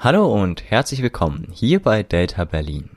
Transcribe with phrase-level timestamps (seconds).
[0.00, 2.90] Hallo und herzlich willkommen hier bei Delta Berlin,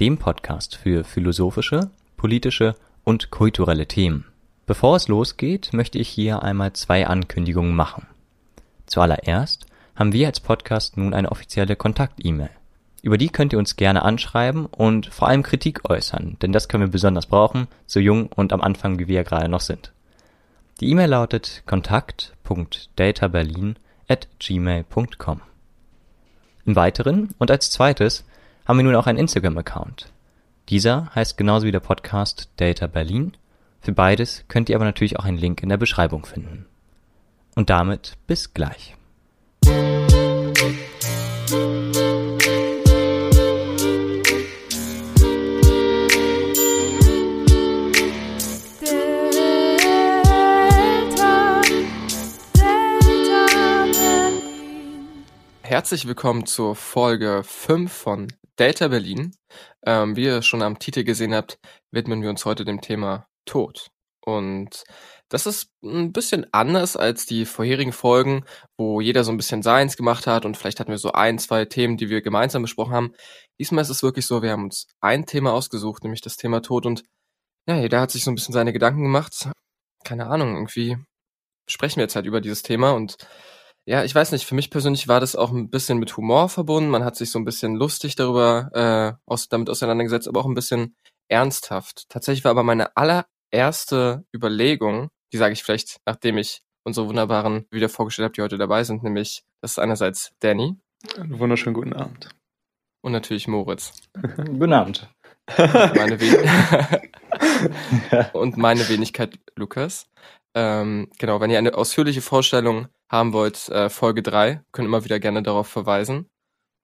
[0.00, 4.24] dem Podcast für philosophische, politische und kulturelle Themen.
[4.66, 8.08] Bevor es losgeht, möchte ich hier einmal zwei Ankündigungen machen.
[8.86, 12.50] Zuallererst haben wir als Podcast nun eine offizielle Kontakt-E-Mail.
[13.02, 16.82] Über die könnt ihr uns gerne anschreiben und vor allem Kritik äußern, denn das können
[16.82, 19.92] wir besonders brauchen, so jung und am Anfang wie wir ja gerade noch sind.
[20.80, 23.76] Die E-Mail lautet kontakt.deltaberlin
[24.08, 25.42] at gmail.com.
[26.66, 28.24] Im Weiteren und als zweites
[28.66, 30.12] haben wir nun auch einen Instagram-Account.
[30.68, 33.36] Dieser heißt genauso wie der Podcast Data Berlin.
[33.80, 36.66] Für beides könnt ihr aber natürlich auch einen Link in der Beschreibung finden.
[37.56, 38.94] Und damit bis gleich.
[55.70, 58.26] Herzlich willkommen zur Folge 5 von
[58.58, 59.36] Delta Berlin.
[59.86, 61.60] Ähm, wie ihr schon am Titel gesehen habt,
[61.92, 63.92] widmen wir uns heute dem Thema Tod.
[64.20, 64.82] Und
[65.28, 68.44] das ist ein bisschen anders als die vorherigen Folgen,
[68.76, 71.64] wo jeder so ein bisschen seins gemacht hat und vielleicht hatten wir so ein, zwei
[71.66, 73.14] Themen, die wir gemeinsam besprochen haben.
[73.60, 76.84] Diesmal ist es wirklich so, wir haben uns ein Thema ausgesucht, nämlich das Thema Tod
[76.84, 77.04] und
[77.68, 79.48] ja, jeder hat sich so ein bisschen seine Gedanken gemacht.
[80.02, 80.96] Keine Ahnung, irgendwie
[81.68, 83.18] sprechen wir jetzt halt über dieses Thema und
[83.90, 86.90] ja, ich weiß nicht, für mich persönlich war das auch ein bisschen mit Humor verbunden.
[86.90, 90.54] Man hat sich so ein bisschen lustig darüber äh, aus, damit auseinandergesetzt, aber auch ein
[90.54, 90.94] bisschen
[91.28, 92.08] ernsthaft.
[92.08, 97.88] Tatsächlich war aber meine allererste Überlegung, die sage ich vielleicht, nachdem ich unsere wunderbaren wieder
[97.88, 100.78] vorgestellt habe, die heute dabei sind, nämlich das ist einerseits Danny
[101.16, 102.28] Einen wunderschönen guten Abend.
[103.02, 103.92] und natürlich Moritz.
[104.14, 105.08] Guten Abend.
[105.58, 107.10] Meine We
[108.34, 110.08] und meine Wenigkeit Lukas.
[110.54, 115.20] Ähm, genau, wenn ihr eine ausführliche Vorstellung haben wollt, äh, Folge 3, könnt immer wieder
[115.20, 116.30] gerne darauf verweisen.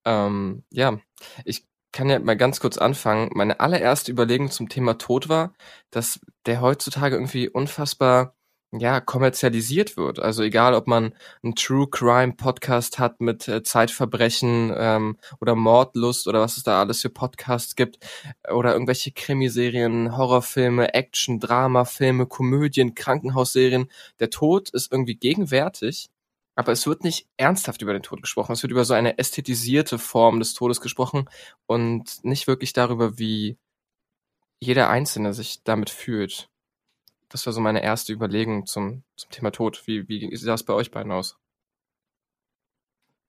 [0.05, 0.99] Ähm, ja,
[1.45, 3.31] ich kann ja mal ganz kurz anfangen.
[3.35, 5.55] Meine allererste Überlegung zum Thema Tod war,
[5.91, 8.37] dass der heutzutage irgendwie unfassbar
[8.73, 10.19] ja, kommerzialisiert wird.
[10.19, 16.27] Also egal, ob man einen True Crime Podcast hat mit äh, Zeitverbrechen ähm, oder Mordlust
[16.27, 17.99] oder was es da alles für Podcasts gibt
[18.53, 23.91] oder irgendwelche Krimiserien, Horrorfilme, Action, Dramafilme, Komödien, Krankenhausserien.
[24.21, 26.11] Der Tod ist irgendwie gegenwärtig,
[26.57, 28.53] aber es wird nicht ernsthaft über den Tod gesprochen.
[28.53, 31.29] Es wird über so eine ästhetisierte Form des Todes gesprochen
[31.67, 33.57] und nicht wirklich darüber, wie
[34.59, 36.49] jeder Einzelne sich damit fühlt.
[37.29, 39.87] Das war so meine erste Überlegung zum, zum Thema Tod.
[39.87, 41.37] Wie, wie sieht das bei euch beiden aus?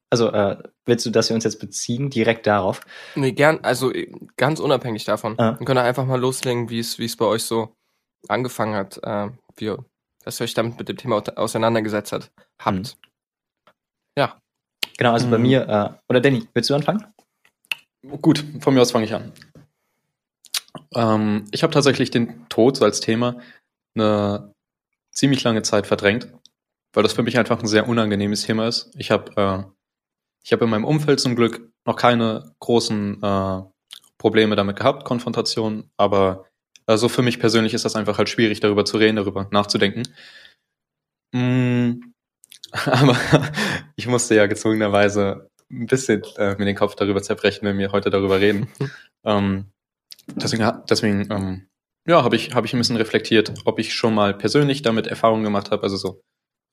[0.09, 2.79] Also, äh, willst du, dass wir uns jetzt beziehen, direkt darauf?
[3.15, 5.37] Nee, gern, also äh, ganz unabhängig davon.
[5.37, 5.59] Ah.
[5.59, 7.75] Wir können einfach mal loslegen, wie es, wie es bei euch so
[8.29, 9.85] angefangen hat, äh, wie, ihr-
[10.23, 12.97] dass ihr euch damit mit dem Thema au- auseinandergesetzt hat, habt.
[14.17, 14.41] Ja,
[14.97, 15.43] Genau, also bei Mhm.
[15.43, 17.05] mir, äh, oder Danny, willst du anfangen?
[18.21, 19.31] Gut, von mir aus fange ich an.
[20.95, 23.39] Ähm, ich habe tatsächlich den Tod so als Thema
[23.95, 24.53] eine
[25.11, 26.31] ziemlich lange Zeit verdrängt,
[26.93, 28.91] weil das für mich einfach ein sehr unangenehmes Thema ist.
[28.97, 29.63] Ich habe äh,
[30.43, 33.61] ich habe in meinem Umfeld zum Glück noch keine großen äh,
[34.17, 36.47] Probleme damit gehabt, Konfrontationen, aber
[36.87, 40.03] also für mich persönlich ist das einfach halt schwierig, darüber zu reden, darüber nachzudenken.
[41.33, 42.06] Mm,
[42.71, 43.17] aber
[43.95, 48.09] ich musste ja gezwungenerweise ein bisschen äh, mir den Kopf darüber zerbrechen, wenn wir heute
[48.09, 48.69] darüber reden.
[49.25, 49.71] ähm,
[50.27, 51.67] deswegen, deswegen ähm,
[52.07, 55.43] ja, habe ich, hab ich ein bisschen reflektiert, ob ich schon mal persönlich damit Erfahrungen
[55.43, 56.21] gemacht habe, also so,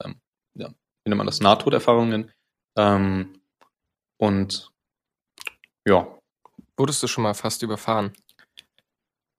[0.04, 0.20] ähm,
[0.56, 2.30] ja, wie nennt man das, Nahtoderfahrungen.
[2.76, 3.40] Ähm,
[4.16, 4.70] und
[5.86, 6.06] ja,
[6.76, 8.12] wurdest du schon mal fast überfahren?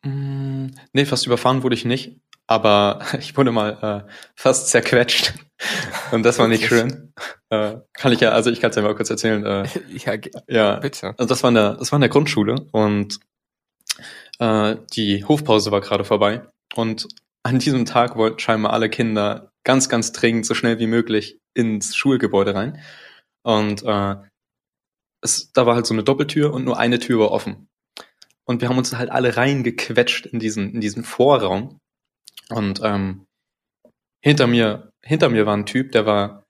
[0.03, 5.33] Mm, Nee, fast überfahren wurde ich nicht, aber ich wurde mal äh, fast zerquetscht.
[6.11, 7.13] Und das war nicht schön.
[7.49, 9.45] Äh, kann ich ja, also ich kann es ja mal kurz erzählen.
[9.45, 10.13] Äh, ja,
[10.47, 11.15] ja, bitte.
[11.17, 13.19] also das war in der, das war in der Grundschule und
[14.39, 16.41] äh, die Hofpause war gerade vorbei.
[16.75, 17.07] Und
[17.43, 21.95] an diesem Tag wollten scheinbar alle Kinder ganz, ganz dringend so schnell wie möglich ins
[21.95, 22.79] Schulgebäude rein.
[23.43, 24.15] Und äh,
[25.21, 27.67] es, da war halt so eine Doppeltür und nur eine Tür war offen.
[28.45, 31.79] Und wir haben uns halt alle reingequetscht in diesen, in diesen Vorraum.
[32.49, 33.25] Und ähm,
[34.21, 36.45] hinter mir, hinter mir war ein Typ, der war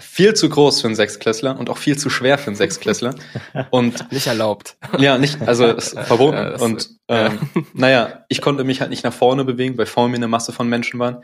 [0.00, 3.14] viel zu groß für einen Sechsklässler und auch viel zu schwer für einen Sechsklässler.
[3.70, 4.76] Und Nicht erlaubt.
[4.98, 6.36] ja, nicht, also ist verboten.
[6.36, 7.38] Ja, und ähm,
[7.74, 10.68] naja, ich konnte mich halt nicht nach vorne bewegen, weil vor mir eine Masse von
[10.68, 11.22] Menschen waren.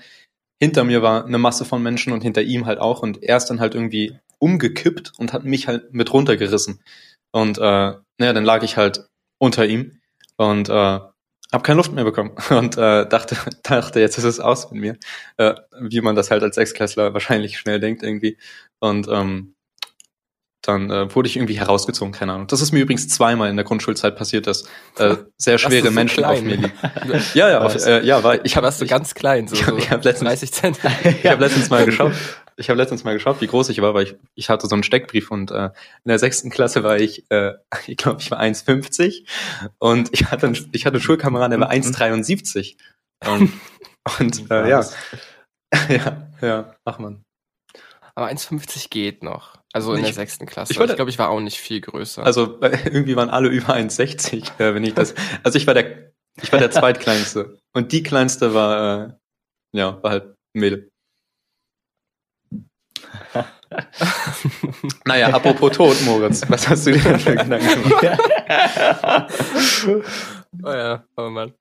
[0.62, 3.02] Hinter mir war eine Masse von Menschen und hinter ihm halt auch.
[3.02, 6.81] Und er ist dann halt irgendwie umgekippt und hat mich halt mit runtergerissen.
[7.32, 7.62] Und äh,
[8.19, 9.06] naja, dann lag ich halt
[9.38, 10.00] unter ihm
[10.37, 11.00] und äh,
[11.52, 14.97] habe keine Luft mehr bekommen und äh, dachte, dachte, jetzt ist es aus mit mir,
[15.37, 18.38] äh, wie man das halt als Sechsklässler wahrscheinlich schnell denkt irgendwie.
[18.79, 19.55] Und ähm,
[20.62, 22.47] dann äh, wurde ich irgendwie herausgezogen, keine Ahnung.
[22.47, 24.64] Das ist mir übrigens zweimal in der Grundschulzeit passiert, dass
[24.99, 26.37] äh, sehr schwere so Menschen klein?
[26.37, 26.73] auf mir liegen.
[27.35, 29.81] ja, ja, auf, äh, ja, war ich habe warst du ganz klein, so, ich habe
[29.91, 30.79] hab letztens 30 Cent.
[31.05, 32.12] ich habe letztens mal geschaut.
[32.60, 34.82] Ich habe letztens mal geschaut, wie groß ich war, weil ich, ich hatte so einen
[34.82, 35.66] Steckbrief und äh,
[36.04, 37.54] in der sechsten Klasse war ich, äh,
[37.86, 39.26] ich glaube, ich war 1,50
[39.78, 42.76] und ich hatte, einen, ich hatte einen Schulkameraden, der war 1,73
[43.26, 43.52] und,
[44.20, 44.84] und äh, ja,
[45.88, 47.22] ja, ja, ach man.
[48.14, 49.58] Aber 1,50 geht noch.
[49.72, 50.72] Also in ich, der sechsten Klasse.
[50.72, 52.24] Ich, ich glaube, ich war auch nicht viel größer.
[52.24, 55.14] Also irgendwie waren alle über 1,60, äh, wenn ich das.
[55.44, 56.12] Also ich war der,
[56.42, 57.58] ich war der zweitkleinste.
[57.72, 59.12] Und die kleinste war, äh,
[59.74, 60.89] ja, war halt Mädel.
[65.05, 68.06] naja, apropos Tod, Moritz, was hast du dir denn für Gedanken gemacht?
[70.64, 71.52] oh ja, oh Mann.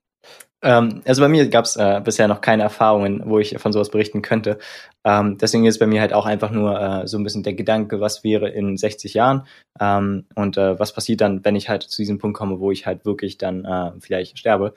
[0.62, 3.90] Ähm, also bei mir gab es äh, bisher noch keine Erfahrungen, wo ich von sowas
[3.90, 4.60] berichten könnte.
[5.06, 8.02] Ähm, deswegen ist bei mir halt auch einfach nur äh, so ein bisschen der Gedanke,
[8.02, 9.48] was wäre in 60 Jahren
[9.80, 12.86] ähm, und äh, was passiert dann, wenn ich halt zu diesem Punkt komme, wo ich
[12.86, 14.74] halt wirklich dann äh, vielleicht sterbe.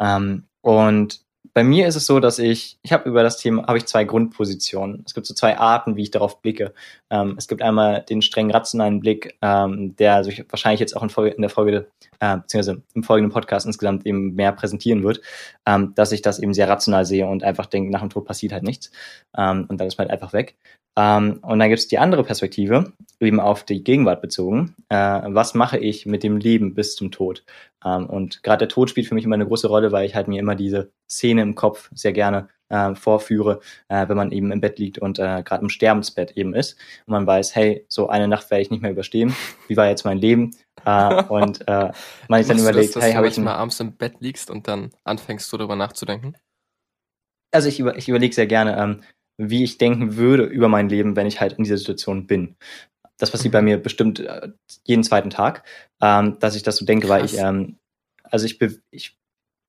[0.00, 1.20] Ähm, und
[1.58, 4.04] bei mir ist es so, dass ich, ich habe über das Thema, habe ich zwei
[4.04, 5.02] Grundpositionen.
[5.04, 6.72] Es gibt so zwei Arten, wie ich darauf blicke.
[7.10, 11.10] Ähm, es gibt einmal den streng rationalen Blick, ähm, der sich wahrscheinlich jetzt auch in,
[11.10, 11.88] Folge, in der Folge,
[12.20, 15.20] äh, beziehungsweise im folgenden Podcast insgesamt eben mehr präsentieren wird,
[15.66, 18.52] ähm, dass ich das eben sehr rational sehe und einfach denke, nach dem Tod passiert
[18.52, 18.90] halt nichts.
[19.36, 20.56] Ähm, und dann ist man halt einfach weg.
[20.98, 24.74] Ähm, und dann gibt es die andere Perspektive, eben auf die Gegenwart bezogen.
[24.88, 27.44] Äh, was mache ich mit dem Leben bis zum Tod?
[27.84, 30.26] Ähm, und gerade der Tod spielt für mich immer eine große Rolle, weil ich halt
[30.26, 34.60] mir immer diese Szene im Kopf sehr gerne äh, vorführe, äh, wenn man eben im
[34.60, 36.76] Bett liegt und äh, gerade im Sterbensbett eben ist
[37.06, 39.34] und man weiß, hey, so eine Nacht werde ich nicht mehr überstehen.
[39.68, 40.54] Wie war jetzt mein Leben?
[40.84, 41.90] Äh, und äh,
[42.28, 44.90] man sich dann überlegt, das, hey, habe ich mal abends im Bett liegst und dann
[45.04, 46.34] anfängst du darüber nachzudenken?
[47.50, 49.02] Also ich, über, ich überlege sehr gerne, ähm,
[49.38, 52.56] wie ich denken würde über mein Leben, wenn ich halt in dieser Situation bin.
[53.18, 53.68] Das passiert bei mhm.
[53.68, 54.50] mir bestimmt äh,
[54.84, 55.64] jeden zweiten Tag,
[56.00, 57.18] ähm, dass ich das so denke, Krass.
[57.18, 57.78] weil ich, ähm,
[58.22, 59.17] also ich, be ich,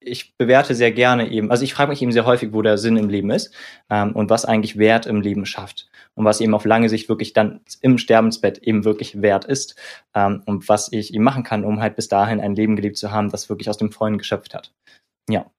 [0.00, 2.96] ich bewerte sehr gerne eben, also ich frage mich eben sehr häufig, wo der Sinn
[2.96, 3.54] im Leben ist
[3.90, 7.34] ähm, und was eigentlich Wert im Leben schafft und was eben auf lange Sicht wirklich
[7.34, 9.76] dann im Sterbensbett eben wirklich wert ist
[10.14, 13.10] ähm, und was ich eben machen kann, um halt bis dahin ein Leben gelebt zu
[13.10, 14.72] haben, das wirklich aus dem Vollen geschöpft hat.
[15.28, 15.50] Ja.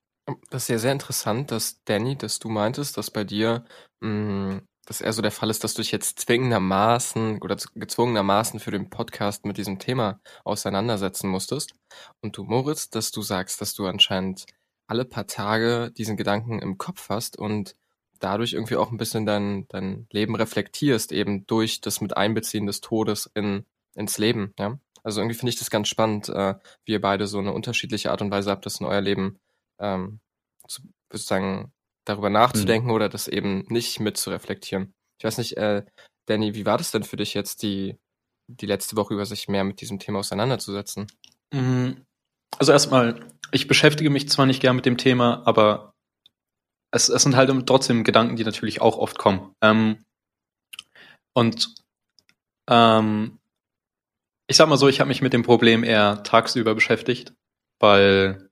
[0.50, 3.66] Das ist ja sehr interessant, dass Danny, dass du meintest, dass bei dir
[4.02, 8.72] mh, das eher so der Fall ist, dass du dich jetzt zwingendermaßen oder gezwungenermaßen für
[8.72, 11.74] den Podcast mit diesem Thema auseinandersetzen musstest.
[12.22, 14.46] Und du, Moritz, dass du sagst, dass du anscheinend
[14.88, 17.76] alle paar Tage diesen Gedanken im Kopf hast und
[18.20, 22.82] dadurch irgendwie auch ein bisschen dein, dein Leben reflektierst, eben durch das mit Einbeziehen des
[22.82, 24.80] Todes in, ins Leben, ja.
[25.04, 26.56] Also irgendwie finde ich das ganz spannend, äh,
[26.86, 29.40] wie ihr beide so eine unterschiedliche Art und Weise habt, das in euer Leben
[29.80, 30.20] ähm,
[30.68, 31.74] zu, sozusagen
[32.06, 32.94] darüber nachzudenken mhm.
[32.94, 34.94] oder das eben nicht mit zu reflektieren.
[35.20, 35.86] Ich weiß nicht, äh,
[36.28, 37.98] Danny, wie war das denn für dich jetzt, die,
[38.48, 41.08] die letzte Woche über sich mehr mit diesem Thema auseinanderzusetzen?
[41.54, 42.06] Mhm.
[42.58, 43.20] Also erstmal,
[43.52, 45.94] ich beschäftige mich zwar nicht gern mit dem Thema, aber
[46.92, 49.54] es, es sind halt trotzdem Gedanken, die natürlich auch oft kommen.
[49.62, 50.04] Ähm,
[51.34, 51.74] und
[52.70, 53.40] ähm,
[54.48, 57.34] ich sag mal so, ich habe mich mit dem Problem eher tagsüber beschäftigt,
[57.80, 58.50] weil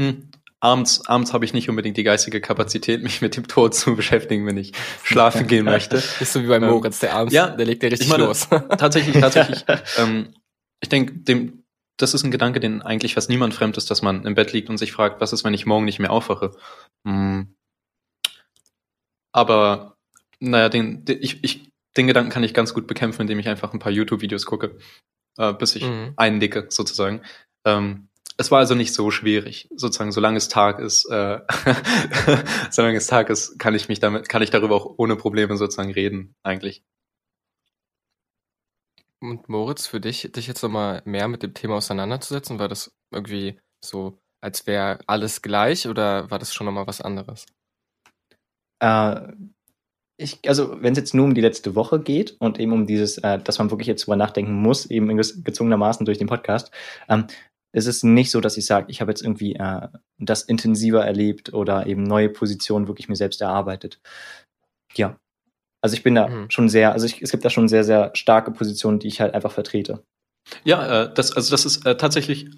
[0.00, 0.30] hm,
[0.62, 4.46] abends, abends habe ich nicht unbedingt die geistige Kapazität, mich mit dem Tod zu beschäftigen,
[4.46, 4.72] wenn ich
[5.02, 5.96] schlafen gehen möchte.
[6.18, 8.48] Bist du wie bei ähm, Moritz, der abends, ja, der legt ja richtig meine, los.
[8.78, 9.64] tatsächlich, tatsächlich.
[9.98, 10.34] ähm,
[10.80, 11.64] ich denke, dem,
[11.96, 14.70] das ist ein Gedanke, den eigentlich fast niemand fremd ist, dass man im Bett liegt
[14.70, 16.52] und sich fragt, was ist, wenn ich morgen nicht mehr aufwache?
[17.06, 17.54] Hm.
[19.32, 19.96] Aber
[20.38, 23.72] naja, den, den, ich, ich, den Gedanken kann ich ganz gut bekämpfen, indem ich einfach
[23.72, 24.78] ein paar YouTube-Videos gucke,
[25.38, 26.12] äh, bis ich mhm.
[26.16, 27.22] eiندicke, sozusagen.
[27.64, 28.08] Ähm,
[28.42, 31.40] es war also nicht so schwierig, sozusagen, solange es Tag ist, äh,
[32.70, 35.92] solange es Tag ist, kann ich mich damit, kann ich darüber auch ohne Probleme sozusagen
[35.92, 36.82] reden, eigentlich.
[39.20, 43.60] Und Moritz, für dich, dich jetzt nochmal mehr mit dem Thema auseinanderzusetzen, war das irgendwie
[43.80, 47.46] so, als wäre alles gleich oder war das schon nochmal was anderes?
[48.80, 49.32] Äh,
[50.18, 53.18] ich, also wenn es jetzt nur um die letzte Woche geht und eben um dieses,
[53.18, 56.72] äh, dass man wirklich jetzt drüber nachdenken muss, eben gezwungenermaßen durch den Podcast,
[57.08, 57.26] ähm,
[57.72, 59.88] es ist nicht so, dass ich sage, ich habe jetzt irgendwie äh,
[60.18, 64.00] das intensiver erlebt oder eben neue Positionen wirklich mir selbst erarbeitet.
[64.94, 65.18] Ja.
[65.80, 66.50] Also ich bin da mhm.
[66.50, 69.34] schon sehr, also ich, es gibt da schon sehr, sehr starke Positionen, die ich halt
[69.34, 70.04] einfach vertrete.
[70.64, 72.50] Ja, äh, das, also das ist äh, tatsächlich,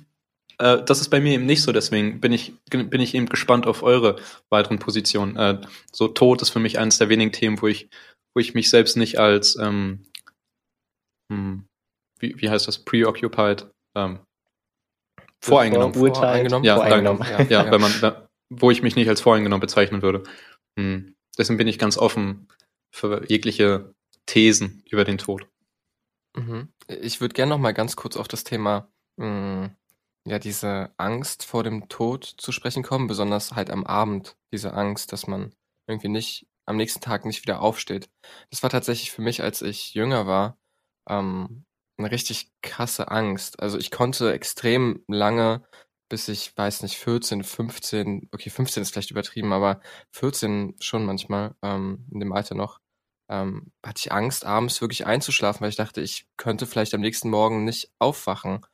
[0.59, 3.66] äh, das ist bei mir eben nicht so, deswegen bin ich, bin ich eben gespannt
[3.66, 4.16] auf eure
[4.50, 5.37] weiteren Positionen.
[5.37, 5.61] Äh,
[5.92, 7.88] so Tod ist für mich eines der wenigen Themen, wo ich,
[8.35, 10.04] wo ich mich selbst nicht als, ähm,
[11.33, 11.64] hm,
[12.18, 13.66] wie, wie heißt das, preoccupied,
[13.97, 14.21] ähm,
[15.44, 15.94] Voreingenommen.
[15.94, 16.64] Voreingenommen.
[16.64, 17.22] Ja, voreingenommen.
[17.28, 17.92] Ja, ja, ja, Wenn man,
[18.50, 20.22] wo ich mich nicht als voreingenommen bezeichnen würde.
[20.78, 21.14] Hm.
[21.36, 22.48] Deswegen bin ich ganz offen
[22.90, 23.94] für jegliche
[24.26, 25.46] Thesen über den Tod.
[26.36, 26.72] Mhm.
[26.88, 29.76] Ich würde gerne noch mal ganz kurz auf das Thema mh, hm,
[30.26, 35.12] ja diese Angst vor dem Tod zu sprechen kommen, besonders halt am Abend diese Angst,
[35.12, 35.54] dass man
[35.86, 38.08] irgendwie nicht am nächsten Tag nicht wieder aufsteht.
[38.50, 40.56] Das war tatsächlich für mich, als ich jünger war,
[41.08, 41.66] ähm,
[41.98, 43.60] eine richtig krasse Angst.
[43.60, 45.64] Also ich konnte extrem lange,
[46.08, 49.80] bis ich weiß nicht 14, 15, okay 15 ist vielleicht übertrieben, aber
[50.12, 52.80] 14 schon manchmal ähm, in dem Alter noch
[53.30, 57.30] ähm, hatte ich Angst, abends wirklich einzuschlafen, weil ich dachte, ich könnte vielleicht am nächsten
[57.30, 58.64] Morgen nicht aufwachen.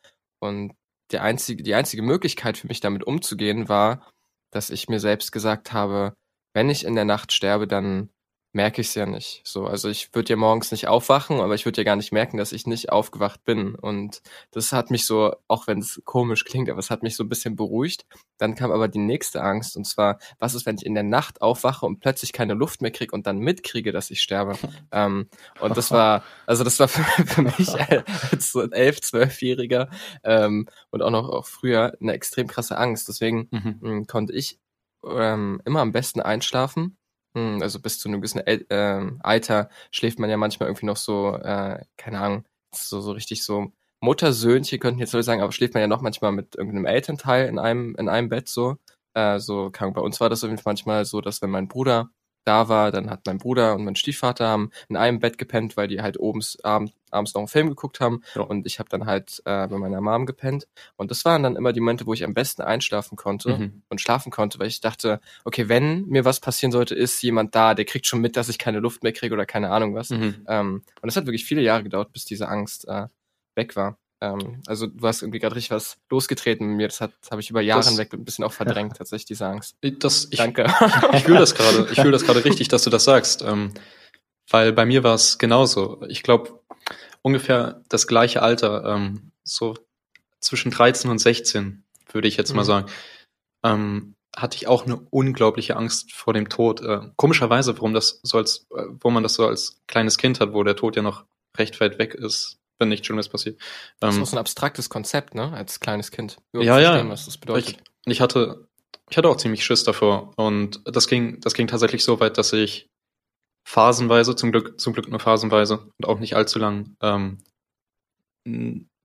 [0.41, 0.75] Und
[1.13, 4.11] die einzige, die einzige Möglichkeit für mich damit umzugehen war,
[4.53, 6.15] dass ich mir selbst gesagt habe,
[6.55, 8.11] wenn ich in der Nacht sterbe, dann
[8.53, 9.43] merke ich es ja nicht.
[9.45, 12.37] So, also ich würde ja morgens nicht aufwachen, aber ich würde ja gar nicht merken,
[12.37, 13.77] dass ich nicht aufgewacht bin.
[13.77, 17.23] Und das hat mich so, auch wenn es komisch klingt, aber es hat mich so
[17.23, 18.07] ein bisschen beruhigt.
[18.39, 21.43] Dann kam aber die nächste Angst, und zwar, was ist, wenn ich in der Nacht
[21.43, 24.59] aufwache und plötzlich keine Luft mehr kriege und dann mitkriege, dass ich sterbe?
[24.93, 25.29] ähm,
[25.61, 27.69] und das war, also das war für, für mich
[28.33, 29.91] als so ein elf, zwölfjähriger
[30.25, 33.09] ähm, und auch noch auch früher eine extrem krasse Angst.
[33.09, 33.79] Deswegen mhm.
[33.81, 34.59] mh, hm, konnte ich
[35.05, 36.97] ähm, immer am besten einschlafen
[37.63, 41.35] also bis zu einem gewissen El äh, Alter schläft man ja manchmal irgendwie noch so,
[41.37, 42.45] äh, keine Ahnung,
[42.75, 46.33] so, so richtig so Muttersöhnchen könnten jetzt so sagen, aber schläft man ja noch manchmal
[46.33, 48.77] mit irgendeinem Elternteil in einem, in einem Bett so.
[49.15, 52.11] Äh, so, kann, bei uns war das manchmal so, dass wenn mein Bruder
[52.45, 55.89] da war, dann hat mein Bruder und mein Stiefvater haben in einem Bett gepennt, weil
[55.89, 58.43] die halt oben abend, abends noch einen Film geguckt haben ja.
[58.43, 60.67] und ich habe dann halt äh, bei meiner Mom gepennt
[60.97, 63.83] und das waren dann immer die Momente, wo ich am besten einschlafen konnte mhm.
[63.89, 67.75] und schlafen konnte, weil ich dachte, okay, wenn mir was passieren sollte, ist jemand da,
[67.75, 70.11] der kriegt schon mit, dass ich keine Luft mehr kriege oder keine Ahnung was.
[70.11, 70.45] Mhm.
[70.49, 73.07] Ähm, und es hat wirklich viele Jahre gedauert, bis diese Angst äh,
[73.55, 73.99] weg war.
[74.21, 76.89] Ähm, also du hast irgendwie gerade richtig was losgetreten mit mir.
[76.89, 79.77] Das hat habe ich über Jahre hinweg ein bisschen auch verdrängt, tatsächlich diese Angst.
[79.81, 80.65] Das, ich, Danke.
[81.13, 81.89] Ich fühle das gerade.
[81.91, 83.43] Ich fühle das gerade richtig, dass du das sagst.
[83.43, 83.73] Ähm,
[84.51, 86.03] weil bei mir war es genauso.
[86.09, 86.61] Ich glaube,
[87.23, 89.75] ungefähr das gleiche Alter, ähm, so
[90.41, 92.57] zwischen 13 und 16, würde ich jetzt mhm.
[92.57, 92.91] mal sagen,
[93.63, 96.83] ähm, hatte ich auch eine unglaubliche Angst vor dem Tod.
[96.83, 100.53] Äh, komischerweise, warum das so als, äh, wo man das so als kleines Kind hat,
[100.53, 101.25] wo der Tod ja noch
[101.57, 103.61] recht weit weg ist, wenn nicht schon was passiert.
[104.01, 105.53] Das ist ähm, so ein abstraktes Konzept, ne?
[105.53, 106.39] Als kleines Kind.
[106.53, 107.09] Ja, ja.
[107.09, 107.77] Was das bedeutet.
[108.07, 108.67] Ich, ich hatte,
[109.09, 110.33] ich hatte auch ziemlich Schiss davor.
[110.37, 112.89] Und das ging, das ging tatsächlich so weit, dass ich
[113.69, 117.39] phasenweise, zum Glück, zum Glück nur phasenweise und auch nicht allzu lang, ähm,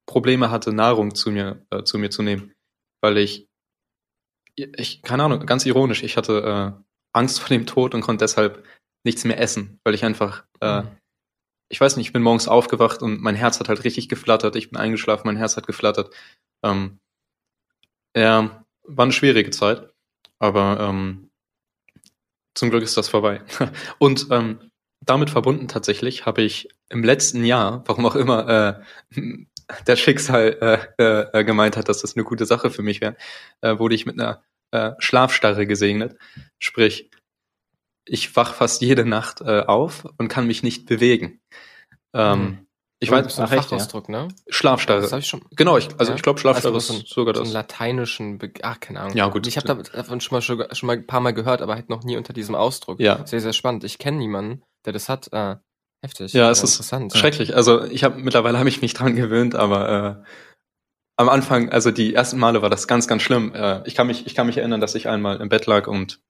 [0.08, 2.53] Probleme hatte, Nahrung zu mir, äh, zu mir zu nehmen.
[3.01, 3.48] Weil ich,
[4.55, 8.65] ich, keine Ahnung, ganz ironisch, ich hatte äh, Angst vor dem Tod und konnte deshalb
[9.03, 10.98] nichts mehr essen, weil ich einfach äh, mhm
[11.69, 14.55] ich weiß nicht, ich bin morgens aufgewacht und mein Herz hat halt richtig geflattert.
[14.55, 16.13] Ich bin eingeschlafen, mein Herz hat geflattert.
[16.63, 17.00] Ähm,
[18.15, 19.89] ja, war eine schwierige Zeit,
[20.39, 21.29] aber ähm,
[22.53, 23.41] zum Glück ist das vorbei.
[24.00, 28.84] und ähm, damit verbunden tatsächlich habe ich im letzten Jahr, warum auch immer
[29.15, 29.22] äh,
[29.88, 33.15] der Schicksal äh, äh, gemeint hat, dass das eine gute Sache für mich wäre,
[33.62, 36.17] äh, wurde ich mit einer äh, Schlafstarre gesegnet.
[36.60, 37.10] Sprich,
[38.05, 41.41] ich wach fast jede Nacht äh, auf und kann mich nicht bewegen.
[42.13, 42.65] Ähm, mhm.
[43.00, 44.24] Ich weiß, so ein Fachausdruck, ja.
[44.24, 44.27] ne?
[44.47, 45.01] Schlafstarre.
[45.01, 45.41] Das habe ich schon.
[45.51, 46.15] Genau, ich, also ja?
[46.15, 47.41] ich glaube, Schlafstarre also ist so, sogar das.
[47.41, 49.17] So einen lateinischen, Be ach, keine Ahnung.
[49.17, 49.45] Ja, gut.
[49.47, 52.03] Ich habe davon schon mal, schon, schon mal ein paar Mal gehört, aber halt noch
[52.03, 53.00] nie unter diesem Ausdruck.
[53.00, 53.25] Ja.
[53.27, 53.83] Sehr, sehr spannend.
[53.83, 55.31] Ich kenne niemanden, der das hat.
[55.33, 55.57] Äh,
[56.01, 56.33] heftig.
[56.33, 57.15] Ja, es ist interessant.
[57.15, 57.55] schrecklich.
[57.55, 60.29] Also ich habe mittlerweile habe ich mich dran gewöhnt, aber äh,
[61.17, 63.53] am Anfang, also die ersten Male war das ganz, ganz schlimm.
[63.53, 66.21] Äh, ich kann mich, ich kann mich erinnern, dass ich einmal im Bett lag und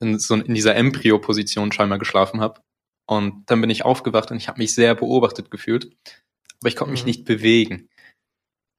[0.00, 2.60] in, so in dieser Embryo-Position scheinbar geschlafen habe.
[3.06, 5.94] Und dann bin ich aufgewacht und ich habe mich sehr beobachtet gefühlt.
[6.60, 7.08] Aber ich konnte mich mhm.
[7.08, 7.88] nicht bewegen.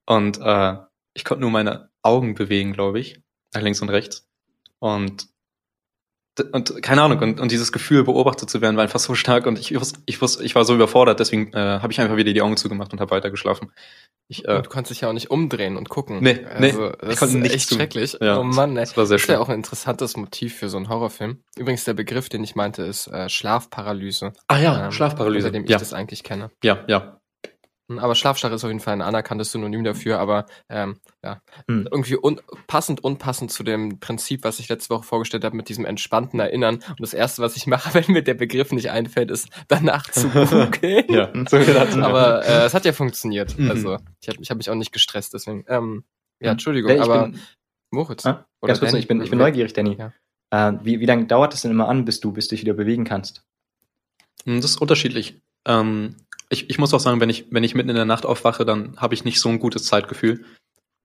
[0.08, 0.78] Und äh,
[1.14, 3.22] ich konnte nur meine Augen bewegen, glaube ich.
[3.54, 4.28] Nach links und rechts.
[4.80, 5.28] Und
[6.52, 9.60] und keine Ahnung, und, und dieses Gefühl, beobachtet zu werden, war einfach so stark und
[9.60, 12.42] ich wusste, ich wusste, ich war so überfordert, deswegen äh, habe ich einfach wieder die
[12.42, 13.72] Augen zugemacht und habe weiter geschlafen.
[14.28, 16.20] Ich, äh, du konntest dich ja auch nicht umdrehen und gucken.
[16.22, 17.78] Nee, also, nee, das ich konnte ist echt tun.
[17.78, 18.18] schrecklich.
[18.20, 18.84] Ja, oh Mann, ey.
[18.84, 19.28] das war sehr schön.
[19.28, 21.44] Das ist ja auch ein interessantes Motiv für so einen Horrorfilm.
[21.58, 24.34] Übrigens, der Begriff, den ich meinte, ist äh, Schlafparalyse.
[24.48, 25.48] Ah ja, ähm, Schlafparalyse.
[25.48, 25.78] Unter dem ich ja.
[25.78, 26.50] das eigentlich kenne.
[26.64, 27.22] Ja, ja.
[27.88, 31.88] Aber Schlafstarre ist auf jeden Fall ein anerkanntes Synonym dafür, aber ähm, ja, hm.
[31.92, 35.86] irgendwie un passend, unpassend zu dem Prinzip, was ich letzte Woche vorgestellt habe, mit diesem
[35.86, 36.76] entspannten Erinnern.
[36.76, 40.30] Und das Erste, was ich mache, wenn mir der Begriff nicht einfällt, ist danach zu
[40.30, 41.06] googeln.
[41.10, 41.58] ja, so
[42.02, 43.58] aber äh, es hat ja funktioniert.
[43.58, 43.70] Mhm.
[43.70, 45.64] Also ich habe ich hab mich auch nicht gestresst, deswegen.
[45.68, 46.04] Ähm,
[46.40, 46.52] ja, hm.
[46.54, 47.40] Entschuldigung, ich aber bin,
[47.92, 48.26] Moritz.
[48.26, 49.96] Ah, ganz kurz, ich bin, ich bin neugierig, Danny.
[49.98, 50.12] Ja.
[50.50, 52.74] Äh, wie, wie lange dauert es denn immer an, bis du, bis du dich wieder
[52.74, 53.46] bewegen kannst?
[54.46, 55.42] Hm, das ist unterschiedlich.
[55.68, 56.16] Ähm,
[56.56, 58.98] ich, ich muss auch sagen, wenn ich, wenn ich mitten in der Nacht aufwache, dann
[58.98, 60.46] habe ich nicht so ein gutes Zeitgefühl.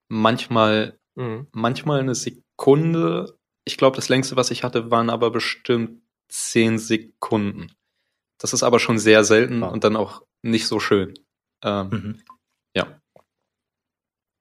[0.09, 1.47] Manchmal, mhm.
[1.52, 3.37] manchmal eine Sekunde.
[3.64, 7.73] Ich glaube, das längste, was ich hatte, waren aber bestimmt zehn Sekunden.
[8.38, 9.73] Das ist aber schon sehr selten wow.
[9.73, 11.14] und dann auch nicht so schön.
[11.62, 12.23] Ähm, Mhm.
[12.75, 13.00] Ja.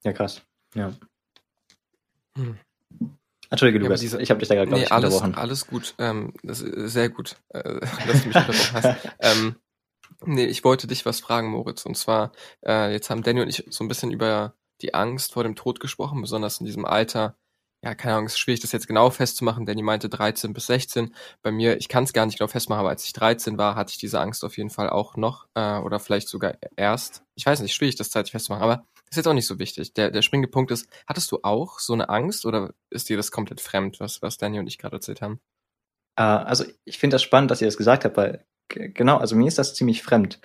[0.04, 0.42] Ja, krass.
[0.76, 0.94] Ja.
[2.38, 2.58] Hm.
[3.50, 5.36] Entschuldige, Ja, Lukas, aber diese- ich habe dich da gerade, glaube Nee, ich, alles, unterbrochen.
[5.42, 5.96] alles gut.
[5.98, 8.86] Ähm, das ist sehr gut, äh, dass du mich unterbrochen hast.
[9.20, 9.56] Ähm,
[10.26, 11.86] nee, ich wollte dich was fragen, Moritz.
[11.86, 12.32] Und zwar,
[12.66, 15.80] äh, jetzt haben Danny und ich so ein bisschen über die Angst vor dem Tod
[15.80, 17.36] gesprochen, besonders in diesem Alter.
[17.82, 19.66] Ja, keine Ahnung, es ist schwierig, das jetzt genau festzumachen.
[19.66, 21.16] Danny meinte 13 bis 16.
[21.42, 23.92] Bei mir, ich kann es gar nicht genau festmachen, aber als ich 13 war, hatte
[23.92, 25.48] ich diese Angst auf jeden Fall auch noch.
[25.56, 27.24] Äh, oder vielleicht sogar erst.
[27.36, 28.64] Ich weiß nicht, schwierig, das zeitlich festzumachen.
[28.64, 29.94] Aber ist jetzt auch nicht so wichtig.
[29.94, 33.32] Der, der springende Punkt ist, hattest du auch so eine Angst oder ist dir das
[33.32, 35.40] komplett fremd, was, was Danny und ich gerade erzählt haben?
[36.18, 39.48] Äh, also ich finde das spannend, dass ihr das gesagt habt, weil genau, also mir
[39.48, 40.40] ist das ziemlich fremd.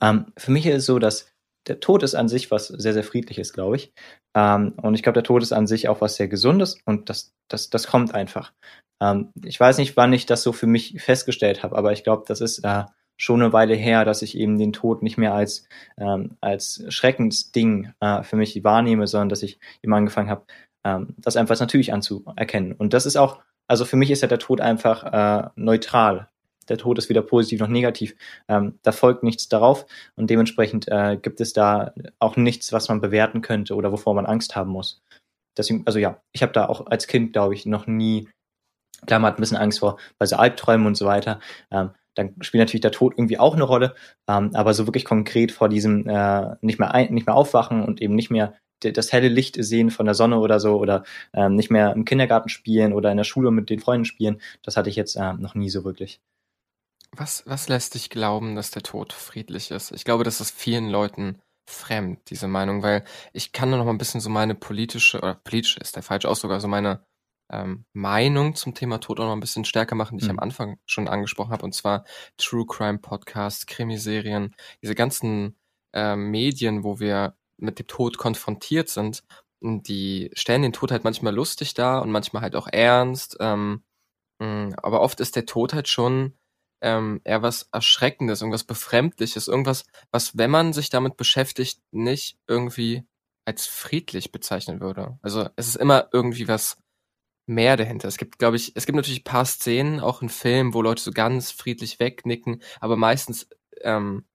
[0.00, 1.30] Ähm, für mich ist es so, dass
[1.66, 3.92] der Tod ist an sich was sehr, sehr friedliches, glaube ich.
[4.34, 7.34] Ähm, und ich glaube, der Tod ist an sich auch was sehr Gesundes und das,
[7.48, 8.52] das, das kommt einfach.
[9.02, 12.24] Ähm, ich weiß nicht, wann ich das so für mich festgestellt habe, aber ich glaube,
[12.26, 12.84] das ist äh,
[13.16, 15.66] schon eine Weile her, dass ich eben den Tod nicht mehr als,
[15.96, 20.44] ähm, als Schreckensding äh, für mich wahrnehme, sondern dass ich eben angefangen habe,
[20.84, 22.72] ähm, das einfach als natürlich anzuerkennen.
[22.72, 26.28] Und das ist auch also für mich ist ja der Tod einfach äh, neutral.
[26.68, 28.14] Der Tod ist weder positiv noch negativ.
[28.48, 33.00] Ähm, da folgt nichts darauf und dementsprechend äh, gibt es da auch nichts, was man
[33.00, 35.02] bewerten könnte oder wovor man Angst haben muss.
[35.56, 38.28] Deswegen, also ja, ich habe da auch als Kind, glaube ich, noch nie,
[39.06, 41.40] klar, man hat ein bisschen Angst vor bei so Albträumen und so weiter.
[41.70, 43.94] Ähm, dann spielt natürlich der Tod irgendwie auch eine Rolle,
[44.28, 48.00] ähm, aber so wirklich konkret vor diesem äh, nicht mehr ein, nicht mehr aufwachen und
[48.00, 51.70] eben nicht mehr das helle Licht sehen von der Sonne oder so oder ähm, nicht
[51.70, 54.96] mehr im Kindergarten spielen oder in der Schule mit den Freunden spielen, das hatte ich
[54.96, 56.20] jetzt äh, noch nie so wirklich.
[57.16, 59.92] Was, was lässt dich glauben, dass der Tod friedlich ist?
[59.92, 63.92] Ich glaube, das ist vielen Leuten fremd, diese Meinung, weil ich kann nur noch mal
[63.92, 67.04] ein bisschen so meine politische, oder politisch ist der falsche Ausdruck, also meine
[67.52, 70.30] ähm, Meinung zum Thema Tod auch noch ein bisschen stärker machen, die ich Mhm.
[70.30, 72.04] am Anfang schon angesprochen habe, und zwar
[72.36, 75.56] True Crime Podcasts, Krimiserien, diese ganzen
[75.94, 79.22] ähm, Medien, wo wir mit dem Tod konfrontiert sind,
[79.62, 83.84] die stellen den Tod halt manchmal lustig dar und manchmal halt auch ernst, ähm,
[84.40, 86.34] mh, aber oft ist der Tod halt schon
[86.84, 93.04] ähm, eher was Erschreckendes, irgendwas Befremdliches, irgendwas, was, wenn man sich damit beschäftigt, nicht irgendwie
[93.46, 95.18] als friedlich bezeichnen würde.
[95.22, 96.76] Also es ist immer irgendwie was
[97.46, 98.06] mehr dahinter.
[98.06, 101.02] Es gibt, glaube ich, es gibt natürlich ein paar Szenen, auch in Filmen, wo Leute
[101.02, 103.48] so ganz friedlich wegnicken, aber meistens
[103.80, 104.26] ähm,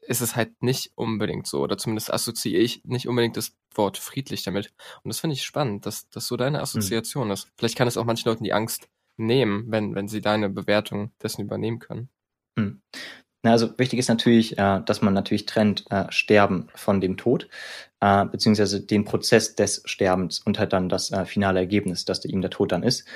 [0.00, 4.42] ist es halt nicht unbedingt so, oder zumindest assoziiere ich nicht unbedingt das Wort friedlich
[4.42, 4.72] damit.
[5.04, 7.48] Und das finde ich spannend, dass das so deine Assoziation ist.
[7.56, 8.88] Vielleicht kann es auch manchen Leuten die Angst
[9.18, 12.08] nehmen, wenn, wenn sie deine Bewertung dessen übernehmen können.
[12.58, 12.80] Hm.
[13.44, 17.48] Na, also wichtig ist natürlich, äh, dass man natürlich trennt äh, Sterben von dem Tod,
[18.00, 22.40] äh, beziehungsweise den Prozess des Sterbens und halt dann das äh, finale Ergebnis, dass ihm
[22.40, 23.06] der Tod dann ist.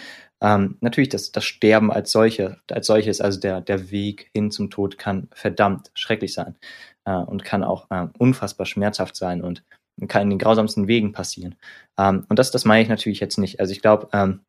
[0.40, 4.70] Ähm, natürlich, das, das Sterben als solche, als solches, also der, der Weg hin zum
[4.70, 6.56] Tod kann verdammt schrecklich sein
[7.04, 9.64] äh, und kann auch äh, unfassbar schmerzhaft sein und
[10.08, 11.56] kann in den grausamsten Wegen passieren.
[11.98, 13.60] Ähm, und das, das meine ich natürlich jetzt nicht.
[13.60, 14.40] Also ich glaube, ähm,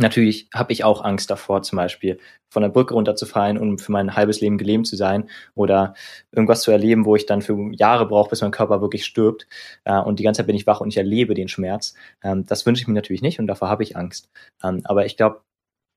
[0.00, 4.14] Natürlich habe ich auch Angst davor, zum Beispiel von der Brücke runterzufallen und für mein
[4.14, 5.94] halbes Leben gelähmt zu sein oder
[6.30, 9.48] irgendwas zu erleben, wo ich dann für Jahre brauche, bis mein Körper wirklich stirbt
[9.84, 11.94] äh, und die ganze Zeit bin ich wach und ich erlebe den Schmerz.
[12.22, 14.30] Ähm, das wünsche ich mir natürlich nicht und davor habe ich Angst.
[14.62, 15.42] Ähm, aber ich glaube,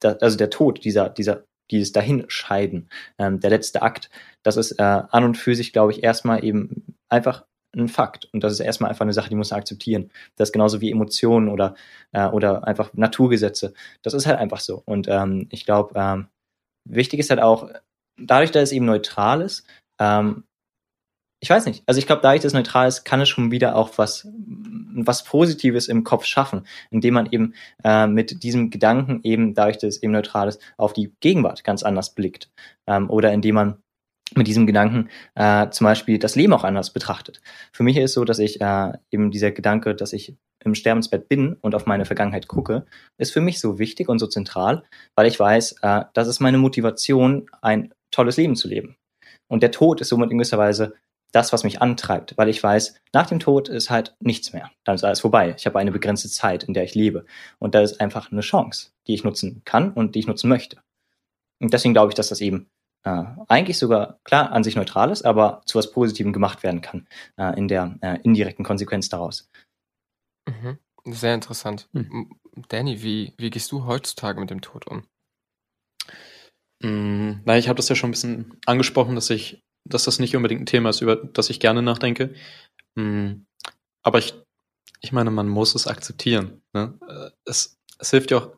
[0.04, 4.10] also der Tod, dieser, dieser, dieses Dahinscheiden, ähm, der letzte Akt,
[4.42, 8.30] das ist äh, an und für sich, glaube ich, erstmal eben einfach ein Fakt.
[8.34, 10.12] Und das ist erstmal einfach eine Sache, die muss man akzeptieren.
[10.36, 11.76] Das ist genauso wie Emotionen oder,
[12.12, 13.74] äh, oder einfach Naturgesetze.
[14.02, 14.82] Das ist halt einfach so.
[14.86, 16.28] Und ähm, ich glaube, ähm,
[16.90, 17.70] wichtig ist halt auch,
[18.18, 19.66] dadurch, dass es eben neutral ist,
[20.00, 20.44] ähm,
[21.44, 23.76] ich weiß nicht, also ich glaube, dadurch, dass es neutral ist, kann es schon wieder
[23.76, 24.28] auch was,
[24.94, 29.96] was Positives im Kopf schaffen, indem man eben äh, mit diesem Gedanken eben, dadurch, dass
[29.96, 32.52] es eben neutral ist, auf die Gegenwart ganz anders blickt.
[32.86, 33.78] Ähm, oder indem man
[34.36, 37.42] mit diesem Gedanken äh, zum Beispiel das Leben auch anders betrachtet.
[37.74, 41.54] Für mich ist so, dass ich äh, eben dieser Gedanke, dass ich im Sterbensbett bin
[41.56, 42.86] und auf meine Vergangenheit gucke,
[43.18, 44.84] ist für mich so wichtig und so zentral,
[45.16, 48.96] weil ich weiß, äh, das ist meine Motivation, ein tolles Leben zu leben.
[49.48, 50.94] Und der Tod ist somit in gewisser Weise
[51.32, 54.70] das, was mich antreibt, weil ich weiß, nach dem Tod ist halt nichts mehr.
[54.84, 55.56] Dann ist alles vorbei.
[55.58, 57.26] Ich habe eine begrenzte Zeit, in der ich lebe.
[57.60, 60.78] Und da ist einfach eine Chance, die ich nutzen kann und die ich nutzen möchte.
[61.62, 62.68] Und deswegen glaube ich, dass das eben
[63.04, 67.08] äh, eigentlich sogar klar an sich neutral ist, aber zu was Positivem gemacht werden kann
[67.38, 69.50] äh, in der äh, indirekten Konsequenz daraus.
[70.48, 70.78] Mhm.
[71.06, 71.90] Sehr interessant.
[71.94, 72.32] Hm.
[72.68, 75.04] Danny, wie, wie gehst du heutzutage mit dem Tod um?
[77.46, 80.62] Na, ich habe das ja schon ein bisschen angesprochen, dass ich, dass das nicht unbedingt
[80.62, 82.34] ein Thema ist, über das ich gerne nachdenke.
[82.96, 83.44] Mm,
[84.04, 84.34] aber ich,
[85.02, 86.62] ich meine, man muss es akzeptieren.
[86.74, 86.98] Ne?
[87.08, 88.56] Äh, Es, es hilft ja auch,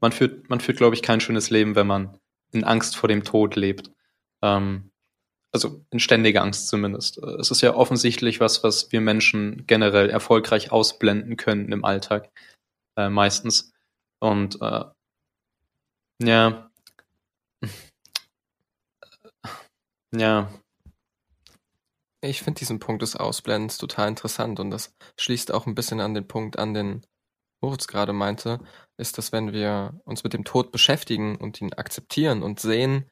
[0.00, 2.18] man führt, man führt, glaube ich, kein schönes Leben, wenn man
[2.52, 3.90] in Angst vor dem Tod lebt.
[4.42, 4.90] Ähm,
[5.52, 7.18] also in ständiger Angst zumindest.
[7.18, 12.30] Es ist ja offensichtlich was, was wir Menschen generell erfolgreich ausblenden können im Alltag,
[12.96, 13.72] äh, meistens.
[14.20, 14.84] Und äh,
[16.22, 16.70] ja,
[20.14, 20.50] ja.
[22.22, 26.12] Ich finde diesen Punkt des Ausblendens total interessant und das schließt auch ein bisschen an
[26.12, 27.06] den Punkt an, den
[27.62, 28.60] Moritz gerade meinte,
[29.00, 33.08] ist, dass wenn wir uns mit dem Tod beschäftigen und ihn akzeptieren und sehen,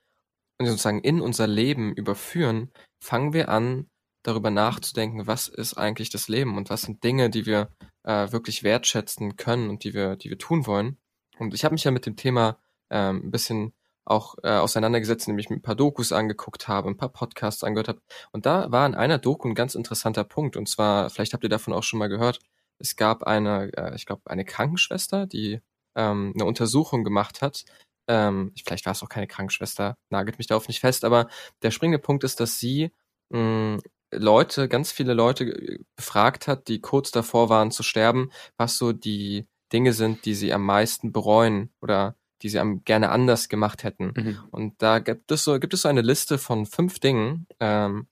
[0.59, 2.70] und sozusagen in unser Leben überführen,
[3.01, 3.88] fangen wir an,
[4.22, 7.70] darüber nachzudenken, was ist eigentlich das Leben und was sind Dinge, die wir
[8.03, 10.98] äh, wirklich wertschätzen können und die wir, die wir tun wollen.
[11.38, 12.59] Und ich habe mich ja mit dem Thema
[12.90, 13.72] ähm, ein bisschen
[14.05, 18.01] auch äh, auseinandergesetzt, nämlich mit ein paar Dokus angeguckt habe, ein paar Podcasts angehört habe.
[18.33, 20.57] Und da war in einer Doku ein ganz interessanter Punkt.
[20.57, 22.40] Und zwar, vielleicht habt ihr davon auch schon mal gehört,
[22.79, 25.61] es gab eine, äh, ich glaube, eine Krankenschwester, die
[25.96, 27.64] ähm, eine Untersuchung gemacht hat
[28.09, 31.29] ähm, vielleicht war es auch keine Krankenschwester, nagelt mich darauf nicht fest, aber
[31.62, 32.90] der springende Punkt ist, dass sie
[33.31, 38.31] mh, hm, Leute, ganz viele Leute äh, befragt hat, die kurz davor waren zu sterben,
[38.57, 43.11] was so die Dinge sind, die sie am meisten bereuen oder die sie am gerne
[43.11, 44.12] anders gemacht hätten.
[44.16, 44.38] Mhm.
[44.51, 48.09] Und da gibt es so, gibt es so eine Liste von fünf Dingen, ähm,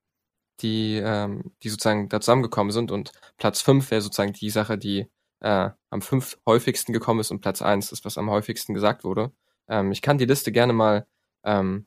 [0.61, 2.91] die, ähm, die sozusagen da zusammengekommen sind.
[2.91, 5.07] Und Platz fünf wäre sozusagen die Sache, die
[5.41, 9.33] äh, am fünf häufigsten gekommen ist und Platz eins ist, was am häufigsten gesagt wurde.
[9.69, 11.07] Ähm, ich kann die Liste gerne mal
[11.45, 11.87] ähm,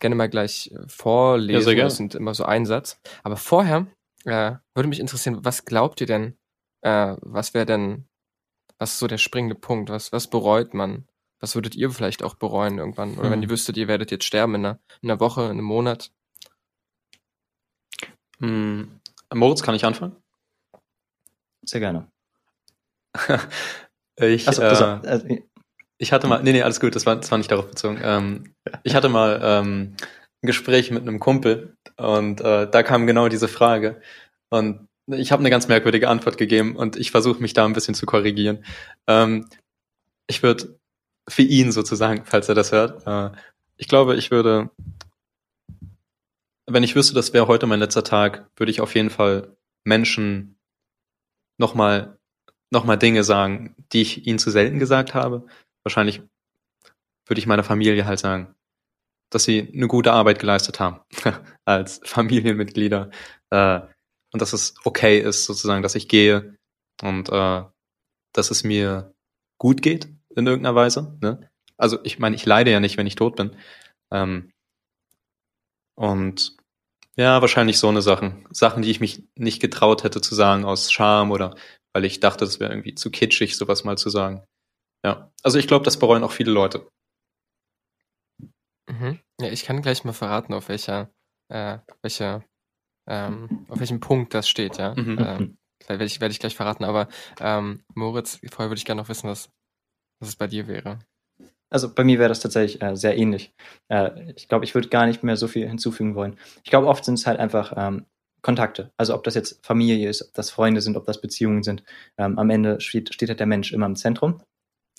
[0.00, 1.76] gerne mal gleich äh, vorlesen.
[1.76, 3.00] Ja, das sind immer so ein Satz.
[3.22, 3.86] Aber vorher
[4.24, 6.36] äh, würde mich interessieren, was glaubt ihr denn,
[6.80, 8.08] äh, was wäre denn,
[8.78, 9.90] was ist so der springende Punkt?
[9.90, 11.06] Was, was bereut man?
[11.38, 13.14] Was würdet ihr vielleicht auch bereuen irgendwann?
[13.14, 13.30] Oder hm.
[13.32, 16.10] wenn ihr wüsstet, ihr werdet jetzt sterben in einer, in einer Woche, in einem Monat?
[18.40, 19.00] Hm.
[19.32, 20.16] Moritz, kann ich anfangen?
[21.62, 22.10] Sehr gerne.
[24.16, 25.26] ich, Achso, äh, also,
[25.98, 28.00] ich hatte mal, nee, nee, alles gut, das war, das war nicht darauf bezogen.
[28.02, 29.96] Ähm, ich hatte mal ähm,
[30.42, 34.00] ein Gespräch mit einem Kumpel und äh, da kam genau diese Frage.
[34.48, 37.94] Und ich habe eine ganz merkwürdige Antwort gegeben und ich versuche mich da ein bisschen
[37.94, 38.64] zu korrigieren.
[39.06, 39.48] Ähm,
[40.26, 40.78] ich würde
[41.28, 43.36] für ihn sozusagen, falls er das hört, äh,
[43.76, 44.70] ich glaube, ich würde,
[46.66, 50.58] wenn ich wüsste, das wäre heute mein letzter Tag, würde ich auf jeden Fall Menschen
[51.58, 52.19] nochmal
[52.70, 55.46] noch mal Dinge sagen, die ich ihnen zu selten gesagt habe
[55.84, 56.22] wahrscheinlich
[57.26, 58.54] würde ich meiner Familie halt sagen,
[59.30, 61.00] dass sie eine gute Arbeit geleistet haben
[61.64, 63.10] als Familienmitglieder
[63.50, 63.80] äh,
[64.32, 66.56] und dass es okay ist sozusagen, dass ich gehe
[67.02, 67.62] und äh,
[68.32, 69.14] dass es mir
[69.58, 71.18] gut geht in irgendeiner Weise.
[71.20, 71.50] Ne?
[71.76, 73.56] Also ich meine, ich leide ja nicht, wenn ich tot bin.
[74.12, 74.52] Ähm,
[75.96, 76.56] und
[77.16, 78.46] ja, wahrscheinlich so eine Sachen.
[78.50, 81.54] Sachen, die ich mich nicht getraut hätte zu sagen aus Scham oder
[81.92, 84.44] weil ich dachte, es wäre irgendwie zu kitschig, sowas mal zu sagen.
[85.04, 86.86] Ja, also ich glaube, das bereuen auch viele Leute.
[88.88, 89.20] Mhm.
[89.40, 91.10] Ja, ich kann gleich mal verraten, auf welcher,
[91.48, 92.44] äh, welcher,
[93.08, 94.94] ähm, auf welchem Punkt das steht, ja.
[94.94, 95.18] Mhm.
[95.18, 97.08] Ähm, werde ich, werd ich gleich verraten, aber
[97.40, 99.50] ähm, Moritz, vorher würde ich gerne noch wissen, was,
[100.20, 100.98] was es bei dir wäre.
[101.70, 103.54] Also bei mir wäre das tatsächlich äh, sehr ähnlich.
[103.88, 106.36] Äh, ich glaube, ich würde gar nicht mehr so viel hinzufügen wollen.
[106.64, 108.06] Ich glaube, oft sind es halt einfach ähm,
[108.42, 108.92] Kontakte.
[108.96, 111.82] Also ob das jetzt Familie ist, ob das Freunde sind, ob das Beziehungen sind.
[112.18, 114.42] Ähm, am Ende steht, steht halt der Mensch immer im Zentrum.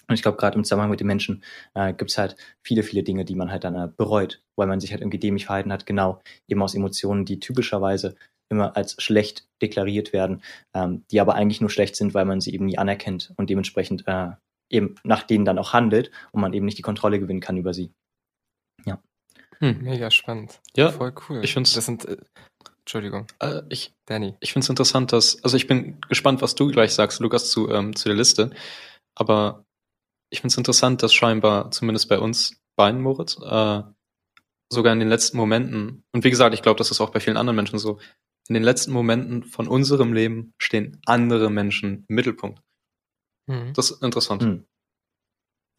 [0.07, 3.03] Und ich glaube, gerade im Zusammenhang mit den Menschen äh, gibt es halt viele, viele
[3.03, 5.85] Dinge, die man halt dann äh, bereut, weil man sich halt irgendwie dämlich verhalten hat,
[5.85, 8.15] genau eben aus Emotionen, die typischerweise
[8.49, 10.43] immer als schlecht deklariert werden,
[10.75, 14.03] ähm, die aber eigentlich nur schlecht sind, weil man sie eben nie anerkennt und dementsprechend
[14.07, 14.31] äh,
[14.69, 17.73] eben nach denen dann auch handelt und man eben nicht die Kontrolle gewinnen kann über
[17.73, 17.93] sie.
[18.85, 19.01] Ja.
[19.59, 19.81] Hm.
[19.81, 20.59] Mega spannend.
[20.75, 21.41] Ja, voll cool.
[21.43, 22.17] Ich finde das sind äh,
[22.91, 23.25] Entschuldigung.
[23.39, 24.35] Äh, ich, Danny.
[24.41, 27.69] Ich finde es interessant, dass, also ich bin gespannt, was du gleich sagst, Lukas, zu,
[27.69, 28.51] ähm, zu der Liste.
[29.15, 29.63] Aber
[30.29, 33.83] ich finde es interessant, dass scheinbar, zumindest bei uns beiden, Moritz, äh,
[34.69, 37.37] sogar in den letzten Momenten, und wie gesagt, ich glaube, das ist auch bei vielen
[37.37, 37.97] anderen Menschen so,
[38.49, 42.61] in den letzten Momenten von unserem Leben stehen andere Menschen im Mittelpunkt.
[43.47, 43.71] Mhm.
[43.73, 44.41] Das ist interessant.
[44.41, 44.65] Mhm.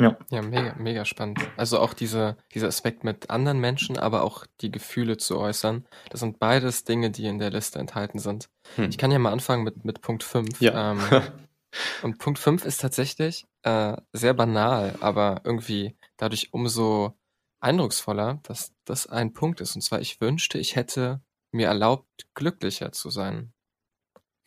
[0.02, 0.16] Ja.
[0.30, 1.38] ja, mega, mega spannend.
[1.56, 5.86] Also auch diese, dieser Aspekt mit anderen Menschen, aber auch die Gefühle zu äußern.
[6.10, 8.48] Das sind beides Dinge, die in der Liste enthalten sind.
[8.76, 8.88] Hm.
[8.90, 10.60] Ich kann ja mal anfangen mit, mit Punkt 5.
[10.60, 10.92] Ja.
[10.92, 11.00] Ähm,
[12.02, 17.18] Und Punkt 5 ist tatsächlich äh, sehr banal, aber irgendwie dadurch umso
[17.60, 19.74] eindrucksvoller, dass das ein Punkt ist.
[19.74, 21.20] Und zwar, ich wünschte, ich hätte
[21.52, 23.52] mir erlaubt, glücklicher zu sein.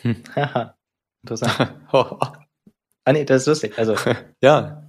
[0.01, 0.23] Hm.
[1.23, 1.73] Interessant.
[1.91, 2.19] oh.
[3.07, 3.77] Ah nee, das ist lustig.
[3.77, 3.95] Also
[4.41, 4.84] ja,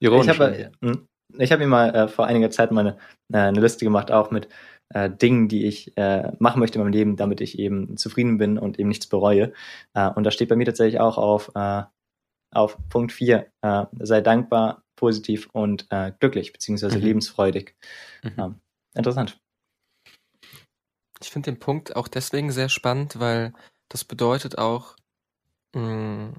[0.00, 0.34] ironisch.
[0.34, 1.06] Ich habe hm,
[1.38, 2.96] ich hab mir mal äh, vor einiger Zeit mal eine,
[3.32, 4.48] äh, eine Liste gemacht, auch mit
[4.90, 8.58] äh, Dingen, die ich äh, machen möchte in meinem Leben, damit ich eben zufrieden bin
[8.58, 9.52] und eben nichts bereue.
[9.94, 11.82] Äh, und da steht bei mir tatsächlich auch auf, äh,
[12.54, 17.04] auf Punkt 4, äh, sei dankbar, positiv und äh, glücklich, beziehungsweise mhm.
[17.04, 17.74] lebensfreudig.
[18.22, 18.60] Mhm.
[18.94, 19.38] interessant.
[21.20, 23.52] Ich finde den Punkt auch deswegen sehr spannend, weil
[23.88, 24.96] das bedeutet auch,
[25.74, 26.34] mh, mm,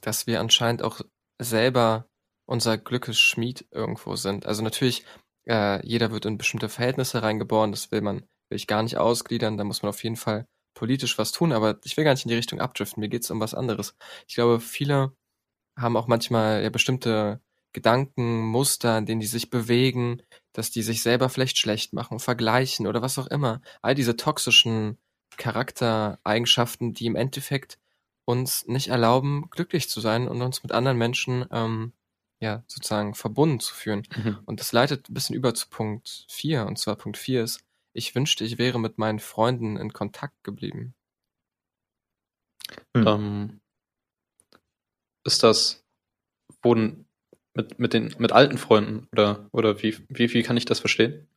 [0.00, 1.00] dass wir anscheinend auch
[1.40, 2.06] selber
[2.48, 4.46] unser Glückes Schmied irgendwo sind.
[4.46, 5.04] Also natürlich,
[5.46, 9.58] äh, jeder wird in bestimmte Verhältnisse reingeboren, das will man, will ich gar nicht ausgliedern,
[9.58, 12.30] da muss man auf jeden Fall politisch was tun, aber ich will gar nicht in
[12.30, 13.94] die Richtung abdriften, mir geht's um was anderes.
[14.26, 15.12] Ich glaube, viele
[15.76, 17.40] haben auch manchmal ja bestimmte
[17.74, 20.22] Gedanken, Muster, in denen die sich bewegen,
[20.54, 23.60] dass die sich selber vielleicht schlecht machen, vergleichen oder was auch immer.
[23.82, 24.96] All diese toxischen
[25.36, 27.78] Charaktereigenschaften, die im Endeffekt
[28.24, 31.92] uns nicht erlauben, glücklich zu sein und uns mit anderen Menschen ähm,
[32.40, 34.02] ja sozusagen verbunden zu fühlen.
[34.16, 34.38] Mhm.
[34.46, 36.66] Und das leitet ein bisschen über zu Punkt 4.
[36.66, 37.60] Und zwar Punkt 4 ist,
[37.92, 40.94] ich wünschte, ich wäre mit meinen Freunden in Kontakt geblieben.
[42.94, 43.06] Mhm.
[43.06, 43.60] Ähm,
[45.24, 45.84] ist das,
[46.62, 47.08] wurden
[47.54, 51.28] mit, mit den, mit alten Freunden oder, oder wie, wie, wie kann ich das verstehen?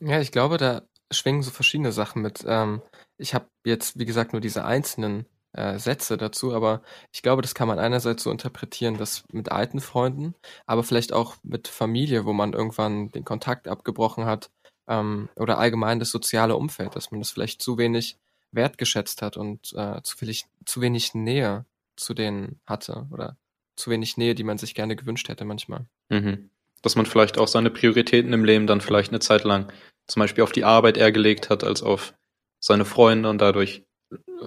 [0.00, 2.44] Ja, ich glaube, da schwingen so verschiedene Sachen mit.
[2.46, 2.82] Ähm,
[3.16, 6.82] ich habe jetzt, wie gesagt, nur diese einzelnen äh, Sätze dazu, aber
[7.12, 10.34] ich glaube, das kann man einerseits so interpretieren, dass mit alten Freunden,
[10.66, 14.50] aber vielleicht auch mit Familie, wo man irgendwann den Kontakt abgebrochen hat
[14.88, 18.18] ähm, oder allgemein das soziale Umfeld, dass man das vielleicht zu wenig
[18.52, 21.64] wertgeschätzt hat und äh, zu, wenig, zu wenig Nähe
[21.96, 23.36] zu denen hatte oder
[23.76, 25.86] zu wenig Nähe, die man sich gerne gewünscht hätte manchmal.
[26.08, 26.50] Mhm.
[26.82, 29.72] Dass man vielleicht auch seine Prioritäten im Leben dann vielleicht eine Zeit lang
[30.06, 32.14] zum Beispiel auf die Arbeit eher gelegt hat als auf
[32.60, 33.84] seine Freunde und dadurch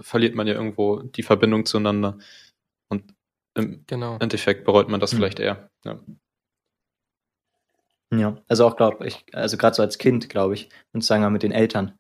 [0.02, 2.17] verliert man ja irgendwo die Verbindung zueinander.
[2.89, 3.13] Und
[3.56, 4.17] im genau.
[4.19, 5.17] Endeffekt bereut man das mhm.
[5.17, 5.69] vielleicht eher.
[5.84, 6.00] Ja.
[8.13, 11.30] Ja, also auch glaube ich, also gerade so als Kind, glaube ich, und sagen wir
[11.30, 11.97] mit den Eltern,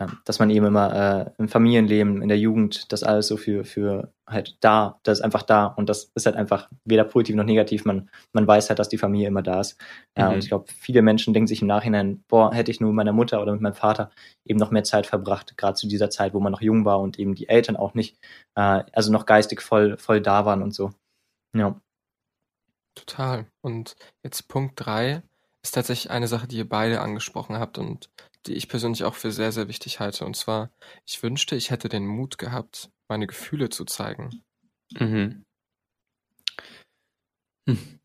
[0.00, 3.64] ähm, dass man eben immer äh, im Familienleben, in der Jugend, das alles so für,
[3.64, 7.44] für halt da, das ist einfach da und das ist halt einfach weder positiv noch
[7.44, 7.84] negativ.
[7.84, 9.80] Man, man weiß halt, dass die Familie immer da ist.
[10.18, 10.24] Mhm.
[10.24, 13.12] und ich glaube, viele Menschen denken sich im Nachhinein, boah, hätte ich nur mit meiner
[13.12, 14.10] Mutter oder mit meinem Vater
[14.44, 17.20] eben noch mehr Zeit verbracht, gerade zu dieser Zeit, wo man noch jung war und
[17.20, 18.18] eben die Eltern auch nicht,
[18.56, 20.90] äh, also noch geistig voll, voll da waren und so.
[21.54, 21.80] Ja.
[22.96, 23.46] Total.
[23.62, 23.94] Und
[24.24, 25.22] jetzt Punkt drei
[25.62, 28.10] ist tatsächlich eine Sache, die ihr beide angesprochen habt und
[28.46, 30.24] die ich persönlich auch für sehr, sehr wichtig halte.
[30.24, 30.70] Und zwar,
[31.06, 34.42] ich wünschte, ich hätte den Mut gehabt, meine Gefühle zu zeigen.
[34.98, 35.44] Mhm.
[37.68, 38.00] Hm.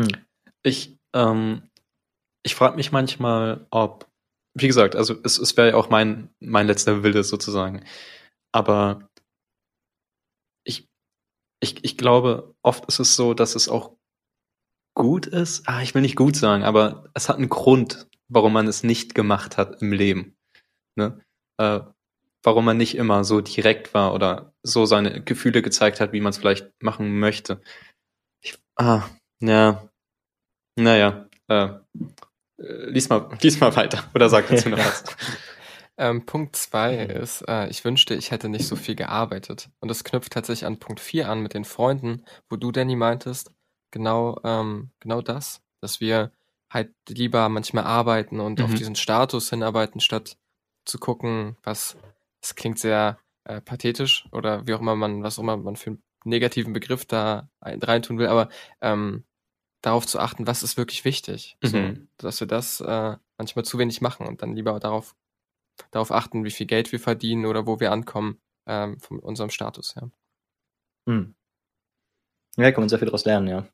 [0.00, 0.26] Hm.
[0.64, 1.70] Ich, ähm,
[2.42, 4.10] ich frage mich manchmal, ob,
[4.54, 7.84] wie gesagt, also es, es wäre ja auch mein, mein letzter Wille sozusagen.
[8.52, 9.08] Aber
[10.64, 10.88] ich,
[11.60, 13.96] ich, ich glaube, oft ist es so, dass es auch
[14.94, 18.66] gut ist, ah, ich will nicht gut sagen, aber es hat einen Grund, warum man
[18.66, 20.36] es nicht gemacht hat im Leben.
[20.96, 21.20] Ne?
[21.58, 21.80] Äh,
[22.42, 26.30] warum man nicht immer so direkt war oder so seine Gefühle gezeigt hat, wie man
[26.30, 27.60] es vielleicht machen möchte.
[28.42, 29.02] Ich, ah,
[29.40, 29.88] ja,
[30.76, 31.70] naja, äh,
[32.56, 35.04] lies mal, lies mal weiter oder sag dazu noch was.
[35.96, 39.70] Ähm, Punkt zwei ist, äh, ich wünschte, ich hätte nicht so viel gearbeitet.
[39.78, 43.52] Und das knüpft tatsächlich an Punkt vier an mit den Freunden, wo du, Danny, meintest,
[43.94, 46.32] genau, ähm, genau das, dass wir
[46.68, 48.64] halt lieber manchmal arbeiten und mhm.
[48.66, 50.36] auf diesen Status hinarbeiten, statt
[50.84, 51.96] zu gucken, was,
[52.42, 55.90] es klingt sehr äh, pathetisch oder wie auch immer man, was auch immer man für
[55.90, 58.48] einen negativen Begriff da reintun will, aber
[58.80, 59.24] ähm,
[59.80, 61.56] darauf zu achten, was ist wirklich wichtig.
[61.62, 61.68] Mhm.
[61.68, 65.14] So, dass wir das äh, manchmal zu wenig machen und dann lieber darauf,
[65.92, 69.94] darauf achten, wie viel Geld wir verdienen oder wo wir ankommen ähm, von unserem Status
[69.94, 70.10] her.
[71.06, 71.36] Mhm.
[72.56, 73.66] Ja, kann man sehr viel daraus lernen, ja.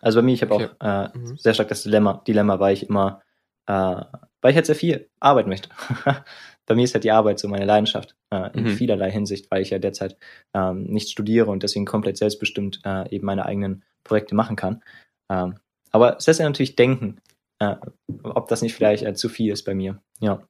[0.00, 0.68] Also bei mir, ich habe okay.
[0.78, 1.36] auch äh, mhm.
[1.36, 3.22] sehr stark das Dilemma, Dilemma, weil ich immer,
[3.66, 5.70] äh, weil ich halt sehr viel arbeiten möchte.
[6.66, 8.68] bei mir ist halt die Arbeit so meine Leidenschaft äh, in mhm.
[8.70, 10.16] vielerlei Hinsicht, weil ich ja derzeit
[10.54, 14.82] ähm, nicht studiere und deswegen komplett selbstbestimmt äh, eben meine eigenen Projekte machen kann.
[15.30, 15.58] Ähm,
[15.90, 17.20] aber es lässt ja natürlich denken,
[17.58, 17.76] äh,
[18.22, 20.00] ob das nicht vielleicht äh, zu viel ist bei mir.
[20.20, 20.42] Ja.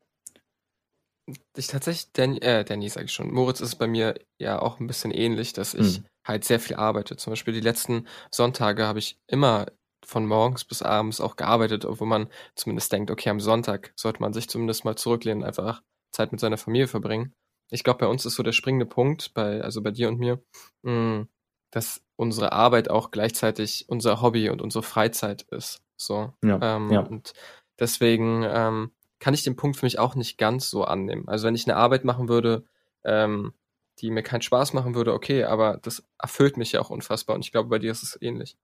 [1.57, 4.87] Ich tatsächlich, Dan, äh, Danny sage ich schon, Moritz ist bei mir ja auch ein
[4.87, 7.17] bisschen ähnlich, dass ich mhm halt sehr viel arbeite.
[7.17, 9.67] Zum Beispiel die letzten Sonntage habe ich immer
[10.05, 14.33] von morgens bis abends auch gearbeitet, obwohl man zumindest denkt, okay, am Sonntag sollte man
[14.33, 17.35] sich zumindest mal zurücklehnen, einfach Zeit mit seiner Familie verbringen.
[17.71, 20.43] Ich glaube, bei uns ist so der springende Punkt, bei, also bei dir und mir,
[20.83, 21.29] mh, mm,
[21.71, 25.83] dass unsere Arbeit auch gleichzeitig unser Hobby und unsere Freizeit ist.
[25.97, 26.33] So.
[26.43, 27.01] Ja, ähm, ja.
[27.01, 27.35] Und
[27.79, 31.29] deswegen ähm, kann ich den Punkt für mich auch nicht ganz so annehmen.
[31.29, 32.65] Also wenn ich eine Arbeit machen würde,
[33.05, 33.53] ähm,
[34.01, 37.45] die mir keinen Spaß machen würde, okay, aber das erfüllt mich ja auch unfassbar und
[37.45, 38.57] ich glaube, bei dir ist es ähnlich.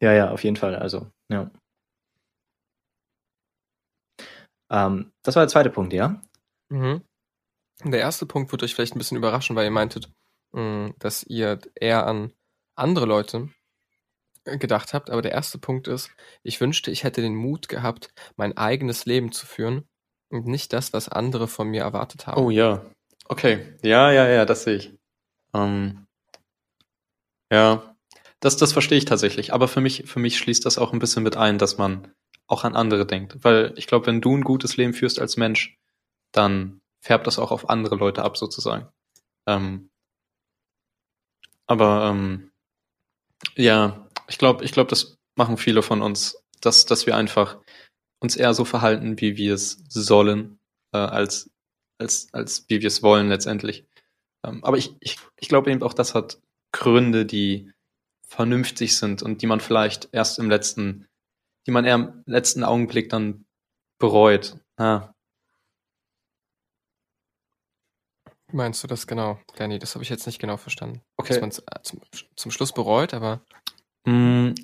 [0.00, 0.76] Ja, ja, auf jeden Fall.
[0.76, 1.50] Also, ja.
[4.70, 6.20] Ähm, das war der zweite Punkt, ja?
[6.68, 7.02] Mhm.
[7.84, 10.10] Der erste Punkt wird euch vielleicht ein bisschen überraschen, weil ihr meintet,
[10.52, 12.32] mh, mm, dass ihr eher an
[12.76, 13.50] andere Leute
[14.44, 15.10] äh, gedacht habt.
[15.10, 16.10] Aber der erste Punkt ist,
[16.42, 19.86] ich wünschte, ich hätte den Mut gehabt, mein eigenes Leben zu führen
[20.30, 22.42] und nicht das, was andere von mir erwartet haben.
[22.42, 22.84] Oh ja.
[23.28, 23.76] Okay.
[23.82, 24.98] Ja, ja, ja, das sehe ich.
[25.54, 26.06] Ähm,
[27.50, 27.96] ja,
[28.40, 29.52] das, das verstehe ich tatsächlich.
[29.52, 32.12] Aber für mich, für mich schließt das auch ein bisschen mit ein, dass man
[32.46, 33.38] auch an andere denkt.
[33.42, 35.78] Weil ich glaube, wenn du ein gutes Leben führst als Mensch,
[36.32, 38.88] dann färbt das auch auf andere Leute ab, sozusagen.
[39.46, 39.90] Ähm,
[41.66, 42.50] aber ähm,
[43.56, 47.58] ja, ich glaube, ich glaube, das machen viele von uns, dass, dass wir einfach
[48.20, 50.58] uns eher so verhalten, wie wir es sollen,
[50.92, 51.50] äh, als,
[51.98, 53.86] als, als wie wir es wollen letztendlich.
[54.44, 56.40] Ähm, aber ich, ich, ich glaube eben auch, das hat
[56.72, 57.72] Gründe, die
[58.26, 61.06] vernünftig sind und die man vielleicht erst im letzten,
[61.66, 63.46] die man eher im letzten Augenblick dann
[63.98, 64.58] bereut.
[64.78, 65.14] Ja.
[68.52, 69.78] Meinst du das genau, Danny?
[69.78, 71.02] Das habe ich jetzt nicht genau verstanden.
[71.16, 71.34] Okay.
[71.34, 72.00] Dass man es äh, zum,
[72.36, 73.44] zum Schluss bereut, aber
[74.06, 74.54] Mm,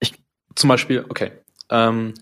[0.00, 0.14] Ich,
[0.54, 1.32] zum Beispiel, okay.
[1.70, 2.14] Ähm,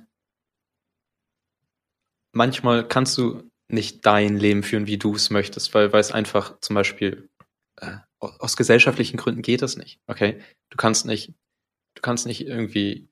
[2.33, 6.59] manchmal kannst du nicht dein Leben führen, wie du es möchtest, weil, weil es einfach
[6.61, 7.29] zum Beispiel
[7.81, 9.99] äh, aus gesellschaftlichen Gründen geht das nicht.
[10.07, 11.35] Okay, du kannst nicht,
[11.95, 13.09] du kannst nicht irgendwie.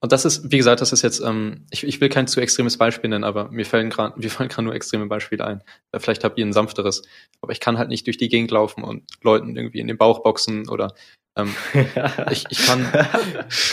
[0.00, 2.76] Und das ist, wie gesagt, das ist jetzt, ähm, ich, ich will kein zu extremes
[2.76, 5.62] Beispiel nennen, aber mir fallen gerade, mir fallen gerade nur extreme Beispiele ein.
[5.92, 7.02] Äh, Vielleicht habt ihr ein sanfteres,
[7.40, 10.22] aber ich kann halt nicht durch die Gegend laufen und Leuten irgendwie in den Bauch
[10.22, 10.94] boxen oder
[11.36, 11.54] ähm,
[12.30, 12.86] ich, ich kann,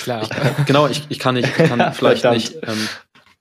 [0.04, 0.24] klar.
[0.24, 2.88] ich, genau, ich, ich kann nicht, ich kann vielleicht nicht, ähm,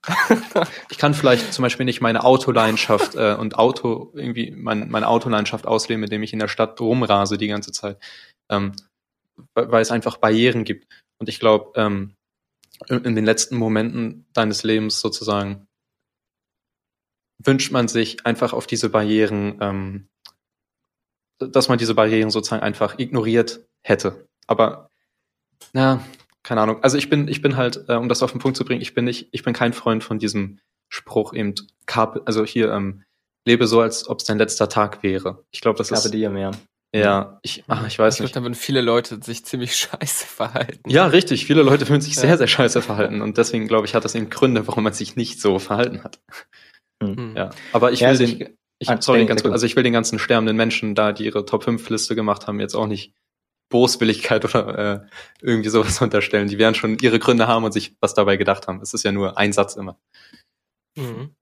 [0.91, 5.67] ich kann vielleicht zum Beispiel nicht meine Autoleidenschaft äh, und Auto irgendwie mein, meine Autoleidenschaft
[5.67, 7.99] ausleben, indem ich in der Stadt rumrase die ganze Zeit,
[8.49, 8.73] ähm,
[9.55, 10.87] weil, es einfach Barrieren gibt.
[11.19, 12.15] Und ich glaube, ähm,
[12.89, 15.67] in, den letzten Momenten deines Lebens sozusagen
[17.39, 20.09] wünscht man sich einfach auf diese Barrieren, ähm,
[21.39, 24.29] dass man diese Barrieren sozusagen einfach ignoriert hätte.
[24.47, 24.91] Aber
[25.73, 26.05] ja,
[26.43, 26.83] keine Ahnung.
[26.83, 28.95] Also ich bin, ich bin halt, äh, um das auf den Punkt zu bringen, ich
[28.95, 31.55] bin nicht, ich bin kein Freund von diesem Spruch eben,
[31.87, 33.03] Carpe, also hier, ähm,
[33.47, 35.45] lebe so, als ob es dein letzter Tag wäre.
[35.51, 36.51] Ich glaube, das Carpe ist, diem, ja.
[36.95, 38.37] ja, ich, ach, ich weiß ich glaube, nicht.
[38.37, 40.89] da würden viele Leute sich ziemlich scheiße verhalten.
[40.89, 41.47] Ja, richtig.
[41.47, 42.23] Viele Leute würden sich Ja.
[42.23, 43.21] sehr, sehr scheiße verhalten.
[43.21, 46.21] Und deswegen, glaube ich, hat das eben Gründe, warum man sich nicht so verhalten hat.
[47.03, 47.35] Hm.
[47.37, 47.51] Ja.
[47.73, 48.49] Aber ich Ja, will also den, ich-
[48.81, 49.51] ich, Ah, sorry, ganz du.
[49.51, 52.61] also ich will den ganzen sterbenden Menschen da, die ihre Top 5 Liste gemacht haben,
[52.61, 53.13] jetzt auch nicht
[53.69, 55.07] Boswilligkeit oder äh,
[55.41, 56.49] irgendwie sowas unterstellen.
[56.49, 58.81] Die werden schon ihre Gründe haben und sich was dabei gedacht haben.
[58.81, 59.99] Es ist ja nur ein Satz immer.
[60.97, 61.35] Mhm.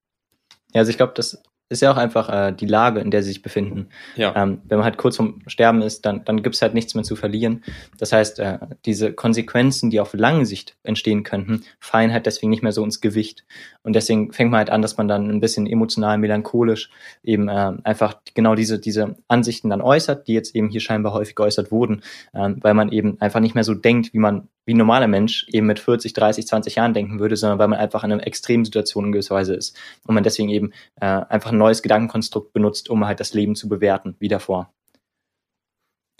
[0.73, 3.29] Ja, also ich glaube, das ist ja auch einfach äh, die Lage, in der sie
[3.29, 3.89] sich befinden.
[4.15, 4.33] Ja.
[4.35, 7.15] Ähm, wenn man halt kurz vorm Sterben ist, dann, dann gibt's halt nichts mehr zu
[7.15, 7.63] verlieren.
[7.97, 12.63] Das heißt, äh, diese Konsequenzen, die auf lange Sicht entstehen könnten, fallen halt deswegen nicht
[12.63, 13.43] mehr so ins Gewicht.
[13.83, 16.89] Und deswegen fängt man halt an, dass man dann ein bisschen emotional, melancholisch
[17.23, 21.35] eben äh, einfach genau diese, diese Ansichten dann äußert, die jetzt eben hier scheinbar häufig
[21.35, 22.01] geäußert wurden,
[22.33, 25.47] ähm, weil man eben einfach nicht mehr so denkt, wie man wie ein normaler Mensch
[25.49, 29.05] eben mit 40, 30, 20 Jahren denken würde, sondern weil man einfach in einer Extremsituation
[29.05, 29.75] in gewisser Weise ist.
[30.05, 33.67] Und man deswegen eben äh, einfach ein neues Gedankenkonstrukt benutzt, um halt das Leben zu
[33.69, 34.71] bewerten, wie davor.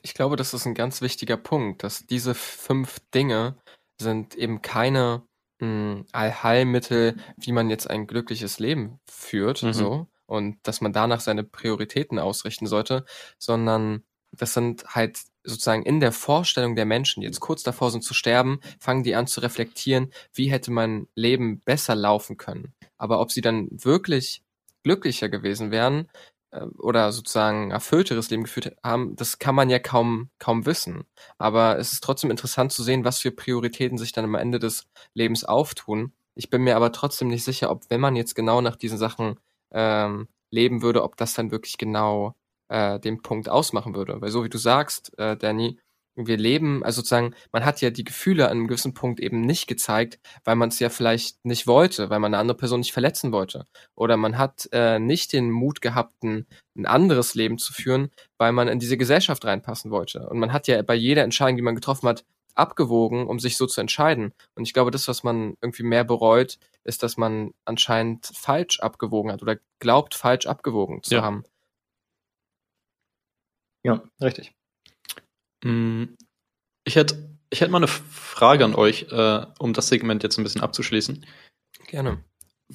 [0.02, 3.58] Ich glaube, das ist ein ganz wichtiger Punkt, dass diese fünf Dinge
[4.00, 5.24] sind eben keine
[5.60, 9.74] mh, Allheilmittel, wie man jetzt ein glückliches Leben führt, Mhm.
[9.74, 13.06] so, und dass man danach seine Prioritäten ausrichten sollte,
[13.40, 18.04] sondern das sind halt sozusagen in der Vorstellung der Menschen, die jetzt kurz davor sind
[18.04, 22.74] zu sterben, fangen die an zu reflektieren, wie hätte mein Leben besser laufen können.
[22.98, 24.44] Aber ob sie dann wirklich
[24.84, 26.08] glücklicher gewesen wären,
[26.52, 31.04] äh, oder sozusagen erfüllteres Leben geführt haben, das kann man ja kaum, kaum wissen.
[31.38, 34.88] Aber es ist trotzdem interessant zu sehen, was für Prioritäten sich dann am Ende des
[35.14, 36.14] Lebens auftun.
[36.36, 39.40] Ich bin mir aber trotzdem nicht sicher, ob wenn man jetzt genau nach diesen Sachen
[39.72, 42.36] ähm, leben würde, ob das dann wirklich genau
[42.70, 44.22] äh, den Punkt ausmachen würde.
[44.22, 45.80] Weil so wie du sagst, äh, Danny,
[46.20, 49.68] wir leben, also sozusagen, man hat ja die Gefühle an einem gewissen Punkt eben nicht
[49.68, 53.32] gezeigt, weil man es ja vielleicht nicht wollte, weil man eine andere Person nicht verletzen
[53.32, 53.66] wollte.
[53.96, 58.52] Oder man hat äh, nicht den Mut gehabt, ein, ein anderes Leben zu führen, weil
[58.52, 60.28] man in diese Gesellschaft reinpassen wollte.
[60.28, 62.26] Und man hat ja bei jeder Entscheidung, die man getroffen hat,
[62.56, 64.34] abgewogen, um sich so zu entscheiden.
[64.56, 69.32] Und ich glaube, das, was man irgendwie mehr bereut, ist, dass man anscheinend falsch abgewogen
[69.32, 71.22] hat oder glaubt, falsch abgewogen zu Ja.
[71.22, 71.44] haben.
[73.88, 74.52] Ja, richtig.
[75.64, 76.04] Mm,
[76.86, 80.44] Ich hätte, ich hätte mal eine Frage an euch, äh, um das Segment jetzt ein
[80.44, 81.26] bisschen abzuschließen.
[81.88, 82.22] Gerne.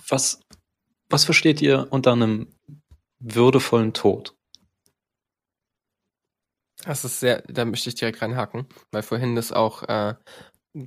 [0.08, 0.40] Was,
[1.10, 2.48] was versteht ihr unter einem
[3.20, 4.34] würdevollen Tod?
[6.84, 10.14] Das ist sehr, da möchte ich direkt reinhaken, weil vorhin das auch äh,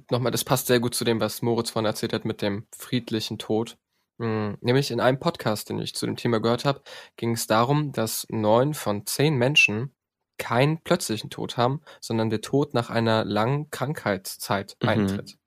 [0.09, 3.38] nochmal, das passt sehr gut zu dem, was Moritz vorhin erzählt hat mit dem friedlichen
[3.38, 3.78] Tod.
[4.17, 6.82] Mm, Nämlich in einem Podcast, den ich zu dem Thema gehört habe,
[7.15, 9.95] ging es darum, dass neun von zehn Menschen
[10.38, 14.89] keinen plötzlichen Tod haben, sondern der Tod nach einer langen Krankheitszeit Mhm.
[14.89, 15.38] eintritt.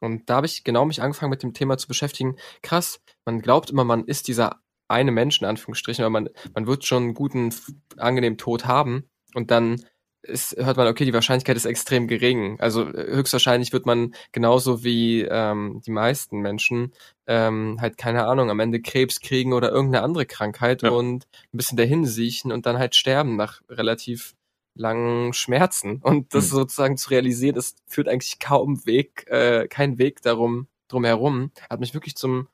[0.00, 2.36] Und da habe ich genau mich angefangen mit dem Thema zu beschäftigen.
[2.62, 6.86] Krass, man glaubt immer, man ist dieser eine Mensch in Anführungsstrichen, aber man, man wird
[6.86, 7.52] schon einen guten,
[7.96, 9.82] angenehmen Tod haben und dann
[10.22, 12.58] ist, hört man, okay, die Wahrscheinlichkeit ist extrem gering.
[12.60, 16.92] Also äh, höchstwahrscheinlich wird man genauso wie ähm, die meisten Menschen
[17.26, 20.90] ähm, halt, keine Ahnung, am Ende Krebs kriegen oder irgendeine andere Krankheit ja.
[20.90, 24.34] und ein bisschen dahin siechen und dann halt sterben nach relativ
[24.76, 26.00] langen Schmerzen.
[26.02, 26.56] Und das mhm.
[26.56, 31.50] sozusagen zu realisieren, das führt eigentlich kaum Weg, äh, kein Weg darum, drum herum.
[31.68, 32.48] Hat mich wirklich zum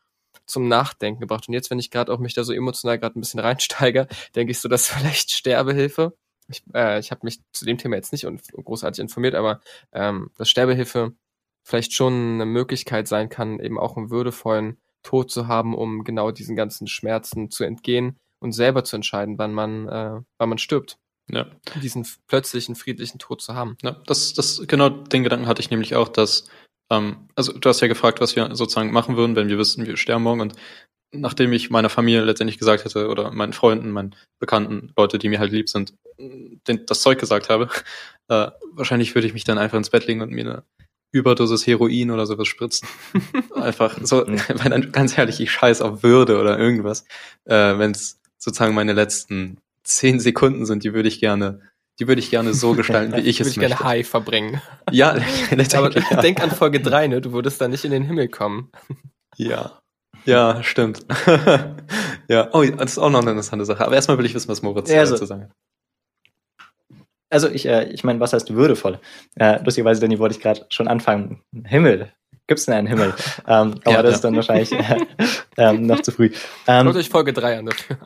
[0.44, 1.46] zum Nachdenken gebracht.
[1.46, 4.50] Und jetzt, wenn ich gerade auch mich da so emotional gerade ein bisschen reinsteige, denke
[4.50, 6.14] ich so, dass vielleicht Sterbehilfe
[6.48, 8.26] ich, äh, ich habe mich zu dem Thema jetzt nicht
[8.64, 9.60] großartig informiert, aber
[9.92, 11.14] ähm, dass Sterbehilfe
[11.64, 16.30] vielleicht schon eine Möglichkeit sein kann, eben auch einen würdevollen Tod zu haben, um genau
[16.30, 20.98] diesen ganzen Schmerzen zu entgehen und selber zu entscheiden, wann man, äh, wann man stirbt.
[21.30, 21.46] Ja.
[21.82, 23.76] Diesen plötzlichen, friedlichen Tod zu haben.
[23.82, 26.48] Ja, das, das, genau den Gedanken hatte ich nämlich auch, dass,
[26.90, 29.96] ähm, also du hast ja gefragt, was wir sozusagen machen würden, wenn wir wüssten, wir
[29.96, 30.54] sterben morgen und
[31.12, 35.38] nachdem ich meiner Familie letztendlich gesagt hätte oder meinen Freunden, meinen Bekannten, Leute, die mir
[35.38, 37.68] halt lieb sind, den, das Zeug gesagt habe,
[38.28, 40.64] äh, wahrscheinlich würde ich mich dann einfach ins Bett legen und mir eine
[41.12, 42.88] Überdosis Heroin oder sowas spritzen.
[43.54, 47.04] einfach so, weil dann ganz ehrlich, ich scheiß auf Würde oder irgendwas.
[47.44, 51.60] Äh, Wenn es sozusagen meine letzten zehn Sekunden sind, die würde ich gerne
[51.98, 53.60] die würde ich gerne so gestalten, wie ich es möchte.
[53.60, 54.62] Würde ich gerne High verbringen.
[54.90, 55.10] Ja,
[55.74, 56.20] aber ja.
[56.22, 57.20] denk an Folge drei, ne?
[57.20, 58.70] Du würdest da nicht in den Himmel kommen.
[59.36, 59.82] Ja,
[60.24, 61.04] ja, stimmt.
[62.28, 63.84] ja, oh, das ist auch noch eine interessante Sache.
[63.84, 65.50] Aber erstmal will ich wissen, was Moritz ja, also, dazu sagen hat.
[67.30, 69.00] Also ich, äh, ich meine, was heißt würdevoll?
[69.36, 71.42] Äh, lustigerweise, Danny, wollte ich gerade schon anfangen.
[71.64, 72.12] Himmel.
[72.46, 73.14] Gibt's denn einen Himmel?
[73.46, 74.14] ähm, aber ja, das ja.
[74.16, 74.98] ist dann wahrscheinlich äh,
[75.56, 76.30] ähm, noch zu früh.
[76.66, 77.96] Ähm, Schaut euch Folge 3 an dafür.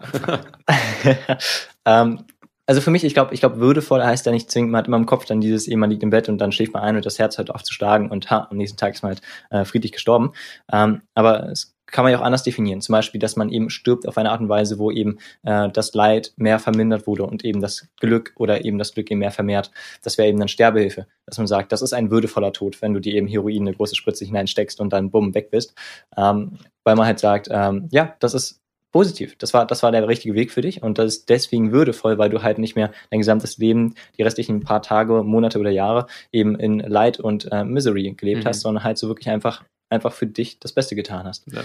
[1.85, 2.25] ähm,
[2.67, 4.97] also für mich, ich glaube, ich glaube, würdevoll heißt ja nicht zwingend, man hat immer
[4.97, 7.19] im Kopf dann dieses, man liegt im Bett und dann schläft man ein und das
[7.19, 9.93] Herz hört auf zu schlagen und ha, am nächsten Tag ist man halt äh, friedlich
[9.93, 10.33] gestorben.
[10.73, 12.81] Ähm, aber es kann man ja auch anders definieren.
[12.81, 15.95] Zum Beispiel, dass man eben stirbt auf eine Art und Weise, wo eben äh, das
[15.95, 19.71] Leid mehr vermindert wurde und eben das Glück oder eben das Glück eben mehr vermehrt.
[20.03, 21.07] Das wäre eben dann Sterbehilfe.
[21.27, 23.95] Dass man sagt, das ist ein würdevoller Tod, wenn du dir eben Heroin eine große
[23.95, 25.75] Spritze hineinsteckst und dann bumm, weg bist.
[26.17, 28.61] Ähm, weil man halt sagt, ähm, ja, das ist
[28.93, 29.37] positiv.
[29.37, 32.31] Das war, das war der richtige Weg für dich und das ist deswegen würdevoll, weil
[32.31, 36.59] du halt nicht mehr dein gesamtes Leben, die restlichen paar Tage, Monate oder Jahre eben
[36.59, 38.49] in Leid und äh, Misery gelebt mhm.
[38.49, 41.45] hast, sondern halt so wirklich einfach einfach für dich das Beste getan hast.
[41.53, 41.65] Ja,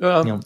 [0.00, 0.40] ja, ja.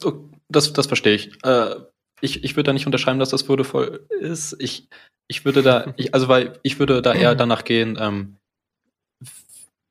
[0.49, 1.43] Das, das verstehe ich.
[1.43, 1.75] Äh,
[2.21, 2.43] ich.
[2.43, 4.55] Ich würde da nicht unterschreiben, dass das würdevoll ist.
[4.59, 4.87] Ich,
[5.27, 8.37] ich würde da, ich, also weil ich würde da eher danach gehen, ähm,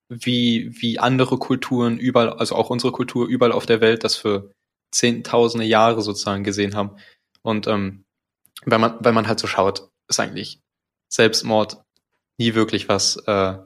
[0.08, 4.52] wie, wie andere Kulturen überall, also auch unsere Kultur überall auf der Welt, das für
[4.94, 6.96] zehntausende Jahre sozusagen gesehen haben.
[7.42, 8.04] Und ähm,
[8.64, 10.60] wenn man, wenn man halt so schaut, ist eigentlich
[11.12, 11.82] Selbstmord
[12.38, 13.58] nie wirklich was äh,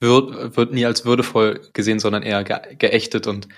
[0.00, 3.48] wird, wird nie als würdevoll gesehen, sondern eher ge geächtet und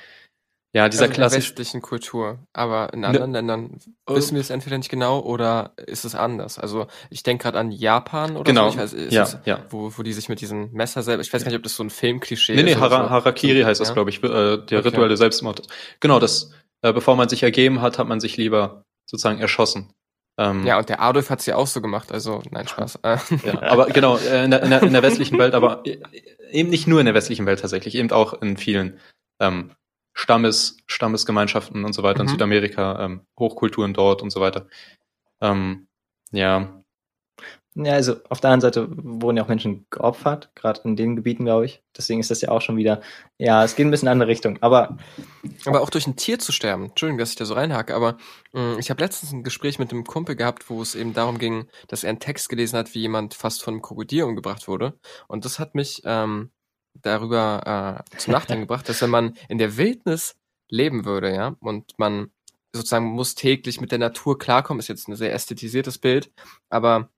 [0.74, 1.51] ja, dieser also klassische.
[1.51, 2.38] In der westlichen Kultur.
[2.55, 6.14] Aber in ne anderen ne, Ländern wissen wir es entweder nicht genau oder ist es
[6.14, 6.59] anders.
[6.59, 8.70] Also ich denke gerade an Japan oder genau.
[8.70, 8.78] so.
[8.78, 9.66] Weiß, ja, es, ja.
[9.68, 11.20] Wo, wo die sich mit diesem Messer selber.
[11.20, 12.76] Ich weiß gar nicht, ob das so ein Filmklischee nee, nee, ist.
[12.76, 13.95] Nee, Hara, Harakiri heißt das, ja?
[13.95, 14.76] glaube ich, äh, der okay.
[14.76, 15.66] rituelle Selbstmord.
[16.01, 19.93] Genau, das, äh, bevor man sich ergeben hat, hat man sich lieber sozusagen erschossen.
[20.39, 23.01] Ähm, ja, und der Adolf hat's ja auch so gemacht, also nein, Spaß.
[23.03, 25.83] ja, aber genau, äh, in der, in, der, in der westlichen Welt, aber
[26.51, 28.99] eben nicht nur in der westlichen Welt tatsächlich, eben auch in vielen
[29.41, 29.72] ähm,
[30.14, 32.28] Stammes, Stammesgemeinschaften und so weiter mhm.
[32.28, 34.68] in Südamerika, ähm, Hochkulturen dort und so weiter.
[35.41, 35.87] Ähm,
[36.30, 36.82] ja,
[37.75, 41.47] ja, also auf der anderen Seite wurden ja auch Menschen geopfert, gerade in den Gebieten,
[41.47, 41.83] glaube ich.
[41.97, 43.01] Deswegen ist das ja auch schon wieder,
[43.39, 44.59] ja, es geht ein bisschen in eine andere Richtung.
[44.61, 44.99] Aber
[45.64, 46.87] aber auch durch ein Tier zu sterben.
[46.87, 48.18] Entschuldigung, dass ich da so reinhake, aber
[48.53, 51.39] mh, hm, ich habe letztens ein Gespräch mit einem Kumpel gehabt, wo es eben darum
[51.39, 54.99] ging, dass er einen Text gelesen hat, wie jemand fast von einem Krokodil umgebracht wurde.
[55.27, 56.51] Und das hat mich ähm,
[57.01, 60.37] darüber äh, zum Nachdenken gebracht, dass wenn man in der Wildnis
[60.68, 62.31] leben würde, ja, und man
[62.75, 66.33] sozusagen muss täglich mit der Natur klarkommen, ist jetzt ein sehr ästhetisiertes Bild,
[66.70, 67.11] aber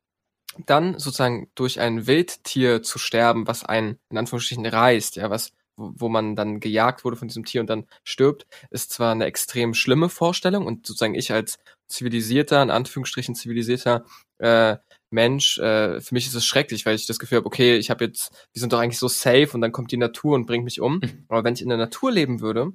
[0.67, 6.09] dann sozusagen durch ein Wildtier zu sterben, was einen in Anführungsstrichen reißt, ja, was wo,
[6.09, 10.09] man dann gejagt wurde von diesem Tier und dann stirbt, ist zwar eine extrem schlimme
[10.09, 14.05] Vorstellung und sozusagen ich als zivilisierter, in Anführungsstrichen zivilisierter
[14.39, 14.77] äh,
[15.11, 18.05] Mensch, äh, für mich ist es schrecklich, weil ich das Gefühl habe, okay, ich habe
[18.05, 20.81] jetzt, wir sind doch eigentlich so safe und dann kommt die Natur und bringt mich
[20.81, 20.97] um.
[20.97, 21.25] Mhm.
[21.29, 22.67] Aber wenn ich in der Natur leben würde,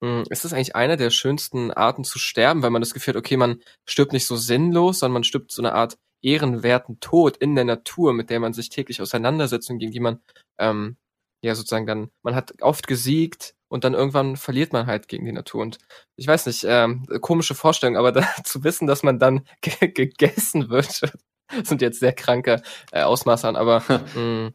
[0.00, 3.14] mh, hm, ist das eigentlich einer der schönsten Arten zu sterben, weil man das Gefühl
[3.14, 7.36] hat, okay, man stirbt nicht so sinnlos, sondern man stirbt so eine Art ehrenwerten Tod
[7.36, 10.20] in der Natur, mit der man sich täglich auseinandersetzt und gegen die man
[10.58, 10.96] ähm,
[11.42, 15.32] ja sozusagen dann, man hat oft gesiegt und dann irgendwann verliert man halt gegen die
[15.32, 15.62] Natur.
[15.62, 15.78] Und
[16.16, 19.44] ich weiß nicht, ähm, komische Vorstellung, aber da, zu wissen, dass man dann
[19.80, 21.00] gegessen wird,
[21.64, 22.62] sind jetzt sehr kranke
[22.92, 23.82] äh, Ausmaße an, aber
[24.14, 24.54] mh, mm,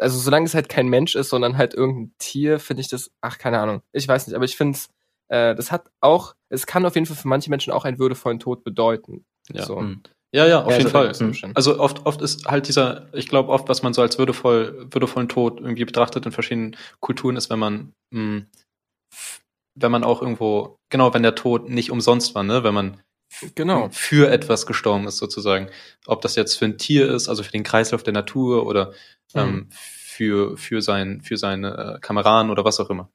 [0.00, 3.38] also solange es halt kein Mensch ist, sondern halt irgendein Tier, finde ich das, ach,
[3.38, 3.82] keine Ahnung.
[3.92, 4.88] Ich weiß nicht, aber ich finde es
[5.28, 8.38] äh, das hat auch, es kann auf jeden Fall für manche Menschen auch einen würdevollen
[8.38, 9.24] Tod bedeuten.
[9.50, 9.64] Ja.
[9.64, 9.80] So.
[9.80, 10.02] Hm.
[10.34, 11.52] Ja, ja, auf Ja, jeden also, Fall.
[11.54, 15.28] Also oft, oft ist halt dieser, ich glaube oft, was man so als würdevoll, würdevollen
[15.28, 18.46] Tod irgendwie betrachtet in verschiedenen Kulturen, ist, wenn man, mh,
[19.12, 19.42] f-
[19.78, 23.00] wenn man auch irgendwo, genau, wenn der Tod nicht umsonst war, ne, wenn man
[23.54, 23.88] Genau.
[23.90, 25.68] für etwas gestorben ist sozusagen.
[26.06, 28.92] Ob das jetzt für ein Tier ist, also für den Kreislauf der Natur oder
[29.34, 33.08] ähm, für, für, sein, für seine äh, Kameraden oder was auch immer.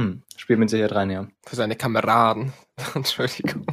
[0.00, 0.22] Hm.
[0.36, 1.28] Spielt mit Sicherheit rein, ja.
[1.46, 2.52] Für seine Kameraden.
[2.94, 3.66] Entschuldigung.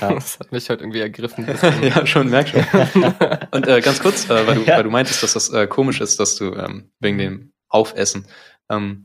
[0.00, 0.12] Ja.
[0.14, 1.46] Das hat mich heute irgendwie ergriffen.
[1.82, 2.62] ja, schon, merk schon.
[3.50, 4.76] Und äh, ganz kurz, äh, weil, du, Ja.
[4.76, 8.26] weil du meintest, dass das äh, komisch ist, dass du ähm, wegen dem Aufessen.
[8.70, 9.04] Ähm,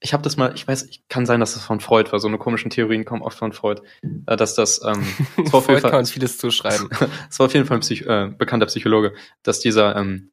[0.00, 2.20] ich habe das mal, ich weiß, ich kann sein, dass das von Freud war.
[2.20, 3.80] So eine komischen Theorien kommen oft von Freud,
[4.26, 5.06] äh, dass das, ähm,
[5.36, 6.88] das war Freud jeden kann Fall, uns vieles zuschreiben.
[7.28, 10.32] das war auf jeden Fall ein Psych äh, bekannter Psychologe, dass dieser ähm,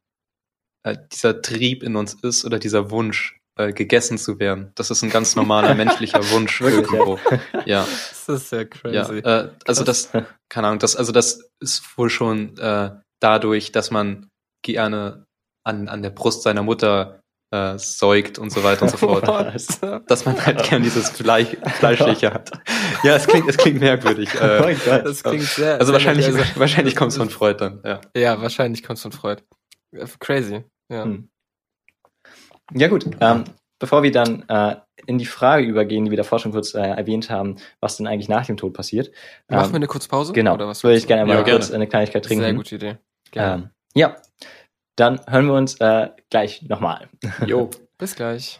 [0.83, 4.71] äh, dieser Trieb in uns ist oder dieser Wunsch äh, gegessen zu werden.
[4.75, 6.67] Das ist ein ganz normaler menschlicher Wunsch ja.
[6.67, 7.19] irgendwo.
[7.65, 7.85] Ja.
[8.27, 9.19] Das ist ja Ja, crazy.
[9.19, 10.09] äh, also das,
[10.49, 12.91] keine Ahnung, das, also das ist wohl schon äh,
[13.21, 14.29] dadurch, dass man
[14.65, 15.25] gerne
[15.65, 17.21] an, an der Brust seiner Mutter
[17.53, 19.27] äh, säugt und so weiter und so fort.
[19.27, 20.09] What?
[20.09, 22.51] dass man halt gern dieses Fleisch, Fleischliche hat.
[23.03, 24.29] Ja, es klingt, es klingt merkwürdig.
[24.35, 25.05] Oh Äh, mein Gott.
[25.05, 25.73] Das klingt sehr.
[25.75, 28.01] also sehr wahrscheinlich, also, wahrscheinlich kommt es von Freud dann, ja.
[28.15, 29.43] Ja, wahrscheinlich kommt es von Freud.
[29.91, 30.63] Äh, Crazy.
[30.91, 31.03] Ja.
[31.03, 31.29] Hm.
[32.71, 33.43] Ja gut, ähm,
[33.79, 37.29] bevor wir dann äh, in die Frage übergehen, die wir davor schon kurz äh, erwähnt
[37.29, 39.11] haben, was denn eigentlich nach dem Tod passiert.
[39.49, 40.33] Machen ähm, wir eine Kurzpause?
[40.33, 41.75] Genau, Oder was würde ich gerne mal Ja, kurz gerne.
[41.75, 42.43] eine Kleinigkeit trinken.
[42.43, 42.97] Sehr gute Idee.
[43.31, 43.63] Gerne.
[43.63, 44.15] Ähm, ja,
[44.95, 47.09] dann hören wir uns äh, gleich nochmal.
[47.45, 47.69] Jo.
[47.97, 48.59] Bis gleich.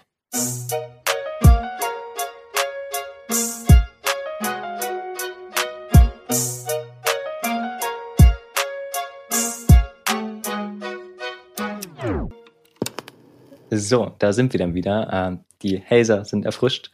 [13.77, 15.09] So, da sind wir dann wieder.
[15.11, 16.91] Ähm, die Hazer sind erfrischt.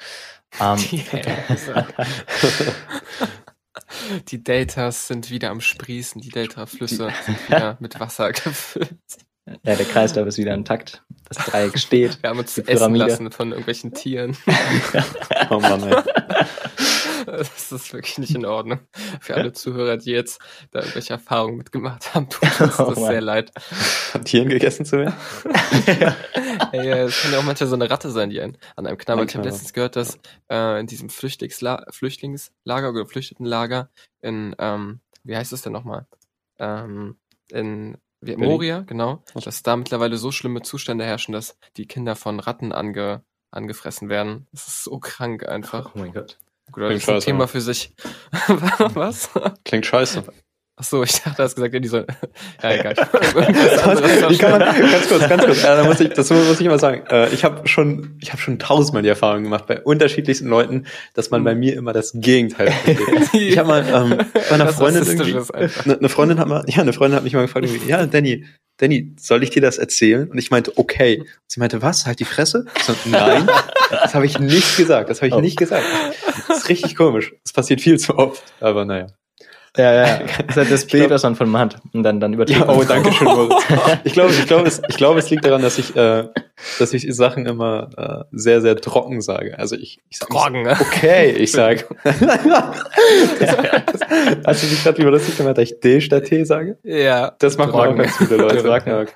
[0.60, 1.04] Ähm, Die,
[4.28, 6.22] die Deltas sind wieder am Sprießen.
[6.22, 8.90] Die Delta-Flüsse sind wieder mit Wasser gefüllt.
[9.46, 11.04] ja, der Kreislauf ist wieder intakt.
[11.28, 12.22] Das Dreieck steht.
[12.24, 14.36] Wir haben uns essen lassen von irgendwelchen Tieren.
[15.50, 15.96] Oh Mann, ey.
[17.32, 18.80] Das ist wirklich nicht in Ordnung.
[19.22, 20.40] Für alle Zuhörer, die jetzt
[20.72, 23.12] da irgendwelche Erfahrungen mitgemacht haben, tut uns Oh das Mann.
[23.12, 23.52] sehr leid.
[23.60, 25.14] Von Tieren gegessen zu werden?
[26.72, 28.98] Ey, äh, es kann ja auch manchmal so eine Ratte sein, die einen, an einem
[28.98, 29.30] knabbert.
[29.30, 30.20] Ich habe letztens gehört, dass
[30.50, 33.90] äh, in diesem Flüchtlingsla Flüchtlingslager oder Geflüchtetenlager
[34.22, 36.08] in, ähm, wie heißt es denn nochmal?
[36.58, 37.18] Ähm,
[37.52, 38.36] in wie?
[38.36, 39.24] Moria, genau.
[39.34, 44.48] Dass da mittlerweile so schlimme Zustände herrschen, dass die Kinder von Ratten ange, angefressen werden.
[44.52, 45.92] Das ist so krank einfach.
[45.96, 46.38] Oh mein Gott.
[46.72, 47.48] Gut, das Klingt ist ein Thema ja.
[47.48, 47.94] für sich.
[48.94, 49.30] Was?
[49.64, 50.24] Klingt scheiße.
[50.82, 52.06] Ach so, ich dachte, du hast gesagt, ja, die sollen.
[52.64, 52.94] Ja, egal.
[52.96, 54.60] Kann vorstellen.
[54.60, 57.04] ganz kurz, ganz kurz, äh, da muss ich, das muss ich mal sagen.
[57.10, 61.32] Äh, ich habe schon, ich habe schon tausendmal die Erfahrung gemacht bei unterschiedlichsten Leuten, dass
[61.32, 63.00] man bei mir immer das Gegenteil versteht.
[63.34, 65.86] Ich habe mal ähm, bei einer Was Freundin irgendwie, einfach.
[65.86, 68.46] eine, eine Freundin hat mal, ja, eine Freundin hat mich mal gefragt, ja, Danny,
[68.80, 70.30] Danny, soll ich dir das erzählen?
[70.30, 71.24] Und ich meinte, okay.
[71.48, 72.06] Sie meinte, was?
[72.06, 72.66] Halt die Fresse?
[72.86, 73.48] So, nein,
[73.92, 75.10] das habe ich nicht gesagt.
[75.10, 75.42] Das habe ich Oh.
[75.42, 75.86] nicht gesagt.
[76.48, 77.34] Das ist richtig komisch.
[77.44, 78.42] Das passiert viel zu oft.
[78.62, 79.08] Aber naja.
[79.78, 80.20] Ja, ja.
[80.20, 81.78] Das ist halt das Bild, glaub- was man von man hat.
[81.94, 83.28] Und dann, dann überträgt Ja, oh, danke schön.
[84.04, 86.26] Ich glaube, ich glaube, es, ich glaube, es liegt daran, dass ich, äh,
[86.80, 89.58] dass ich Sachen immer äh, sehr, sehr trocken sage.
[89.60, 90.76] Also ich, ich sage Trocken, ne?
[90.80, 91.86] okay, ich sage.
[94.46, 96.78] Hast du dich gerade über lustig gemacht, dass ich D statt T sage?
[96.84, 97.34] Ja.
[97.40, 98.00] Das machen auch Trocken.
[98.00, 98.64] ganz viele Leute.
[98.64, 98.90] Trocken.
[98.90, 99.14] Ja, okay.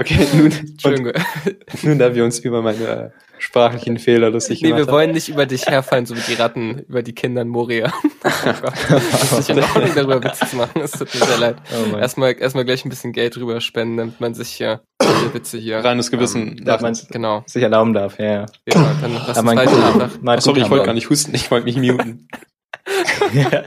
[0.00, 0.52] Okay, nun,
[0.84, 5.12] und nun, da wir uns über meine äh, sprachlichen Fehler lustig Nee, gemacht wir wollen
[5.12, 7.92] nicht über dich herfallen, so wie die Ratten über die Kinder in Moria.
[8.22, 8.74] Oh Gott.
[8.88, 10.80] Das ist nicht in Ordnung, darüber Witze zu machen.
[10.82, 11.56] Es tut mir sehr leid.
[11.72, 11.96] Oh.
[11.96, 15.78] Erstmal, erstmal gleich ein bisschen Geld rüber spenden, damit man sich hier die Witze hier.
[15.78, 16.58] Reines Gewissen.
[16.58, 17.42] Ähm, Dass man genau.
[17.46, 18.18] sich erlauben darf.
[18.18, 18.46] Ja, ja.
[18.66, 21.50] Ja, dann lass Aber uns man weiter Ach, sorry, ich wollte gar nicht husten, ich
[21.50, 22.28] wollte mich muten.
[23.32, 23.64] ja.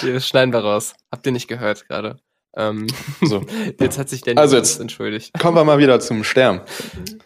[0.00, 0.94] Hier schneiden wir raus.
[1.12, 2.16] Habt ihr nicht gehört gerade?
[2.56, 2.86] Ähm,
[3.22, 3.44] So.
[3.80, 5.32] jetzt hat sich Danny Also jetzt- entschuldigt.
[5.38, 6.60] Kommen wir mal wieder zum Sterben.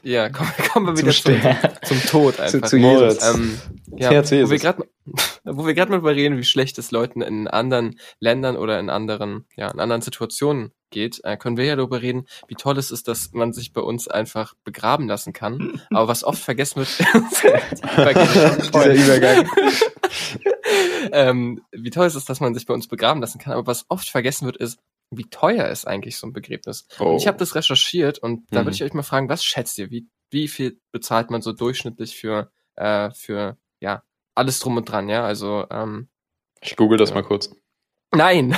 [0.03, 1.69] Ja, kommen, kommen wir Zum wieder zum, Sterben.
[1.85, 2.69] zum Tod Zu, einfach.
[2.69, 3.15] zu Moritz.
[3.23, 3.35] Jesus.
[3.35, 3.59] Ähm,
[3.97, 4.61] ja, Herz wo wir Jesus.
[4.61, 4.89] gerade
[5.45, 8.91] wo wir gerade mal darüber reden, wie schlecht es Leuten in anderen Ländern oder in
[8.91, 12.91] anderen, ja, in anderen Situationen geht, äh, können wir ja darüber reden, wie toll es
[12.91, 15.81] ist, dass man sich bei uns einfach begraben lassen kann.
[15.91, 19.49] Aber was oft vergessen wird, Dieser Übergang.
[21.13, 23.53] ähm, wie toll es ist, dass man sich bei uns begraben lassen kann.
[23.55, 24.79] Aber was oft vergessen wird, ist,
[25.11, 26.87] wie teuer ist eigentlich so ein Begräbnis.
[26.99, 27.17] Oh.
[27.19, 28.67] Ich habe das recherchiert und da Mhm.
[28.67, 32.17] würde ich euch mal fragen, was schätzt ihr, wie, wie viel bezahlt man so durchschnittlich
[32.17, 34.03] für, äh, für, ja,
[34.35, 36.09] alles drum und dran, ja, also, ähm,
[36.61, 37.15] Ich google das Ja.
[37.17, 37.51] mal kurz.
[38.15, 38.51] nein.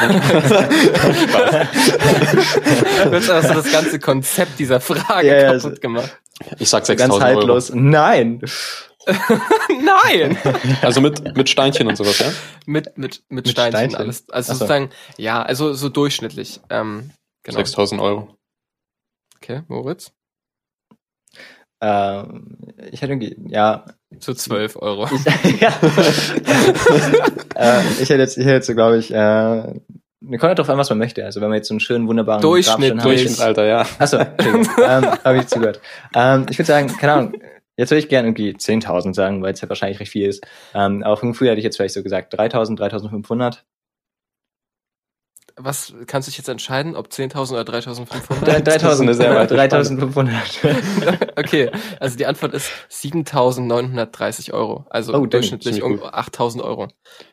[3.12, 6.18] Jetzt hast du das ganze Konzept dieser Frage Ja, ja, kaputt gemacht.
[6.58, 7.22] Ich sag Ganz 6000 Euro.
[7.38, 7.70] haltlos.
[7.74, 8.40] Nein.
[9.68, 10.36] Nein!
[10.82, 12.26] Also mit, mit Steinchen und sowas, ja?
[12.66, 13.96] Mit, mit, mit, Mit Steinchen, Steinchen?
[13.98, 14.28] alles.
[14.30, 14.58] Also Ach so.
[14.60, 16.60] sozusagen, ja, also so durchschnittlich.
[16.70, 17.10] Ähm,
[17.42, 17.56] genau.
[17.58, 18.36] 6000 Euro.
[19.36, 20.12] Okay, Moritz?
[21.82, 22.58] Ähm,
[22.90, 23.86] ich hätte irgendwie, ja,
[24.18, 25.08] Zu 12 Euro.
[25.44, 25.70] ich, ja.
[27.56, 29.16] äh, ich hätte jetzt, ich hätte jetzt so, glaube ich, äh,
[30.22, 31.24] mir kommt halt drauf an, was man möchte.
[31.24, 33.38] Also wenn man jetzt so einen schönen, wunderbaren Durchschnitt, Grabstein hat- Durchschnitt.
[33.40, 33.86] Durchschnittsalter, ja.
[33.98, 35.80] Achso, ähm, habe ich zugehört.
[36.14, 37.32] Ähm, ich würde sagen, keine Ahnung,
[37.80, 40.46] jetzt würde ich gerne irgendwie 10.000 sagen, weil es ja wahrscheinlich recht viel ist.
[40.74, 43.60] Ähm, aber von früher hätte ich jetzt vielleicht so gesagt 3.000, 3.500.
[45.56, 48.62] Was kannst du dich jetzt entscheiden, ob 10.000 oder 3.500?
[48.62, 51.28] 3.000 ist weit 3.500.
[51.38, 54.86] okay, also die Antwort ist 7.930 Euro.
[54.88, 56.88] Also Oh, durchschnittlich um 8.000 Euro.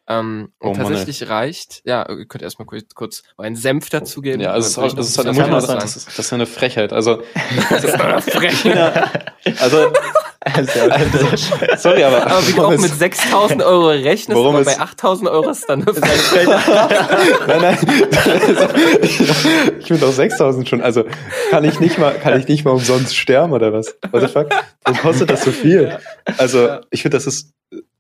[0.08, 4.42] Ähm, Oh und Mann, tatsächlich reicht, ja, ihr könnt erstmal kurz, kurz einen Senf dazugeben.
[4.42, 6.46] Ja, also ist, das ist halt, noch sagen, was das ist, das ist ja eine
[6.48, 6.92] Frechheit.
[6.92, 7.22] Also,
[7.70, 9.34] Das ist eine Frechheit.
[9.62, 9.92] also,
[10.54, 10.72] Also,
[11.78, 15.50] sorry, aber, Aber wie du auch mit 6.000 Euro rechnest, Warum aber bei 8.000 Euro
[15.50, 16.48] ist dann Frechheit.
[17.48, 17.78] nein, nein.
[19.80, 20.82] ich finde auch 6000 schon.
[20.82, 21.06] Also,
[21.50, 23.98] kann ich nicht mal, kann ich nicht mal umsonst sterben oder was?
[24.12, 24.50] What the fuck?
[24.84, 25.98] Warum kostet das so viel?
[26.38, 27.52] Also, ich finde, das ist,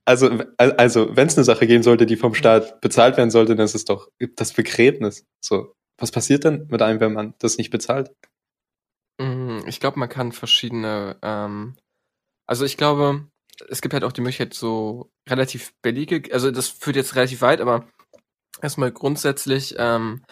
[0.05, 3.65] also, also, wenn es eine Sache geben sollte, die vom Staat bezahlt werden sollte, dann
[3.65, 5.25] ist es doch das Begräbnis.
[5.43, 5.73] So.
[5.99, 8.11] Was passiert denn mit einem, wenn man das nicht bezahlt?
[9.19, 11.75] Mm, Ich glaube, man kann verschiedene, ähm,
[12.47, 13.27] also ich glaube,
[13.69, 17.61] es gibt halt auch die Möglichkeit, so relativ billige, also das führt jetzt relativ weit,
[17.61, 17.87] aber
[18.61, 20.23] erstmal grundsätzlich ähm,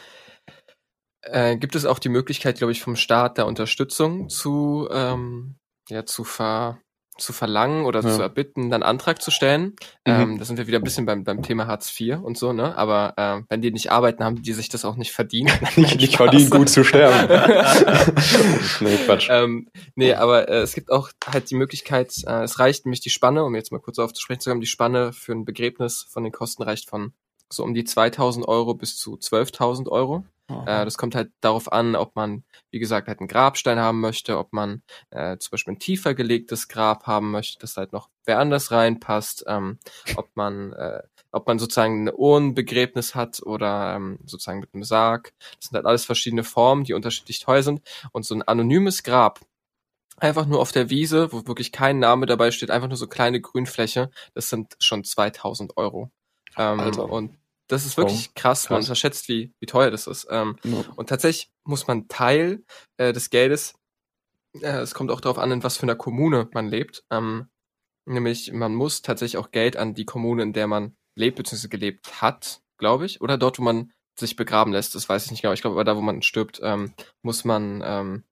[1.22, 5.57] äh, gibt es auch die Möglichkeit, glaube ich, vom Staat da Unterstützung zu, ähm,
[5.89, 6.80] ja, zu ver
[7.18, 8.09] zu verlangen oder Ja.
[8.13, 9.76] zu erbitten, dann Antrag zu stellen.
[10.05, 10.13] Mhm.
[10.13, 12.78] Ähm, da sind wir wieder ein bisschen beim, beim Thema Hartz IV und so, ne?
[12.78, 15.51] Aber ähm, wenn die nicht arbeiten, haben die sich das auch nicht verdient.
[15.78, 17.28] Nicht, nicht verdienen, gut zu sterben.
[18.82, 19.28] nee, Quatsch.
[19.30, 23.09] ähm, nee, aber äh, es gibt auch halt die Möglichkeit, äh, es reicht nämlich die
[23.09, 26.32] Spanne, um jetzt mal kurz aufzusprechen zu kommen, die Spanne für ein Begräbnis von den
[26.32, 27.13] Kosten reicht von
[27.49, 30.24] so um die 2000 Euro bis zu 12.000 Euro.
[30.48, 34.38] Äh, das kommt halt darauf an, ob man, wie gesagt, halt einen Grabstein haben möchte,
[34.38, 38.39] ob man äh, zum Beispiel ein tiefer gelegtes Grab haben möchte, das halt noch wer
[38.39, 39.80] anders reinpasst, ähm,
[40.16, 45.34] ob man, äh, ob man sozusagen eine Urnenbegräbnis hat oder ähm, sozusagen mit einem Sarg.
[45.60, 47.82] Das sind halt alles verschiedene Formen, die unterschiedlich teuer sind.
[48.12, 49.39] Und so ein anonymes Grab,
[50.18, 53.41] einfach nur auf der Wiese, wo wirklich kein Name dabei steht, einfach nur so kleine
[53.41, 56.12] Grünfläche, das sind schon 2000 Euro.
[56.58, 57.38] Ähm, und
[57.68, 58.86] das ist wirklich krass, man krass.
[58.88, 60.28] unterschätzt, wie, wie teuer das ist.
[60.30, 60.84] Ähm, Ja.
[60.95, 62.63] und tatsächlich muss man Teil
[62.97, 63.74] äh, des Geldes,
[64.61, 67.03] äh, es kommt auch darauf an, in was für einer Kommune man lebt.
[67.11, 67.47] Ähm,
[68.05, 71.68] nämlich, man muss tatsächlich auch Geld an die Kommune, in der man lebt bzw.
[71.68, 73.22] gelebt hat, glaube ich.
[73.22, 75.53] Oder dort, wo man sich begraben lässt, das weiß ich nicht genau.
[75.53, 78.24] Ich glaube, aber da, wo man stirbt, ähm, muss man ähm,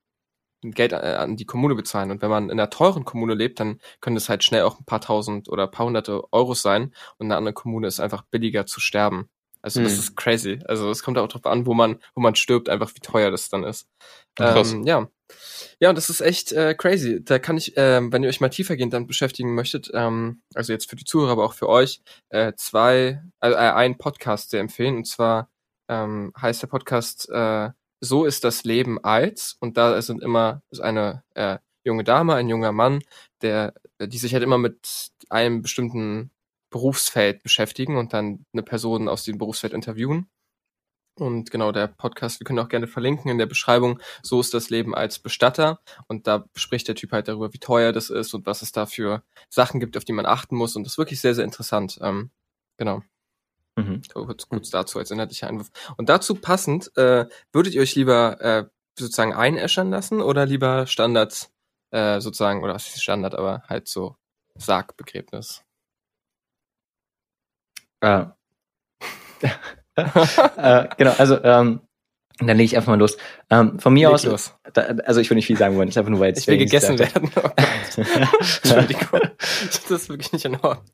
[0.71, 2.11] Geld äh, an die Kommune bezahlen.
[2.11, 4.85] Und wenn man in einer teuren Kommune lebt, dann können das halt schnell auch ein
[4.85, 6.93] paar tausend oder ein paar hunderte Euros sein.
[7.17, 9.29] Und eine andere Kommune ist einfach billiger zu sterben.
[9.61, 9.99] Also das Hm.
[9.99, 10.59] ist crazy.
[10.67, 13.49] Also es kommt auch darauf an, wo man, wo man stirbt, einfach wie teuer das
[13.49, 13.87] dann ist.
[14.35, 14.73] Krass.
[14.73, 15.07] Ähm, ja.
[15.79, 17.23] Ja, und das ist echt äh, crazy.
[17.23, 20.89] Da kann ich, ähm, wenn ihr euch mal tiefergehend dann beschäftigen möchtet, ähm, also jetzt
[20.89, 24.97] für die Zuhörer, aber auch für euch, äh, zwei, äh, einen Podcast sehr empfehlen.
[24.97, 25.49] Und zwar
[25.87, 27.69] ähm, heißt der Podcast äh,
[28.03, 29.55] So ist das Leben als.
[29.61, 32.99] Und da sind immer ist eine äh, junge Dame, ein junger Mann,
[33.41, 36.31] der, die sich halt immer mit einem bestimmten
[36.69, 40.27] Berufsfeld beschäftigen und dann eine Person aus dem Berufsfeld interviewen.
[41.15, 44.69] Und genau, der Podcast, wir können auch gerne verlinken in der Beschreibung, so ist das
[44.69, 45.79] Leben als Bestatter.
[46.07, 48.85] Und da spricht der Typ halt darüber, wie teuer das ist und was es da
[48.85, 50.75] für Sachen gibt, auf die man achten muss.
[50.75, 51.99] Und das ist wirklich sehr, sehr interessant.
[52.01, 52.31] Ähm,
[52.77, 53.03] genau.
[53.75, 54.01] Mhm.
[54.13, 55.71] Kurz, kurz dazu als inhaltlicher Einwurf.
[55.97, 58.65] Und dazu passend, äh, würdet ihr euch lieber äh,
[58.97, 61.49] sozusagen einäschern lassen oder lieber Standard,
[61.91, 64.15] äh, sozusagen, oder was ist Standard, aber halt so
[64.55, 65.63] Sargbegräbnis?
[68.01, 68.25] Äh.
[69.95, 71.81] äh, genau, also ähm,
[72.39, 73.17] dann lege ich einfach mal los.
[73.49, 74.55] Ähm, von mir Leg aus, los.
[74.73, 76.97] da, also ich will nicht viel sagen wollen, ist einfach nur, weil Ich will gegessen
[76.99, 77.31] werden.
[77.35, 77.49] Oh.
[78.63, 79.21] Entschuldigung.
[79.37, 80.85] Das ist wirklich nicht in Ordnung.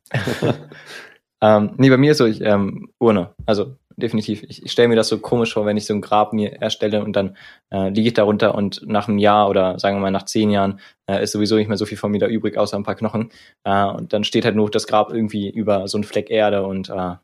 [1.42, 3.34] Ähm, nee, bei mir ist so, ich, ähm, Urne.
[3.46, 4.42] Also definitiv.
[4.44, 7.02] Ich, ich stelle mir das so komisch vor, wenn ich so ein Grab mir erstelle
[7.04, 7.36] und dann
[7.70, 10.80] äh, liege ich darunter und nach einem Jahr oder sagen wir mal nach zehn Jahren
[11.06, 13.30] äh, ist sowieso nicht mehr so viel von mir da übrig, außer ein paar Knochen.
[13.64, 16.88] Äh, und dann steht halt nur das Grab irgendwie über so einen Fleck Erde und
[16.90, 17.14] äh,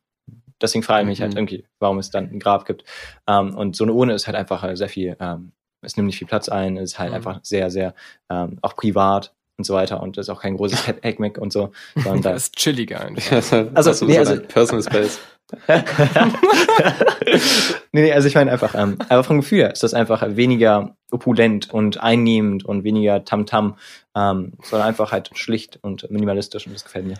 [0.60, 1.38] deswegen frage ich mich halt Mhm.
[1.38, 2.84] irgendwie, warum es dann ein Grab gibt.
[3.28, 5.52] Ähm, und so eine Urne ist halt einfach sehr viel, ähm,
[5.82, 7.16] es nimmt nicht viel Platz ein, ist halt Mhm.
[7.16, 7.94] einfach sehr, sehr
[8.30, 9.34] ähm, auch privat.
[9.59, 11.72] Und so weiter und das ist auch kein großes Hackmack und so.
[11.94, 13.52] Sondern da Das ist chilliger einfach.
[13.74, 15.18] Also, du nee, so also- Personal Space.
[17.92, 20.96] nee, nee, also ich meine einfach, ähm, aber vom Gefühl her ist das einfach weniger
[21.12, 23.76] opulent und einnehmend und weniger Tamtam,
[24.16, 27.18] ähm, sondern einfach halt schlicht und minimalistisch und das gefällt mir.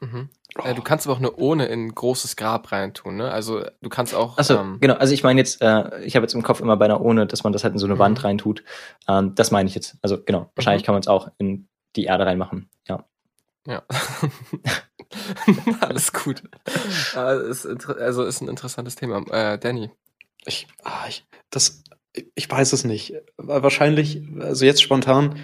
[0.00, 0.28] Mhm.
[0.62, 3.30] Äh, du kannst aber auch eine Ohne in ein großes Grab reintun, ne?
[3.30, 4.36] Also du kannst auch.
[4.38, 6.84] Achso, ähm, genau, also ich meine jetzt, äh, ich habe jetzt im Kopf immer bei
[6.86, 7.98] einer ohne, dass man das halt in so eine Mhm.
[8.00, 8.62] Wand reintut.
[9.08, 9.96] Ähm, das meine ich jetzt.
[10.02, 12.68] Also genau, wahrscheinlich kann man es auch in die Erde reinmachen.
[12.88, 13.04] Ja.
[13.66, 13.82] Ja.
[15.80, 16.42] Alles gut.
[17.14, 19.18] Äh, ist, inter- also ist ein interessantes Thema.
[19.30, 19.90] Äh, Danny.
[20.44, 21.82] Ich, ah, ich, das,
[22.34, 23.14] ich weiß es nicht.
[23.36, 25.38] Wahrscheinlich, also jetzt spontan,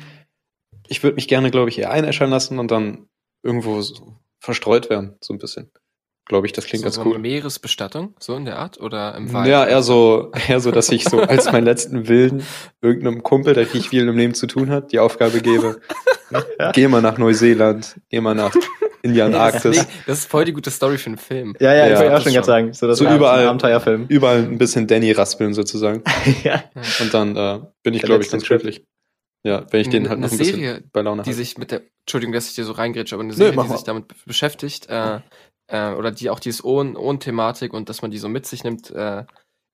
[0.88, 3.08] ich würde mich gerne, glaube ich, eher einäschern lassen und dann
[3.42, 5.70] irgendwo so verstreut werden, so ein bisschen.
[6.26, 7.14] Glaube ich, das klingt so, ganz so cool.
[7.14, 8.80] eine Meeresbestattung, so in der Art?
[8.80, 9.48] Oder im Wald?
[9.48, 12.44] Ja, eher so, eher so, dass ich so als meinen letzten Willen
[12.80, 15.80] irgendeinem Kumpel, der nicht viel im Leben zu tun hat, die Aufgabe gebe,
[16.74, 18.54] geh mal nach Neuseeland, geh mal nach
[19.02, 21.56] in die Das das ist voll die gute Story für einen Film.
[21.58, 23.48] Ja, ja, Ja, ich wollte auch schon gerade sagen, so das So war überall- ein
[23.48, 24.06] Abenteuerfilm.
[24.08, 26.04] überall ein bisschen Danny raspeln sozusagen.
[26.44, 26.62] ja.
[27.00, 28.84] Und dann äh, bin ich, glaube ich, ganz glücklich.
[29.44, 31.36] Ja, wenn ich den halt eine noch ein bisschen Serie, bei Laune die halte.
[31.36, 33.76] sich mit der, Entschuldigung, dass ich dir so reingrätsche, aber eine Serie, mach die mal.
[33.76, 35.20] sich damit be- beschäftigt, äh,
[35.68, 38.90] äh, oder die auch dieses Ohn- Ohn-Thematik und dass man die so mit sich nimmt,
[38.90, 39.24] äh,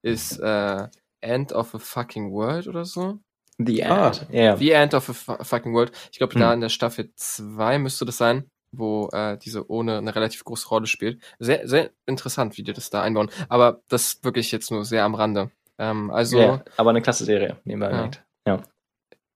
[0.03, 0.89] ist äh,
[1.21, 3.19] End of a Fucking World oder so.
[3.59, 4.07] The Ah.
[4.09, 4.27] End.
[4.31, 4.57] Ja.
[4.57, 5.91] The End of a fu- Fucking World.
[6.13, 6.55] Ich glaube, da Hm.
[6.55, 10.87] in der Staffel 2 müsste das sein, wo äh, diese ohne eine relativ große Rolle
[10.87, 11.21] spielt.
[11.41, 13.31] Sehr, sehr interessant, wie die das da einbauen.
[13.49, 15.51] Aber das wirklich jetzt nur sehr am Rande.
[15.79, 18.11] Ähm, also, ja, aber eine klasse Serie, nebenbei Ja.
[18.47, 18.63] Ja.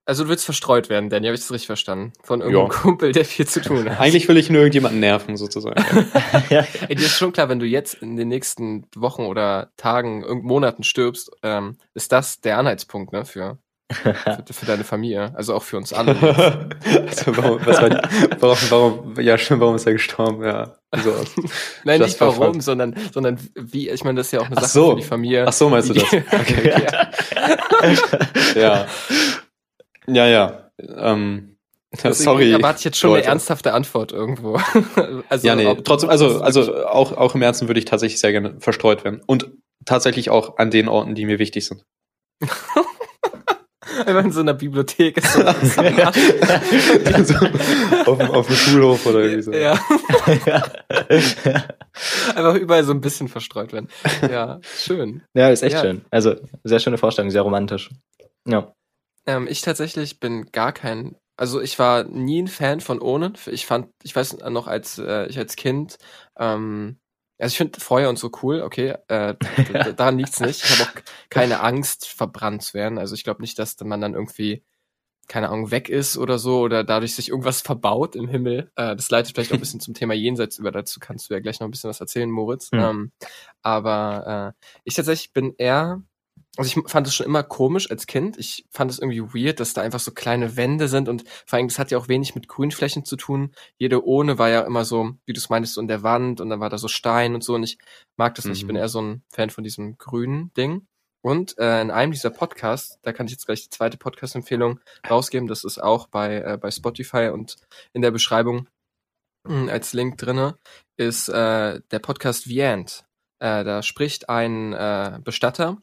[0.05, 2.13] Also du willst verstreut werden, Danny, habe ich das richtig verstanden?
[2.23, 2.77] Von irgendeinem Ja.
[2.77, 4.01] Kumpel, der viel zu tun hat.
[4.01, 5.83] Eigentlich will ich nur irgendjemanden nerven, sozusagen.
[6.51, 6.67] ja.
[6.89, 10.45] Ey, dir ist schon klar, wenn du jetzt in den nächsten Wochen oder Tagen, irgend
[10.45, 13.59] Monaten stirbst, ähm, ist das der Anhaltspunkt, ne, für,
[13.93, 15.33] für, für deine Familie.
[15.37, 16.17] Also auch für uns alle.
[16.17, 20.45] also, warum, was war die, warum, warum, ja, schon, warum ist er gestorben?
[20.45, 21.15] Ja, so.
[21.85, 22.61] Nein, Just nicht warum, fun.
[22.61, 24.91] sondern, sondern wie, ich meine, das ist ja auch eine Ach Sache so.
[24.91, 25.45] für die Familie.
[25.47, 26.05] Ach so, meinst du das?
[26.05, 26.85] Okay, okay.
[26.87, 28.61] ja.
[28.61, 28.87] Ja.
[30.07, 30.71] Ja, ja.
[30.79, 31.57] Ähm,
[31.95, 32.53] Deswegen sorry.
[32.53, 33.25] erwarte ich jetzt schon Leute.
[33.25, 34.59] eine ernsthafte Antwort irgendwo.
[35.29, 38.33] also, ja, nee, ob- trotzdem, also, also auch, auch im Herzen würde ich tatsächlich sehr
[38.33, 39.21] gerne verstreut werden.
[39.27, 39.51] Und
[39.85, 41.85] tatsächlich auch an den Orten, die mir wichtig sind.
[44.07, 45.19] Einfach in so einer Bibliothek.
[45.19, 45.47] Ist so, so,
[48.11, 49.53] auf, dem, auf dem Schulhof oder irgendwie so.
[49.53, 49.79] ja.
[52.35, 53.89] Einfach überall so ein bisschen verstreut werden.
[54.23, 55.23] Ja, schön.
[55.35, 55.81] ja, ist echt Ja.
[55.83, 56.03] schön.
[56.11, 57.91] Also, sehr schöne Vorstellung, sehr romantisch.
[58.47, 58.73] Ja.
[59.27, 63.35] Ähm, ich tatsächlich bin gar kein, also ich war nie ein Fan von Ohnen.
[63.47, 65.99] Ich fand, ich weiß noch, als ich als Kind,
[66.37, 66.99] ähm,
[67.43, 69.35] also ich finde Feuer und so cool, okay, äh,
[69.97, 70.65] daran liegt's nicht.
[70.65, 72.99] Ich habe auch keine Angst, verbrannt zu werden.
[72.99, 74.63] Also ich glaube nicht, dass man dann irgendwie,
[75.27, 78.71] keine Ahnung, weg ist oder so oder dadurch sich irgendwas verbaut im Himmel.
[78.77, 80.71] Äh, das leitet vielleicht auch ein bisschen zum Thema Jenseits über.
[80.71, 82.71] Dazu kannst du ja gleich noch ein bisschen was erzählen, Moritz.
[82.71, 82.79] Mhm.
[82.79, 83.13] Ähm,
[83.63, 86.01] aber äh, ich tatsächlich bin eher
[86.57, 88.37] also ich fand es schon immer komisch als Kind.
[88.39, 91.69] Ich fand es irgendwie weird, dass da einfach so kleine Wände sind und vor allem,
[91.69, 93.53] das hat ja auch wenig mit Grünflächen zu tun.
[93.79, 96.51] Jede Ohne war ja immer so, wie du es meintest, so in der Wand und
[96.51, 97.79] dann war da so Stein und so und ich
[98.17, 98.59] mag das nicht.
[98.59, 98.81] Ich bin Mhm.
[98.83, 100.87] eher so ein Fan von diesem grünen Ding.
[101.25, 105.47] Und äh, in einem dieser Podcasts, da kann ich jetzt gleich die zweite Podcast-Empfehlung rausgeben.
[105.47, 107.57] Das ist auch bei, äh, bei Spotify und
[107.93, 108.69] in der Beschreibung
[109.49, 110.59] mh, als Link drinne
[110.97, 113.05] ist äh, der Podcast The End.
[113.39, 115.81] Äh, da spricht ein äh, Bestatter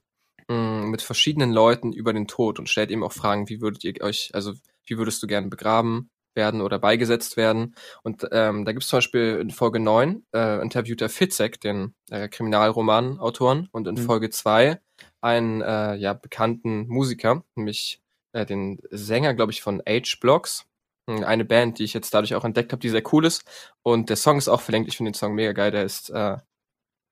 [0.50, 4.02] mh, mit verschiedenen Leuten über den Tod und stellt eben auch Fragen, wie würdet ihr
[4.02, 4.54] euch, also
[4.86, 7.76] wie würdest du gerne begraben werden oder beigesetzt werden?
[8.04, 11.96] Und ähm, da gibt es zum Beispiel in Folge 9 äh, interviewt er Fitzek, den
[12.12, 14.00] äh, Kriminalroman-Autoren, und in Mhm.
[14.00, 14.80] Folge 2
[15.22, 18.02] einen äh, ja, bekannten Musiker, nämlich
[18.34, 20.66] äh, den Sänger, glaube ich, von H-Blocks.
[21.08, 23.44] Eine Band, die ich jetzt dadurch auch entdeckt habe, die sehr cool ist.
[23.82, 24.88] Und der Song ist auch verlinkt.
[24.90, 25.72] Ich finde den Song mega geil.
[25.72, 26.38] Der ist, äh,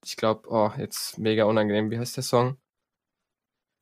[0.06, 1.90] ich glaube, oh, jetzt mega unangenehm.
[1.92, 2.58] Wie heißt der Song?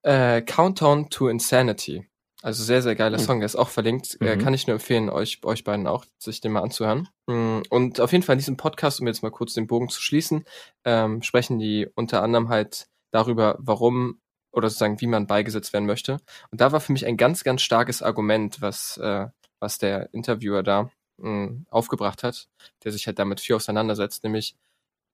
[0.05, 2.07] Äh, Countdown to Insanity.
[2.43, 3.23] Also sehr, sehr geiler Hm.
[3.25, 3.39] Song.
[3.39, 4.19] Der ist auch verlinkt.
[4.21, 4.39] Äh, Mhm.
[4.39, 7.07] kann ich nur empfehlen, euch, euch beiden auch, sich den mal anzuhören.
[7.27, 9.99] Mm, Und auf jeden Fall in diesem Podcast, um jetzt mal kurz den Bogen zu
[10.01, 10.45] schließen,
[10.83, 14.19] ähm, sprechen die unter anderem halt darüber, warum
[14.51, 16.19] oder sozusagen, wie man beigesetzt werden möchte.
[16.51, 19.25] Und da war für mich ein ganz, ganz starkes Argument, was, äh,
[19.59, 22.47] was der Interviewer da mh, aufgebracht hat,
[22.83, 24.55] der sich halt damit viel auseinandersetzt, nämlich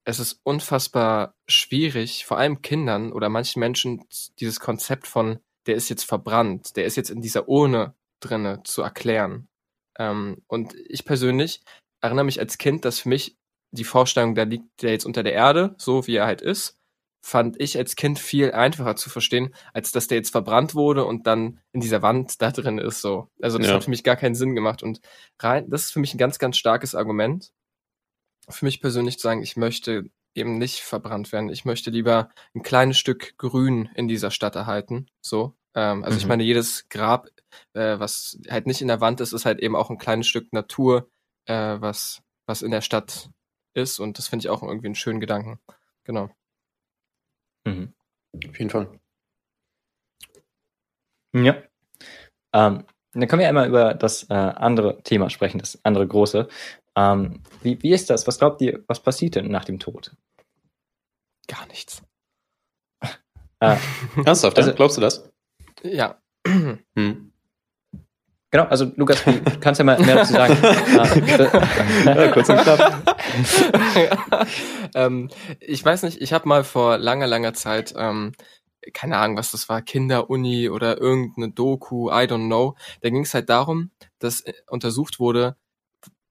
[0.04, 4.04] es ist unfassbar schwierig, vor allem Kindern oder manchen Menschen
[4.40, 8.82] dieses Konzept von, der ist jetzt verbrannt, der ist jetzt in dieser Urne drinne zu
[8.82, 9.48] erklären.
[9.98, 11.62] Ähm, und ich persönlich
[12.00, 13.36] erinnere mich als Kind, dass für mich
[13.70, 16.76] die Vorstellung, da liegt der jetzt unter der Erde, so wie er halt ist,
[17.24, 21.26] fand ich als Kind viel einfacher zu verstehen, als dass der jetzt verbrannt wurde und
[21.26, 23.00] dann in dieser Wand da drin ist.
[23.00, 23.28] So.
[23.40, 23.74] Also das ja.
[23.74, 24.82] hat für mich gar keinen Sinn gemacht.
[24.82, 25.00] Und
[25.38, 27.52] rein, das ist für mich ein ganz, ganz starkes Argument.
[28.48, 31.50] Für mich persönlich zu sagen, ich möchte eben nicht verbrannt werden.
[31.50, 35.06] Ich möchte lieber ein kleines Stück Grün in dieser Stadt erhalten.
[35.20, 35.54] So.
[35.74, 36.20] Ähm, also mhm.
[36.20, 37.28] ich meine, jedes Grab,
[37.74, 40.52] äh, was halt nicht in der Wand ist, ist halt eben auch ein kleines Stück
[40.52, 41.10] Natur,
[41.46, 43.30] äh, was, was in der Stadt
[43.74, 43.98] ist.
[43.98, 45.58] Und das finde ich auch irgendwie einen schönen Gedanken.
[46.04, 46.30] Genau.
[47.64, 47.92] Mhm.
[48.48, 48.98] Auf jeden Fall.
[51.34, 51.62] Ja.
[52.54, 52.84] Ähm,
[53.14, 56.48] dann können wir einmal über das äh, andere Thema sprechen, das andere große.
[56.96, 58.26] Ähm, wie, wie ist das?
[58.26, 60.14] Was glaubt ihr, was passiert denn nach dem Tod?
[61.48, 62.02] Gar nichts.
[63.60, 63.76] Äh,
[64.24, 65.30] Ernsthaft, also, glaubst du das?
[65.82, 66.18] Ja.
[66.94, 67.32] Hm.
[68.52, 70.58] Genau, also Lukas, du kannst ja mal mehr dazu sagen.
[72.04, 73.16] Ah, ja, kurz und knapp.
[74.94, 78.32] ähm, ich weiß nicht, ich habe mal vor langer, langer Zeit, ähm,
[78.92, 82.74] keine Ahnung, was das war, Kinderuni oder irgendeine Doku, I don't know.
[83.00, 85.56] Da ging es halt darum, dass äh, untersucht wurde,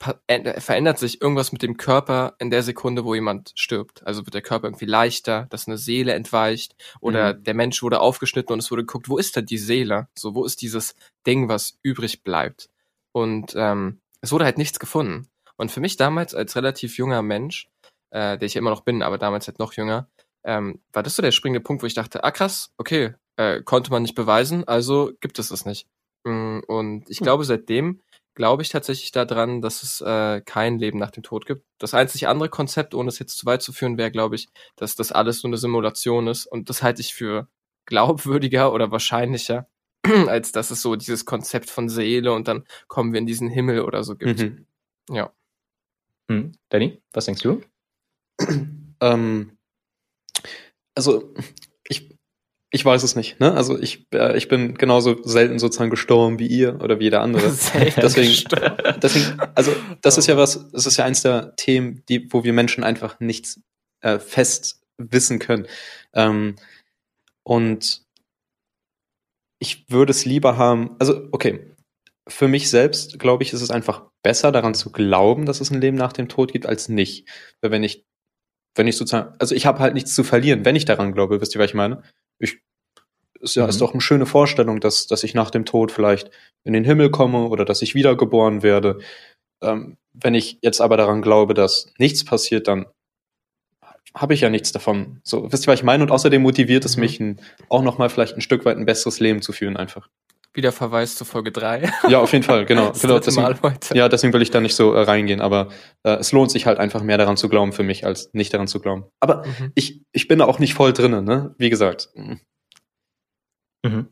[0.02, 4.06] verändert sich irgendwas mit dem Körper in der Sekunde, wo jemand stirbt.
[4.06, 7.44] Also wird der Körper irgendwie leichter, dass eine Seele entweicht oder mhm.
[7.44, 10.08] der Mensch wurde aufgeschnitten und es wurde geguckt, wo ist denn die Seele?
[10.18, 10.96] So, wo ist dieses
[11.28, 12.70] Ding, was übrig bleibt?
[13.12, 15.28] Und ähm, es wurde halt nichts gefunden.
[15.56, 17.70] Und für mich damals als relativ junger Mensch,
[18.10, 20.10] äh, der ich ja immer noch bin, aber damals halt noch jünger,
[20.44, 23.92] ähm, war das so der springende Punkt, wo ich dachte, ah krass, okay, äh, konnte
[23.92, 25.88] man nicht beweisen, also gibt es es nicht.
[26.24, 27.26] Mm, und ich hm.
[27.26, 28.02] glaube, seitdem
[28.34, 31.66] glaube ich tatsächlich daran, dass es äh, kein Leben nach dem Tod gibt.
[31.78, 34.96] Das einzig andere Konzept, ohne es jetzt zu weit zu führen, wäre, glaube ich, dass
[34.96, 36.46] das alles so eine Simulation ist.
[36.46, 37.48] Und das halte ich für
[37.86, 39.68] glaubwürdiger oder wahrscheinlicher,
[40.28, 43.82] als dass es so dieses Konzept von Seele und dann kommen wir in diesen Himmel
[43.82, 44.40] oder so gibt.
[44.40, 44.66] Mhm.
[45.10, 45.34] Ja.
[46.30, 46.54] Hm.
[46.70, 47.62] Danny, was denkst du?
[49.02, 49.58] ähm,
[50.96, 51.34] also
[52.74, 53.40] ich weiß es nicht.
[53.42, 53.54] Ne?
[53.54, 57.44] Also ich, äh, ich bin genauso selten sozusagen gestorben wie ihr oder wie jeder andere.
[57.98, 58.50] deswegen,
[59.02, 62.54] deswegen, also das ist ja was, das ist ja eins der Themen, die, wo wir
[62.54, 63.60] Menschen einfach nichts
[64.00, 65.68] äh, fest wissen können.
[66.14, 66.56] Ähm,
[67.44, 68.04] und
[69.60, 71.68] ich würde es lieber haben, also okay,
[72.28, 75.82] für mich selbst glaube ich, ist es einfach besser, daran zu glauben, dass es ein
[75.82, 77.28] Leben nach dem Tod gibt, als nicht.
[77.60, 78.06] Weil wenn ich,
[78.76, 81.54] wenn ich sozusagen, also ich habe halt nichts zu verlieren, wenn ich daran glaube, wisst
[81.54, 82.02] ihr, was ich meine?
[82.42, 82.60] Ich,
[83.40, 83.70] ist ja, mhm.
[83.70, 86.32] ist doch eine schöne Vorstellung, dass, dass ich nach dem Tod vielleicht
[86.64, 89.00] in den Himmel komme oder dass ich wiedergeboren werde.
[89.62, 92.86] Ähm, wenn ich jetzt aber daran glaube, dass nichts passiert, dann
[94.14, 95.22] habe ich ja nichts davon.
[95.24, 96.04] So, wisst ihr, was ich meine?
[96.04, 97.02] Und außerdem motiviert es mhm.
[97.02, 100.10] mich ein, auch nochmal vielleicht ein Stück weit ein besseres Leben zu führen einfach.
[100.54, 101.90] Wieder Verweis zu Folge 3.
[102.10, 102.92] Ja, auf jeden Fall, genau.
[103.02, 105.70] genau deswegen, ja, deswegen will ich da nicht so äh, reingehen, aber
[106.04, 108.68] äh, es lohnt sich halt einfach mehr daran zu glauben für mich, als nicht daran
[108.68, 109.06] zu glauben.
[109.22, 109.72] Aber mhm.
[109.76, 111.56] ich, ich bin da auch nicht voll drinnen, ne?
[111.58, 112.10] Wie gesagt.
[112.16, 114.10] Mhm.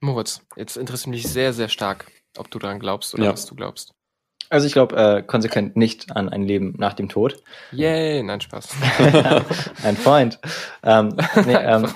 [0.00, 2.06] Moritz, jetzt interessiert mich sehr, sehr stark,
[2.38, 3.32] ob du daran glaubst oder ja.
[3.32, 3.92] was du glaubst.
[4.48, 7.42] Also ich glaube äh, konsequent nicht an ein Leben nach dem Tod.
[7.72, 8.68] Yay, nein, Spaß.
[9.82, 10.38] ein Freund.
[10.84, 11.88] Ähm, nee, ähm,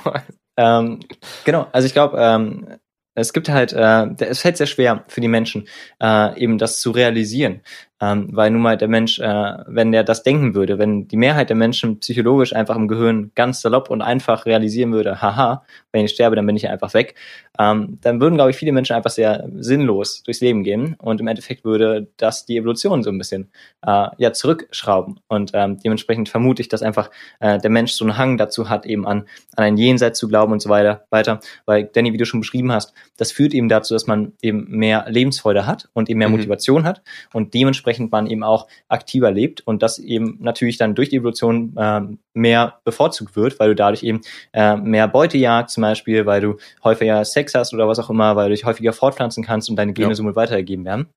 [0.56, 1.00] ähm,
[1.44, 2.79] genau, also ich glaube, ähm,
[3.14, 5.68] es gibt halt, äh, es fällt sehr schwer für die Menschen,
[6.00, 7.62] äh, eben das zu realisieren.
[8.00, 11.50] Ähm, weil nun mal der Mensch, äh, wenn der das denken würde, wenn die Mehrheit
[11.50, 16.12] der Menschen psychologisch einfach im Gehirn ganz salopp und einfach realisieren würde, haha, wenn ich
[16.12, 17.14] sterbe, dann bin ich einfach weg,
[17.58, 21.26] ähm, dann würden, glaube ich, viele Menschen einfach sehr sinnlos durchs Leben gehen und im
[21.26, 23.50] Endeffekt würde das die Evolution so ein bisschen
[23.86, 25.20] äh, ja zurückschrauben.
[25.28, 28.86] Und ähm, dementsprechend vermute ich, dass einfach äh, der Mensch so einen Hang dazu hat,
[28.86, 29.26] eben an,
[29.56, 31.40] an ein Jenseits zu glauben und so weiter, weiter.
[31.66, 35.04] Weil, Danny, wie du schon beschrieben hast, das führt eben dazu, dass man eben mehr
[35.08, 36.36] Lebensfreude hat und eben mehr mhm.
[36.36, 37.02] Motivation hat
[37.34, 41.16] und dementsprechend dementsprechend man eben auch aktiver lebt und das eben natürlich dann durch die
[41.16, 42.00] Evolution äh,
[42.34, 44.20] mehr bevorzugt wird, weil du dadurch eben
[44.52, 48.36] äh, mehr Beute jagst zum Beispiel, weil du häufiger Sex hast oder was auch immer,
[48.36, 50.14] weil du dich häufiger fortpflanzen kannst und deine Gene ja.
[50.14, 51.08] somit weitergegeben werden.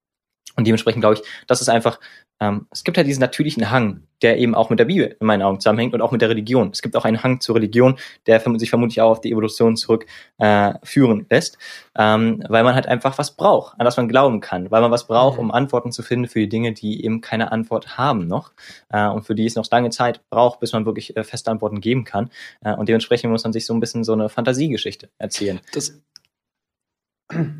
[0.55, 1.99] Und dementsprechend glaube ich, das ist einfach,
[2.39, 5.41] ähm, es gibt halt diesen natürlichen Hang, der eben auch mit der Bibel in meinen
[5.41, 6.69] Augen zusammenhängt und auch mit der Religion.
[6.71, 7.97] Es gibt auch einen Hang zur Religion,
[8.27, 11.57] der sich vermutlich auch auf die Evolution zurückführen äh, lässt,
[11.97, 15.07] ähm, weil man halt einfach was braucht, an das man glauben kann, weil man was
[15.07, 18.51] braucht, um Antworten zu finden für die Dinge, die eben keine Antwort haben noch
[18.89, 21.81] äh, und für die es noch lange Zeit braucht, bis man wirklich äh, feste Antworten
[21.81, 22.29] geben kann.
[22.63, 25.59] Äh, und dementsprechend muss man sich so ein bisschen so eine Fantasiegeschichte erzählen.
[25.73, 25.99] Das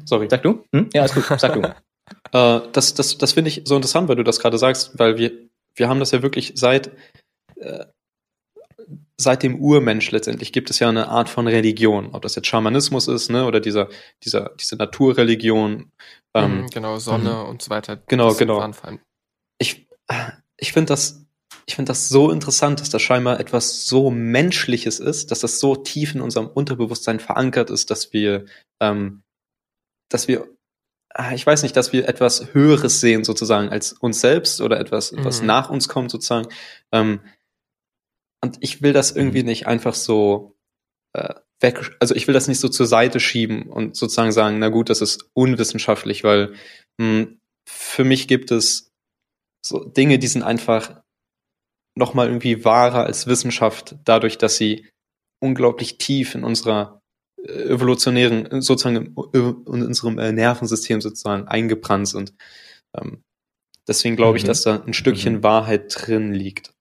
[0.06, 0.28] Sorry.
[0.30, 0.64] Sag du?
[0.72, 0.90] Hm?
[0.94, 1.26] Ja, ist gut.
[1.40, 1.62] Sag du.
[2.32, 5.32] Äh, das das, das finde ich so interessant, weil du das gerade sagst, weil wir,
[5.76, 6.92] wir haben das ja wirklich seit,
[7.56, 7.86] äh,
[9.18, 13.08] seit dem Urmensch letztendlich gibt es ja eine Art von Religion, ob das jetzt Schamanismus
[13.08, 13.90] ist, ne, oder dieser,
[14.24, 15.92] dieser, diese Naturreligion.
[16.34, 17.50] Ähm, mhm, genau, Sonne mhm.
[17.50, 17.98] und so weiter.
[18.08, 18.72] Genau, genau.
[19.60, 19.88] Ich,
[20.58, 21.24] ich finde das
[21.66, 25.76] ich finde das so interessant, dass das scheinbar etwas so Menschliches ist, dass das so
[25.76, 28.46] tief in unserem Unterbewusstsein verankert ist, dass wir,
[28.82, 29.24] ähm,
[30.10, 30.48] dass wir,
[31.34, 35.26] ich weiß nicht, dass wir etwas Höheres sehen sozusagen als uns selbst oder etwas, mhm.
[35.26, 36.48] was nach uns kommt sozusagen.
[36.92, 37.20] Ähm,
[38.42, 39.48] und ich will das irgendwie mhm.
[39.48, 40.56] nicht einfach so
[41.14, 44.70] äh, weg, also ich will das nicht so zur Seite schieben und sozusagen sagen, na
[44.70, 46.54] gut, das ist unwissenschaftlich, weil
[46.98, 48.92] mh, hm, für mich gibt es
[49.66, 51.02] so Dinge, die sind einfach
[51.96, 54.90] nochmal irgendwie wahrer als Wissenschaft, dadurch, dass sie
[55.40, 57.03] unglaublich tief in unserer
[57.44, 62.34] evolutionären, sozusagen in unserem äh, Nervensystem sozusagen eingebrannt sind.
[62.96, 63.24] Ähm,
[63.88, 64.48] deswegen glaube ich, mhm.
[64.48, 65.44] dass da ein Stückchen mhm.
[65.44, 66.74] Wahrheit drin liegt.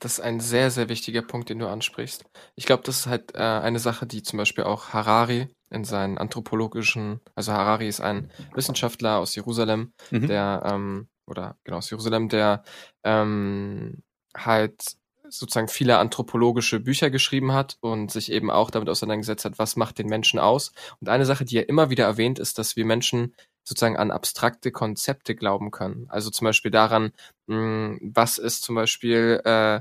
[0.00, 2.24] Das ist ein sehr, sehr wichtiger Punkt, den du ansprichst.
[2.54, 6.18] Ich glaube, das ist halt äh, eine Sache, die zum Beispiel auch Harari in seinen
[6.18, 10.28] anthropologischen, also Harari ist ein Wissenschaftler aus Jerusalem, mhm.
[10.28, 12.62] der, ähm, oder genau aus Jerusalem, der
[13.04, 14.02] ähm,
[14.36, 14.97] halt
[15.30, 19.98] sozusagen viele anthropologische Bücher geschrieben hat und sich eben auch damit auseinandergesetzt hat, was macht
[19.98, 20.72] den Menschen aus.
[21.00, 24.72] Und eine Sache, die er immer wieder erwähnt, ist, dass wir Menschen sozusagen an abstrakte
[24.72, 26.06] Konzepte glauben können.
[26.08, 27.12] Also zum Beispiel daran,
[27.46, 29.80] mh, hm, was ist zum Beispiel äh,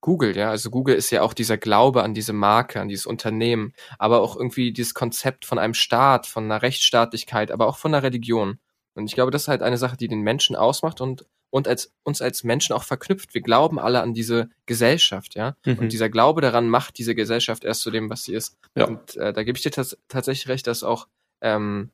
[0.00, 0.50] Google, ja.
[0.50, 4.36] Also Google ist ja auch dieser Glaube an diese Marke, an dieses Unternehmen, aber auch
[4.36, 8.58] irgendwie dieses Konzept von einem Staat, von einer Rechtsstaatlichkeit, aber auch von einer Religion.
[8.94, 11.92] Und ich glaube, das ist halt eine Sache, die den Menschen ausmacht und und als
[12.02, 13.34] uns als Menschen auch verknüpft.
[13.34, 15.56] Wir glauben alle an diese Gesellschaft, ja.
[15.64, 15.78] Mhm.
[15.78, 18.56] Und dieser Glaube daran macht diese Gesellschaft erst zu dem, was sie ist.
[18.74, 18.86] Ja.
[18.86, 19.70] Und äh, da gebe ich dir
[20.08, 21.08] tatsächlich recht, dass auch
[21.40, 21.90] ähm,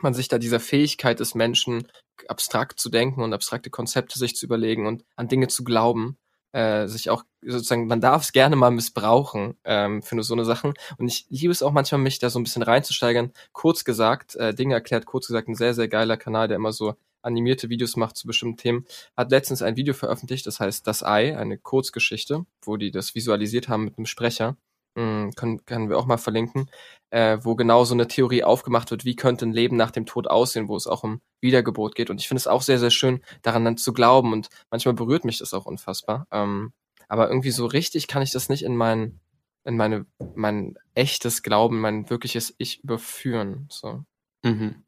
[0.00, 1.88] man sich da dieser Fähigkeit des Menschen,
[2.26, 6.18] abstrakt zu denken und abstrakte Konzepte sich zu überlegen und an Dinge zu glauben,
[6.52, 10.44] äh, sich auch sozusagen, man darf es gerne mal missbrauchen ähm, für nur so eine
[10.44, 10.74] Sachen.
[10.98, 13.32] Und ich liebe es auch manchmal, mich da so ein bisschen reinzusteigern.
[13.52, 16.96] Kurz gesagt, äh, Dinge erklärt, kurz gesagt, ein sehr, sehr geiler Kanal, der immer so
[17.22, 21.36] animierte Videos macht zu bestimmten Themen, hat letztens ein Video veröffentlicht, das heißt Das Ei,
[21.36, 24.56] eine Kurzgeschichte, wo die das visualisiert haben mit einem Sprecher.
[24.98, 26.68] Hm, können, können wir auch mal verlinken,
[27.10, 30.26] äh, wo genau so eine Theorie aufgemacht wird, wie könnte ein Leben nach dem Tod
[30.26, 32.10] aussehen, wo es auch um Wiedergeburt geht.
[32.10, 34.32] Und ich finde es auch sehr, sehr schön, daran dann zu glauben.
[34.32, 36.26] Und manchmal berührt mich das auch unfassbar.
[36.32, 36.72] Ähm,
[37.06, 39.20] aber irgendwie so richtig kann ich das nicht in mein,
[39.64, 43.66] in meine, mein echtes Glauben, mein wirkliches Ich überführen.
[43.70, 44.04] So.
[44.42, 44.82] Mhm.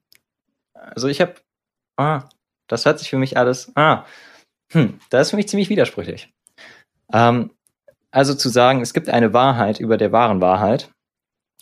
[0.73, 1.35] Also ich habe,
[2.01, 2.29] ah,
[2.69, 4.05] das hört sich für mich alles, ah,
[4.73, 6.33] hm, das ist für mich ziemlich widersprüchlich.
[7.13, 7.51] Ähm,
[8.11, 10.91] also zu sagen, es gibt eine Wahrheit über der wahren Wahrheit,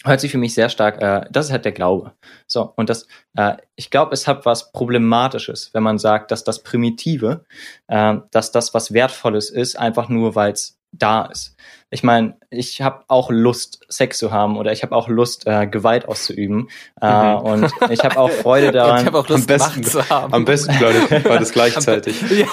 [0.05, 2.13] hört sich für mich sehr stark, äh, das ist halt der Glaube.
[2.47, 6.63] So, und das, äh, ich glaube, es hat was Problematisches, wenn man sagt, dass das
[6.63, 7.45] Primitive,
[7.89, 11.57] äh, dass das was Wertvolles ist, einfach nur weil es da ist
[11.91, 15.67] ich meine, ich habe auch Lust, Sex zu haben oder ich habe auch Lust, äh,
[15.67, 16.69] Gewalt auszuüben.
[17.01, 17.39] Äh, mhm.
[17.39, 19.01] Und ich habe auch Freude daran.
[19.01, 20.35] ich habe auch Lust, am besten, zu haben.
[20.35, 22.21] Am besten, glaube ich, beides gleichzeitig.
[22.31, 22.47] ja,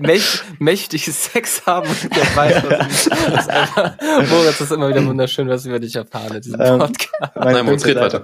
[0.00, 2.64] mächt, mächtig Sex haben und Gewalt.
[2.68, 3.92] Das ist einfach,
[4.28, 7.36] Moritz, das ist immer wieder wunderschön, was über dich erfahren in diesem ähm, Podcast.
[7.36, 8.22] Nein, Moritz, red weiter.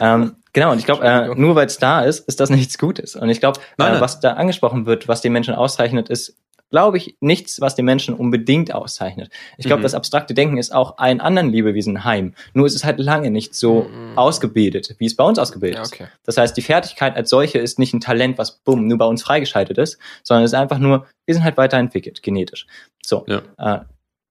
[0.00, 3.16] Ähm, Genau, und ich glaube, äh, nur weil es da ist, ist das nichts Gutes.
[3.16, 6.36] Und ich glaube, äh, was da angesprochen wird, was den Menschen auszeichnet, ist
[6.72, 9.30] glaube ich, nichts, was den Menschen unbedingt auszeichnet.
[9.58, 9.84] Ich glaube, mhm.
[9.84, 12.34] das abstrakte Denken ist auch allen anderen Lebewesen heim.
[12.54, 14.16] Nur ist es halt lange nicht so mhm.
[14.16, 16.04] ausgebildet, wie es bei uns ausgebildet ja, okay.
[16.04, 16.12] ist.
[16.24, 19.22] Das heißt, die Fertigkeit als solche ist nicht ein Talent, was bumm, nur bei uns
[19.22, 22.66] freigeschaltet ist, sondern es ist einfach nur, wir sind halt weiterentwickelt, genetisch.
[23.04, 23.26] So.
[23.28, 23.42] Ja.
[23.58, 23.84] Äh,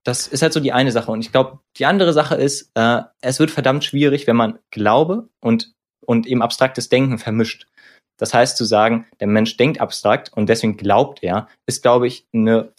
[0.04, 1.12] das ist halt so die eine Sache.
[1.12, 5.30] Und ich glaube, die andere Sache ist, äh, es wird verdammt schwierig, wenn man Glaube
[5.42, 5.74] und,
[6.04, 7.68] und eben abstraktes Denken vermischt.
[8.22, 12.28] Das heißt zu sagen, der Mensch denkt abstrakt und deswegen glaubt er, ist, glaube ich,
[12.32, 12.72] eine,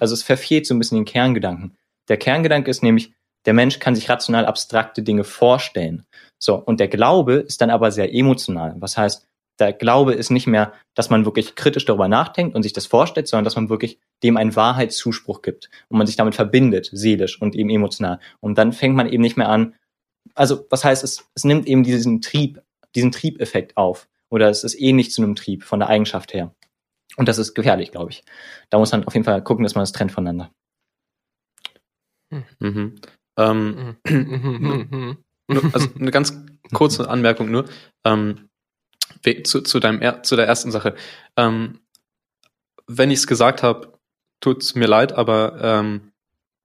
[0.00, 1.76] also es verfehlt so ein bisschen den Kerngedanken.
[2.08, 3.12] Der Kerngedanke ist nämlich,
[3.44, 6.06] der Mensch kann sich rational abstrakte Dinge vorstellen.
[6.38, 6.54] So.
[6.54, 8.76] Und der Glaube ist dann aber sehr emotional.
[8.78, 9.28] Was heißt,
[9.58, 13.28] der Glaube ist nicht mehr, dass man wirklich kritisch darüber nachdenkt und sich das vorstellt,
[13.28, 17.54] sondern dass man wirklich dem einen Wahrheitszuspruch gibt und man sich damit verbindet, seelisch und
[17.54, 18.20] eben emotional.
[18.40, 19.74] Und dann fängt man eben nicht mehr an,
[20.34, 22.62] also was heißt, es, es nimmt eben diesen Trieb,
[22.94, 24.08] diesen Triebeffekt auf.
[24.30, 26.54] Oder es ist ähnlich zu einem Trieb von der Eigenschaft her.
[27.16, 28.22] Und das ist gefährlich, glaube ich.
[28.70, 30.52] Da muss man auf jeden Fall gucken, dass man das trennt voneinander.
[32.30, 32.44] Hm.
[32.58, 33.00] Mhm.
[33.38, 33.96] Ähm,
[35.72, 37.68] also eine ganz kurze Anmerkung nur
[38.04, 38.48] ähm,
[39.44, 40.94] zu, zu, deinem, zu der ersten Sache.
[41.36, 41.80] Ähm,
[42.86, 43.98] wenn ich es gesagt habe,
[44.40, 46.12] tut es mir leid, aber ähm,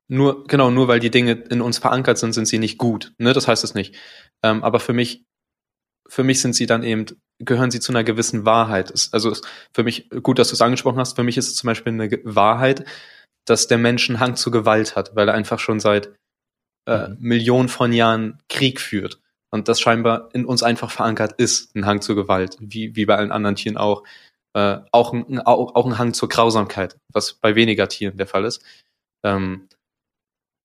[0.10, 3.14] nur genau nur weil die Dinge in uns verankert sind, sind sie nicht gut.
[3.18, 3.96] Ne, das heißt es nicht.
[4.44, 5.26] Ähm, aber für mich
[6.08, 7.06] für mich sind sie dann eben,
[7.46, 8.94] gehören sie zu einer gewissen Wahrheit.
[9.12, 9.36] Also
[9.74, 12.10] für mich, gut, dass du es angesprochen hast, für mich ist es zum Beispiel eine
[12.24, 12.86] Wahrheit,
[13.46, 16.14] dass der Mensch einen Hang zur Gewalt hat, weil er einfach schon seit
[16.88, 17.18] äh, mhm.
[17.20, 19.20] Millionen von Jahren Krieg führt.
[19.52, 23.16] Und das scheinbar in uns einfach verankert ist, ein Hang zur Gewalt, wie, wie bei
[23.16, 24.04] allen anderen Tieren auch.
[24.56, 28.46] äh, auch, ein, auch, auch ein Hang zur Grausamkeit, was bei weniger Tieren der Fall
[28.46, 28.64] ist.
[29.24, 29.68] Ähm,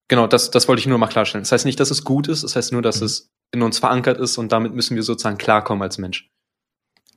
[0.08, 1.42] genau, das, das wollte ich nur mal klarstellen.
[1.42, 3.06] Das heißt nicht, dass es gut ist, das heißt nur, dass mhm.
[3.06, 6.28] es in uns verankert ist und damit müssen wir sozusagen klarkommen als Mensch.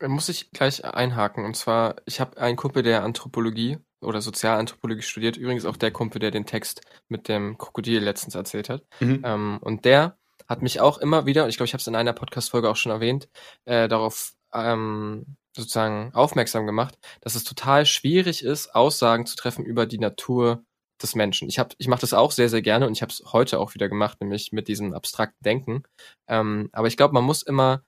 [0.07, 1.45] Muss ich gleich einhaken.
[1.45, 5.37] Und zwar, ich habe einen Kumpel, der Anthropologie oder Sozialanthropologie studiert.
[5.37, 8.83] Übrigens auch der Kumpel, der den Text mit dem Krokodil letztens erzählt hat.
[8.99, 9.21] Mhm.
[9.23, 11.95] Ähm, und der hat mich auch immer wieder, und ich glaube, ich habe es in
[11.95, 13.29] einer Podcast-Folge auch schon erwähnt,
[13.65, 19.85] äh, darauf ähm, sozusagen aufmerksam gemacht, dass es total schwierig ist, Aussagen zu treffen über
[19.85, 20.63] die Natur
[21.01, 21.49] des Menschen.
[21.49, 23.89] Ich ich mache das auch sehr, sehr gerne und ich habe es heute auch wieder
[23.89, 25.83] gemacht, nämlich mit diesem abstrakten Denken.
[26.27, 27.83] Ähm, aber ich glaube, man muss immer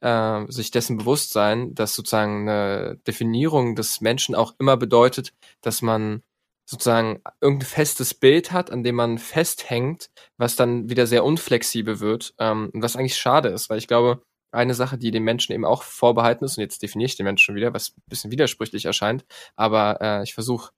[0.00, 5.32] äh, sich dessen bewusst sein, dass sozusagen eine Definierung des Menschen auch immer bedeutet,
[5.62, 6.22] dass man
[6.68, 12.34] sozusagen irgendein festes Bild hat, an dem man festhängt, was dann wieder sehr unflexibel wird,
[12.38, 14.22] ähm, was eigentlich schade ist, weil ich glaube,
[14.52, 17.44] eine Sache, die dem Menschen eben auch vorbehalten ist, und jetzt definiere ich den Menschen
[17.44, 19.24] schon wieder, was ein bisschen widersprüchlich erscheint,
[19.56, 20.70] aber äh, ich versuche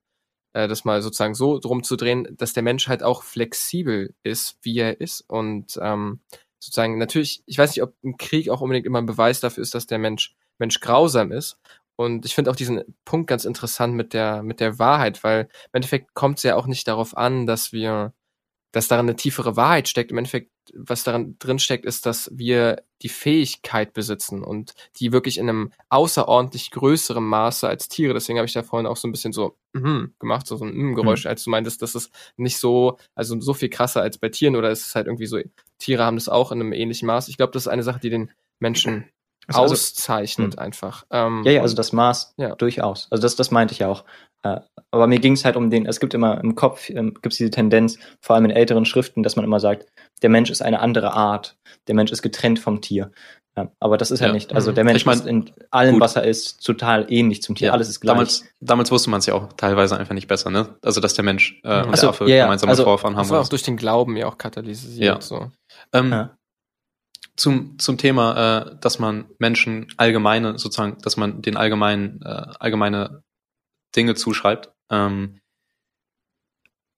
[0.53, 4.59] äh, das mal sozusagen so drum zu drehen, dass der Mensch halt auch flexibel ist,
[4.63, 6.21] wie er ist und ähm,
[6.61, 9.75] sozusagen natürlich, ich weiß nicht, ob ein Krieg auch unbedingt immer ein Beweis dafür ist,
[9.75, 11.59] dass der Mensch Mensch grausam ist.
[11.97, 15.71] Und ich finde auch diesen Punkt ganz interessant mit der mit der Wahrheit, weil im
[15.73, 18.15] Endeffekt kommt es ja auch nicht darauf an, dass wir
[18.73, 20.13] dass daran eine tiefere Wahrheit steckt.
[20.13, 25.39] Im Endeffekt, was daran drin steckt, ist, dass wir die Fähigkeit besitzen und die wirklich
[25.39, 28.15] in einem außerordentlich größeren Maße als Tiere.
[28.15, 30.75] Deswegen habe ich da vorhin auch so ein bisschen so mm gemacht, so, so ein
[30.75, 31.31] mm Geräusch, mhm.
[31.31, 34.71] als du meintest, das ist nicht so, also so viel krasser als bei Tieren oder
[34.71, 35.39] ist es halt irgendwie so,
[35.79, 37.29] Tiere haben das auch in einem ähnlichen Maß.
[37.29, 39.07] Ich glaube, das ist eine Sache, die den Menschen
[39.47, 41.05] also, also auszeichnet also, einfach.
[41.11, 42.55] Ähm, ja, ja, also das Maß ja.
[42.55, 43.09] durchaus.
[43.11, 44.05] Also das, das meinte ich ja auch.
[44.43, 44.61] Äh,
[44.91, 47.39] aber mir ging es halt um den, es gibt immer im Kopf, ähm, gibt es
[47.39, 49.87] diese Tendenz, vor allem in älteren Schriften, dass man immer sagt,
[50.23, 51.57] der Mensch ist eine andere Art,
[51.89, 53.11] der Mensch ist getrennt vom Tier.
[53.57, 54.55] Ja, aber das ist ja, ja nicht.
[54.55, 56.03] Also der Mensch ich mein, ist in allem, gut.
[56.03, 57.69] was er ist, total ähnlich zum Tier.
[57.69, 58.15] Ja, Alles ist gleich.
[58.15, 60.77] Damals, damals wusste man es ja auch teilweise einfach nicht besser, ne?
[60.83, 63.25] Also dass der Mensch äh, und der Affe ja, gemeinsame also, Vorfahren haben.
[63.25, 65.01] Das war auch durch den Glauben ja auch katalysiert.
[65.05, 65.21] Ja.
[65.21, 65.51] So.
[65.93, 66.29] Ähm,
[67.41, 73.23] zum, zum Thema, äh, dass man Menschen allgemeine, sozusagen, dass man den allgemeinen, äh, allgemeine
[73.97, 74.71] Dinge zuschreibt.
[74.91, 75.41] Ähm,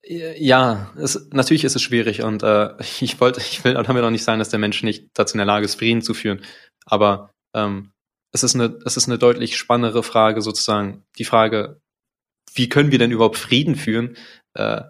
[0.05, 4.25] ja, es, natürlich ist es schwierig und äh, ich wollte, ich will damit auch nicht
[4.25, 6.45] sagen, dass der Mensch nicht dazu in der Lage ist, Frieden zu führen.
[6.87, 7.93] Aber ähm,
[8.33, 11.81] es ist eine, es ist eine deutlich spannendere Frage, sozusagen, die Frage,
[12.55, 14.17] wie können wir denn überhaupt Frieden führen,
[14.55, 14.83] äh,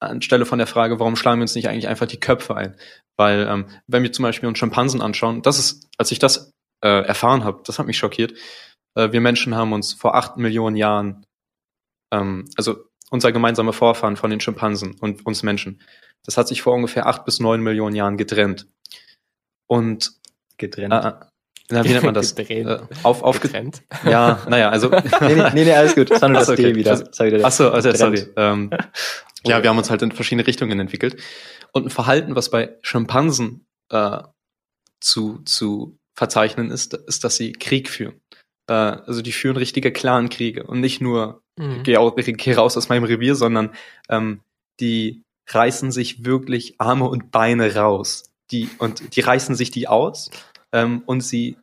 [0.00, 2.76] anstelle von der Frage, warum schlagen wir uns nicht eigentlich einfach die Köpfe ein?
[3.16, 7.04] Weil, ähm, wenn wir zum Beispiel uns Schimpansen anschauen, das ist, als ich das äh,
[7.04, 8.32] erfahren habe, das hat mich schockiert.
[8.94, 11.24] Äh, wir Menschen haben uns vor acht Millionen Jahren,
[12.12, 15.82] ähm, also unser gemeinsamer Vorfahren von den Schimpansen und uns Menschen,
[16.24, 18.68] das hat sich vor ungefähr acht bis neun Millionen Jahren getrennt.
[19.66, 20.12] Und
[20.58, 20.92] getrennt.
[20.92, 21.12] Äh,
[21.70, 22.32] na, wie nennt man das?
[22.36, 23.82] äh, auf, aufgetrennt?
[24.04, 24.90] Ja, naja, also.
[25.20, 26.10] nee, nee, nee, alles gut.
[26.10, 26.72] Das war nur das okay.
[26.72, 26.96] D wieder.
[26.96, 28.26] Das war wieder Achso, also, sorry.
[28.36, 28.70] Ähm,
[29.44, 31.16] ja, wir haben uns halt in verschiedene Richtungen entwickelt.
[31.72, 34.18] Und ein Verhalten, was bei Schimpansen äh,
[35.00, 38.20] zu, zu verzeichnen ist, ist, dass sie Krieg führen.
[38.68, 41.82] Äh, also die führen richtige Clan-Kriege und nicht nur mhm.
[41.82, 41.96] geh,
[42.32, 43.72] geh raus aus meinem Revier, sondern
[44.08, 44.40] ähm,
[44.80, 48.24] die reißen sich wirklich Arme und Beine raus.
[48.50, 50.30] Die, und die reißen sich die aus
[50.72, 51.56] ähm, und sie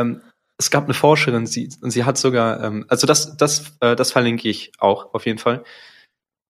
[0.00, 0.22] ähm,
[0.58, 4.48] es gab eine Forscherin, sie, sie hat sogar, ähm, also das, das, äh, das verlinke
[4.48, 5.64] ich auch auf jeden Fall.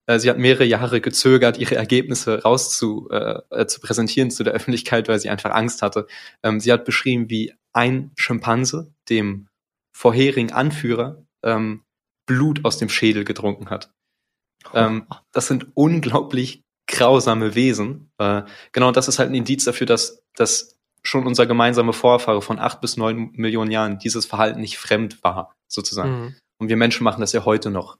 [0.07, 4.43] Äh, sie hat mehrere Jahre gezögert, ihre Ergebnisse raus zu, äh, äh, zu präsentieren zu
[4.43, 6.09] der Öffentlichkeit, weil sie einfach Angst hatte.
[6.43, 9.47] Ähm, sie hat beschrieben, wie ein Schimpanse dem
[9.97, 11.85] vorherigen Anführer ähm,
[12.27, 13.93] Blut aus dem Schädel getrunken hat.
[14.75, 18.11] Ähm, das sind unglaublich grausame Wesen.
[18.19, 18.43] Äh,
[18.73, 22.81] genau, das ist halt ein Indiz dafür, dass, dass schon unser gemeinsamer Vorfahre von acht
[22.81, 26.21] bis neun Millionen Jahren dieses Verhalten nicht fremd war, sozusagen.
[26.21, 26.37] Mhm.
[26.59, 27.97] Und wir Menschen machen das ja heute noch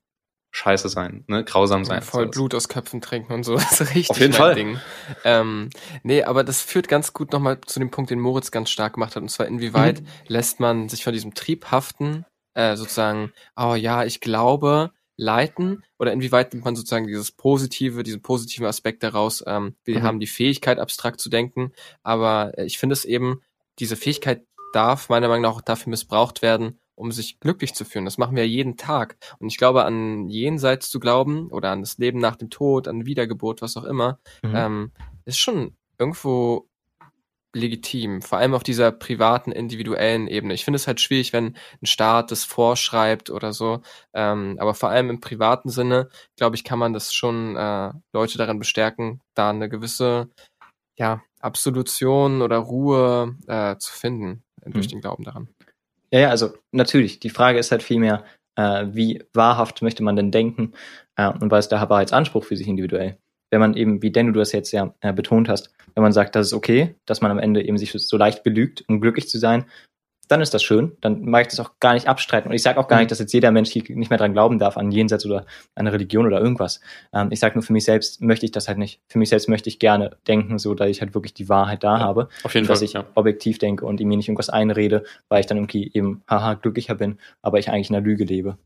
[0.53, 2.03] scheiße sein, ne, grausam sein.
[2.03, 2.31] voll sowas.
[2.33, 3.55] Blut aus Köpfen trinken und so.
[3.71, 4.55] Das ist richtig Auf jeden Fall.
[4.55, 4.81] Ding.
[5.25, 5.71] Ähm,
[6.03, 9.15] nee, aber das führt ganz gut nochmal zu dem Punkt, den Moritz ganz stark gemacht
[9.15, 9.23] hat.
[9.23, 10.07] Und zwar, inwieweit mhm.
[10.27, 14.91] lässt man sich von diesem triebhaften, äh, sozusagen, oh ja, ich glaube,
[15.21, 20.03] leiten oder inwieweit nimmt man sozusagen dieses positive, diesen positiven Aspekt daraus, ähm, wir mhm.
[20.03, 21.73] haben die Fähigkeit, abstrakt zu denken,
[22.03, 23.43] aber äh, ich finde es eben,
[23.79, 28.05] diese Fähigkeit darf meiner Meinung nach auch dafür missbraucht werden, um sich glücklich zu fühlen.
[28.05, 29.17] Das machen wir jeden Tag.
[29.39, 33.07] Und ich glaube, an Jenseits zu glauben oder an das Leben nach dem Tod, an
[33.07, 34.53] Wiedergeburt, was auch immer, mhm.
[34.55, 34.93] ähm,
[35.25, 36.70] ist schon irgendwo
[37.53, 40.55] legitim, vor allem auf dieser privaten, individuellen Ebene.
[40.55, 43.83] Ich finde es halt schwierig, wenn ein Staat das vorschreibt oder so,
[44.15, 48.39] ähm, aber vor allem im privaten Sinne, glaube ich, kann man das schon äh, Leute
[48.39, 50.31] daran bestärken, da eine gewisse
[50.97, 54.91] ja, Absolution oder Ruhe äh, zu finden durch mhm.
[54.91, 55.49] den Glauben daran.
[56.11, 57.21] Ja, ja, also natürlich.
[57.21, 58.25] Die Frage ist halt vielmehr,
[58.57, 60.73] äh, wie wahrhaft möchte man denn denken
[61.17, 63.19] äh, und was ist der Wahrheitsanspruch für sich individuell.
[63.51, 66.37] Wenn man eben, wie Denno du das jetzt ja äh, betont hast, wenn man sagt,
[66.37, 69.39] das ist okay, dass man am Ende eben sich so leicht belügt, um glücklich zu
[69.39, 69.67] sein,
[70.31, 70.97] dann ist das schön.
[71.01, 72.49] Dann mag ich das auch gar nicht abstreiten.
[72.49, 73.03] Und ich sage auch gar mhm.
[73.03, 75.45] nicht, dass jetzt jeder Mensch nicht mehr dran glauben darf, an Jenseits oder
[75.75, 76.81] eine Religion oder irgendwas.
[77.13, 79.01] Ähm, ich sage nur, für mich selbst möchte ich das halt nicht.
[79.09, 81.99] Für mich selbst möchte ich gerne denken, so dass ich halt wirklich die Wahrheit da
[81.99, 82.29] ja, habe.
[82.45, 82.75] Auf jeden und Fall.
[82.75, 83.05] Dass ich ja.
[83.17, 87.19] objektiv denke und mir nicht irgendwas einrede, weil ich dann irgendwie eben, haha, glücklicher bin,
[87.43, 88.57] aber ich eigentlich in der Lüge lebe.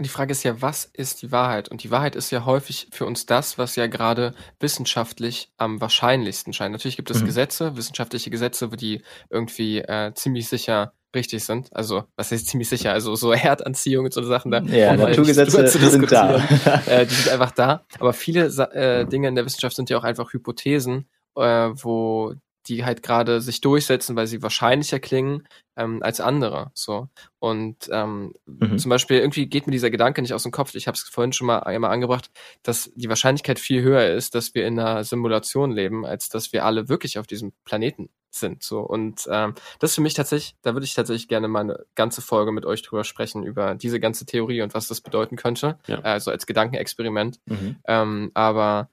[0.00, 1.68] Die Frage ist ja, was ist die Wahrheit?
[1.68, 6.52] Und die Wahrheit ist ja häufig für uns das, was ja gerade wissenschaftlich am wahrscheinlichsten
[6.52, 6.72] scheint.
[6.72, 7.26] Natürlich gibt es mhm.
[7.26, 11.68] Gesetze, wissenschaftliche Gesetze, die irgendwie äh, ziemlich sicher richtig sind.
[11.74, 12.92] Also, was heißt ziemlich sicher?
[12.92, 14.60] Also so Erdanziehung und so Sachen da.
[14.60, 16.36] Ja, Naturgesetze sind da.
[16.86, 17.84] äh, die sind einfach da.
[17.98, 22.34] Aber viele äh, Dinge in der Wissenschaft sind ja auch einfach Hypothesen, äh, wo
[22.66, 25.46] die halt gerade sich durchsetzen, weil sie wahrscheinlicher klingen
[25.76, 26.70] ähm, als andere.
[26.74, 27.08] So
[27.38, 28.78] und ähm, mhm.
[28.78, 30.74] zum Beispiel irgendwie geht mir dieser Gedanke nicht aus dem Kopf.
[30.74, 32.30] Ich habe es vorhin schon mal einmal angebracht,
[32.62, 36.64] dass die Wahrscheinlichkeit viel höher ist, dass wir in einer Simulation leben, als dass wir
[36.64, 38.62] alle wirklich auf diesem Planeten sind.
[38.62, 41.84] So und ähm, das ist für mich tatsächlich, da würde ich tatsächlich gerne mal eine
[41.94, 45.78] ganze Folge mit euch drüber sprechen über diese ganze Theorie und was das bedeuten könnte.
[45.86, 46.00] Ja.
[46.00, 47.40] Also als Gedankenexperiment.
[47.46, 47.76] Mhm.
[47.86, 48.90] Ähm, aber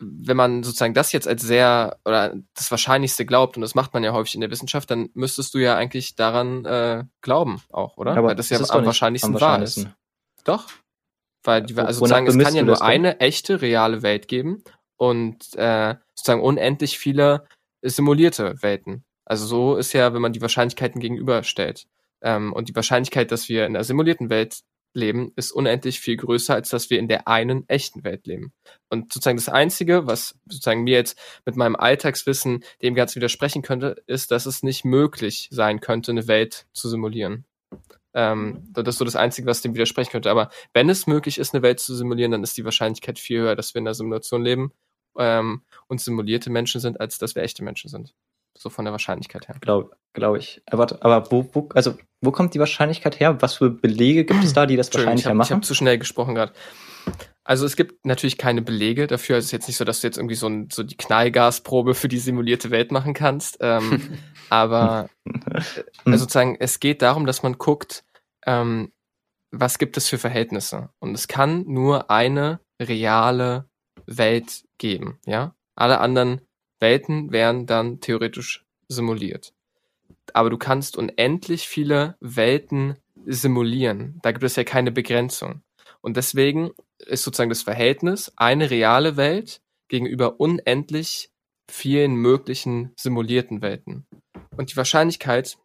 [0.00, 4.02] wenn man sozusagen das jetzt als sehr oder das Wahrscheinlichste glaubt, und das macht man
[4.02, 8.12] ja häufig in der Wissenschaft, dann müsstest du ja eigentlich daran äh, glauben auch, oder?
[8.12, 10.44] aber Weil das, das ja am wahrscheinlichsten, am wahrscheinlichsten wahr ist.
[10.44, 10.66] Doch.
[11.44, 14.64] Weil die, also sozusagen, es kann ja nur eine echte, reale Welt geben
[14.96, 17.46] und äh, sozusagen unendlich viele
[17.82, 19.04] simulierte Welten.
[19.26, 21.86] Also so ist ja, wenn man die Wahrscheinlichkeiten gegenüberstellt.
[22.22, 24.60] Ähm, und die Wahrscheinlichkeit, dass wir in einer simulierten Welt
[24.94, 28.52] leben, ist unendlich viel größer, als dass wir in der einen echten Welt leben.
[28.88, 34.02] Und sozusagen das Einzige, was sozusagen mir jetzt mit meinem Alltagswissen dem Ganzen widersprechen könnte,
[34.06, 37.44] ist, dass es nicht möglich sein könnte, eine Welt zu simulieren.
[38.14, 40.30] Ähm, das ist so das Einzige, was dem widersprechen könnte.
[40.30, 43.56] Aber wenn es möglich ist, eine Welt zu simulieren, dann ist die Wahrscheinlichkeit viel höher,
[43.56, 44.72] dass wir in einer Simulation leben
[45.18, 48.14] ähm, und simulierte Menschen sind, als dass wir echte Menschen sind.
[48.56, 49.56] So von der Wahrscheinlichkeit her.
[49.60, 50.62] Glaube glaub ich.
[50.66, 53.42] Aber, aber wo, wo, also, wo kommt die Wahrscheinlichkeit her?
[53.42, 55.46] Was für Belege gibt es da, die das wahrscheinlicher ich hab, machen?
[55.48, 56.52] Ich habe zu schnell gesprochen gerade.
[57.42, 59.36] Also es gibt natürlich keine Belege dafür.
[59.36, 61.94] Also es ist jetzt nicht so, dass du jetzt irgendwie so, ein, so die Knallgasprobe
[61.94, 63.58] für die simulierte Welt machen kannst.
[63.60, 64.18] Ähm,
[64.48, 65.10] aber
[66.04, 68.04] also sozusagen, es geht darum, dass man guckt,
[68.46, 68.92] ähm,
[69.50, 70.88] was gibt es für Verhältnisse.
[71.00, 73.68] Und es kann nur eine reale
[74.06, 75.54] Welt geben, ja.
[75.76, 76.40] Alle anderen
[76.80, 79.52] Welten wären dann theoretisch simuliert.
[80.32, 82.96] Aber du kannst unendlich viele Welten
[83.26, 84.18] simulieren.
[84.22, 85.62] Da gibt es ja keine Begrenzung.
[86.00, 91.30] Und deswegen ist sozusagen das Verhältnis eine reale Welt gegenüber unendlich
[91.70, 94.06] vielen möglichen simulierten Welten.
[94.56, 95.56] Und die Wahrscheinlichkeit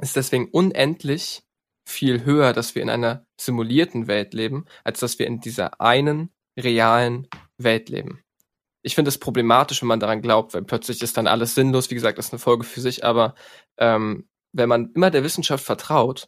[0.00, 1.42] ist deswegen unendlich
[1.86, 6.30] viel höher, dass wir in einer simulierten Welt leben, als dass wir in dieser einen
[6.58, 7.28] realen
[7.58, 8.23] Welt leben
[8.84, 11.90] ich finde es problematisch, wenn man daran glaubt, weil plötzlich ist dann alles sinnlos.
[11.90, 13.34] Wie gesagt, das ist eine Folge für sich, aber
[13.78, 16.26] ähm, wenn man immer der Wissenschaft vertraut,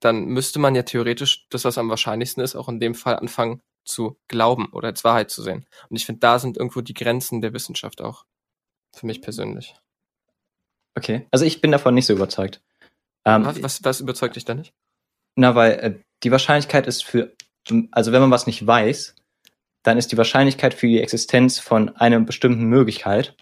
[0.00, 3.62] dann müsste man ja theoretisch das, was am wahrscheinlichsten ist, auch in dem Fall anfangen
[3.84, 5.64] zu glauben oder als Wahrheit zu sehen.
[5.88, 8.24] Und ich finde, da sind irgendwo die Grenzen der Wissenschaft auch.
[8.94, 9.76] Für mich persönlich.
[10.96, 12.60] Okay, also ich bin davon nicht so überzeugt.
[13.24, 14.74] Ähm, was, was, was überzeugt dich da nicht?
[15.36, 17.32] Na, weil äh, die Wahrscheinlichkeit ist für,
[17.92, 19.14] also wenn man was nicht weiß,
[19.82, 23.34] dann ist die Wahrscheinlichkeit für die Existenz von einer bestimmten Möglichkeit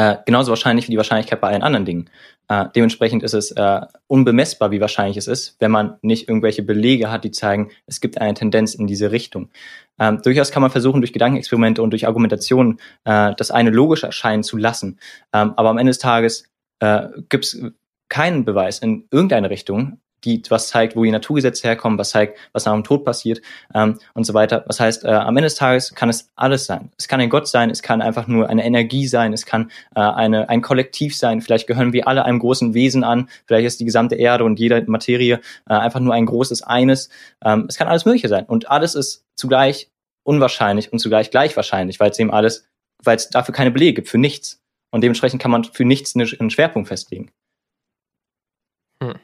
[0.00, 2.10] äh, genauso wahrscheinlich wie die Wahrscheinlichkeit bei allen anderen Dingen.
[2.48, 7.10] Äh, dementsprechend ist es äh, unbemessbar, wie wahrscheinlich es ist, wenn man nicht irgendwelche Belege
[7.10, 9.50] hat, die zeigen, es gibt eine Tendenz in diese Richtung.
[9.98, 14.42] Ähm, durchaus kann man versuchen, durch Gedankenexperimente und durch Argumentationen äh, das eine logisch erscheinen
[14.42, 14.98] zu lassen.
[15.34, 16.44] Ähm, aber am Ende des Tages
[16.78, 17.62] äh, gibt es
[18.08, 22.64] keinen Beweis in irgendeine Richtung, die was zeigt, wo die Naturgesetze herkommen, was zeigt, was
[22.64, 23.40] nach dem Tod passiert
[23.74, 24.64] ähm, und so weiter.
[24.66, 26.90] Was heißt, äh, am Ende des Tages kann es alles sein.
[26.98, 30.00] Es kann ein Gott sein, es kann einfach nur eine Energie sein, es kann äh,
[30.00, 31.40] eine, ein Kollektiv sein.
[31.40, 33.28] Vielleicht gehören wir alle einem großen Wesen an.
[33.46, 37.10] Vielleicht ist die gesamte Erde und jede Materie äh, einfach nur ein großes Eines.
[37.44, 38.44] Ähm, es kann alles Mögliche sein.
[38.44, 39.90] Und alles ist zugleich
[40.24, 42.68] unwahrscheinlich und zugleich gleich wahrscheinlich, weil es eben alles,
[43.02, 44.60] weil es dafür keine Belege gibt, für nichts.
[44.92, 47.30] Und dementsprechend kann man für nichts einen Schwerpunkt festlegen.
[49.02, 49.18] Hm.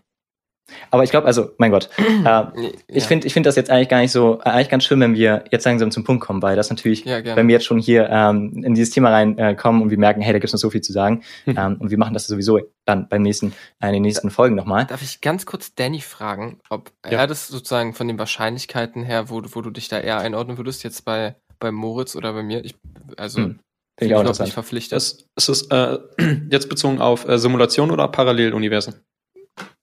[0.90, 2.52] Aber ich glaube, also, mein Gott, äh, ja.
[2.88, 5.14] ich finde ich finde das jetzt eigentlich gar nicht so, äh, eigentlich ganz schön, wenn
[5.14, 8.08] wir jetzt langsam zum Punkt kommen, weil das natürlich, ja, wenn wir jetzt schon hier
[8.10, 10.70] ähm, in dieses Thema reinkommen äh, und wir merken, hey, da gibt es noch so
[10.70, 11.56] viel zu sagen hm.
[11.56, 14.86] ähm, und wir machen das sowieso dann beim nächsten, äh, in den nächsten Folgen nochmal.
[14.86, 17.18] Darf ich ganz kurz Danny fragen, ob ja.
[17.18, 20.82] er das sozusagen von den Wahrscheinlichkeiten her, wo, wo du dich da eher einordnen würdest,
[20.84, 22.64] jetzt bei, bei Moritz oder bei mir?
[22.64, 22.74] Ich,
[23.16, 23.58] also, hm.
[23.98, 24.50] Finde ich auch interessant.
[24.50, 24.96] verpflichtet.
[24.98, 25.98] Ist es äh,
[26.50, 28.96] jetzt bezogen auf äh, Simulation oder Paralleluniversen?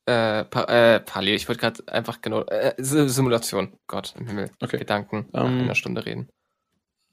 [0.05, 4.77] Äh, pa äh, parallel, ich wollte gerade einfach genau, äh, Simulation, Gott im Himmel, Okay.
[4.77, 6.29] Gedanken nach Ähm, einer Stunde reden.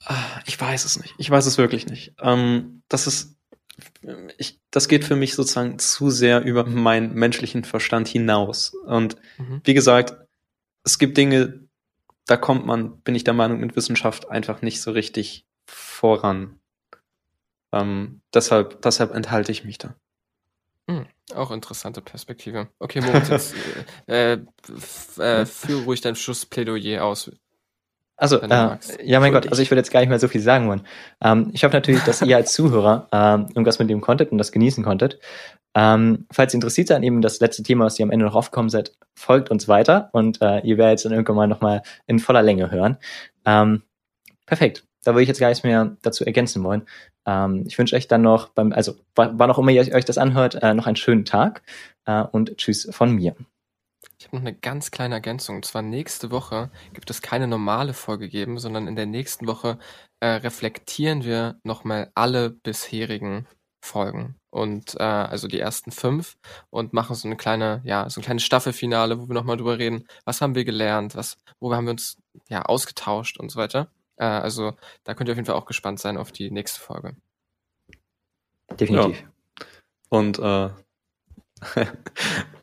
[0.04, 1.14] Ah, Ich weiß es nicht.
[1.18, 2.14] Ich weiß es wirklich nicht.
[2.20, 3.36] Ähm, das ist,
[4.38, 8.74] ich, das geht für mich sozusagen zu sehr über meinen menschlichen Verstand hinaus.
[8.86, 9.60] Und Mhm.
[9.64, 10.16] wie gesagt,
[10.84, 11.68] es gibt Dinge,
[12.26, 16.58] da kommt man, bin ich der Meinung, mit Wissenschaft einfach nicht so richtig voran.
[17.72, 19.94] Ähm, deshalb, deshalb enthalte ich mich da.
[21.34, 22.68] Auch interessante Perspektive.
[22.78, 23.54] Okay, Moritz, jetzt,
[24.06, 24.38] äh,
[24.68, 27.30] f- äh, führe ruhig dein Schussplädoyer aus.
[28.16, 28.46] Also, äh,
[29.02, 30.86] ja, mein Gott, also ich würde jetzt gar nicht mehr so viel sagen wollen.
[31.22, 34.52] Ähm, ich hoffe natürlich, dass ihr als Zuhörer ähm, irgendwas mit dem konntet und das
[34.52, 35.18] genießen konntet.
[35.74, 38.68] Ähm, falls ihr interessiert seid, eben das letzte Thema, was ihr am Ende noch aufgekommen
[38.68, 42.42] seid, folgt uns weiter und äh, ihr werdet es dann irgendwann mal nochmal in voller
[42.42, 42.98] Länge hören.
[43.46, 43.84] Ähm,
[44.46, 44.84] perfekt.
[45.04, 46.86] Da würde ich jetzt gar nichts mehr dazu ergänzen wollen.
[47.26, 50.18] Ähm, ich wünsche euch dann noch beim, also wa- wann auch immer ihr euch das
[50.18, 51.62] anhört, äh, noch einen schönen Tag
[52.06, 53.34] äh, und tschüss von mir.
[54.18, 55.56] Ich habe noch eine ganz kleine Ergänzung.
[55.56, 59.78] Und zwar nächste Woche gibt es keine normale Folge geben, sondern in der nächsten Woche
[60.20, 63.46] äh, reflektieren wir nochmal alle bisherigen
[63.82, 64.36] Folgen.
[64.50, 66.36] Und äh, also die ersten fünf
[66.68, 70.06] und machen so eine kleine, ja, so ein kleines Staffelfinale, wo wir nochmal drüber reden,
[70.26, 72.18] was haben wir gelernt, was, wo haben wir uns
[72.48, 73.88] ja ausgetauscht und so weiter.
[74.20, 74.74] Äh, also
[75.04, 77.16] da könnt ihr auf jeden Fall auch gespannt sein auf die nächste Folge.
[78.78, 79.24] Definitiv.
[80.10, 80.68] Und äh,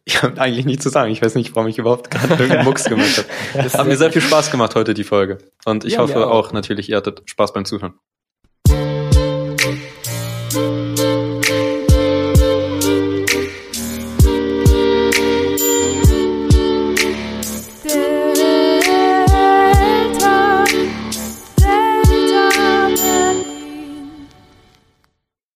[0.05, 1.11] ich habe eigentlich nichts zu sagen.
[1.11, 3.63] Ich weiß nicht, warum ich überhaupt gerade irgendeinen Mucks gemacht habe.
[3.63, 5.39] Das Hat mir sehr viel Spaß gemacht heute, die Folge.
[5.65, 6.47] Und ich Ja, hoffe auch.
[6.47, 7.99] auch natürlich, ihr hattet Spaß beim Zuhören.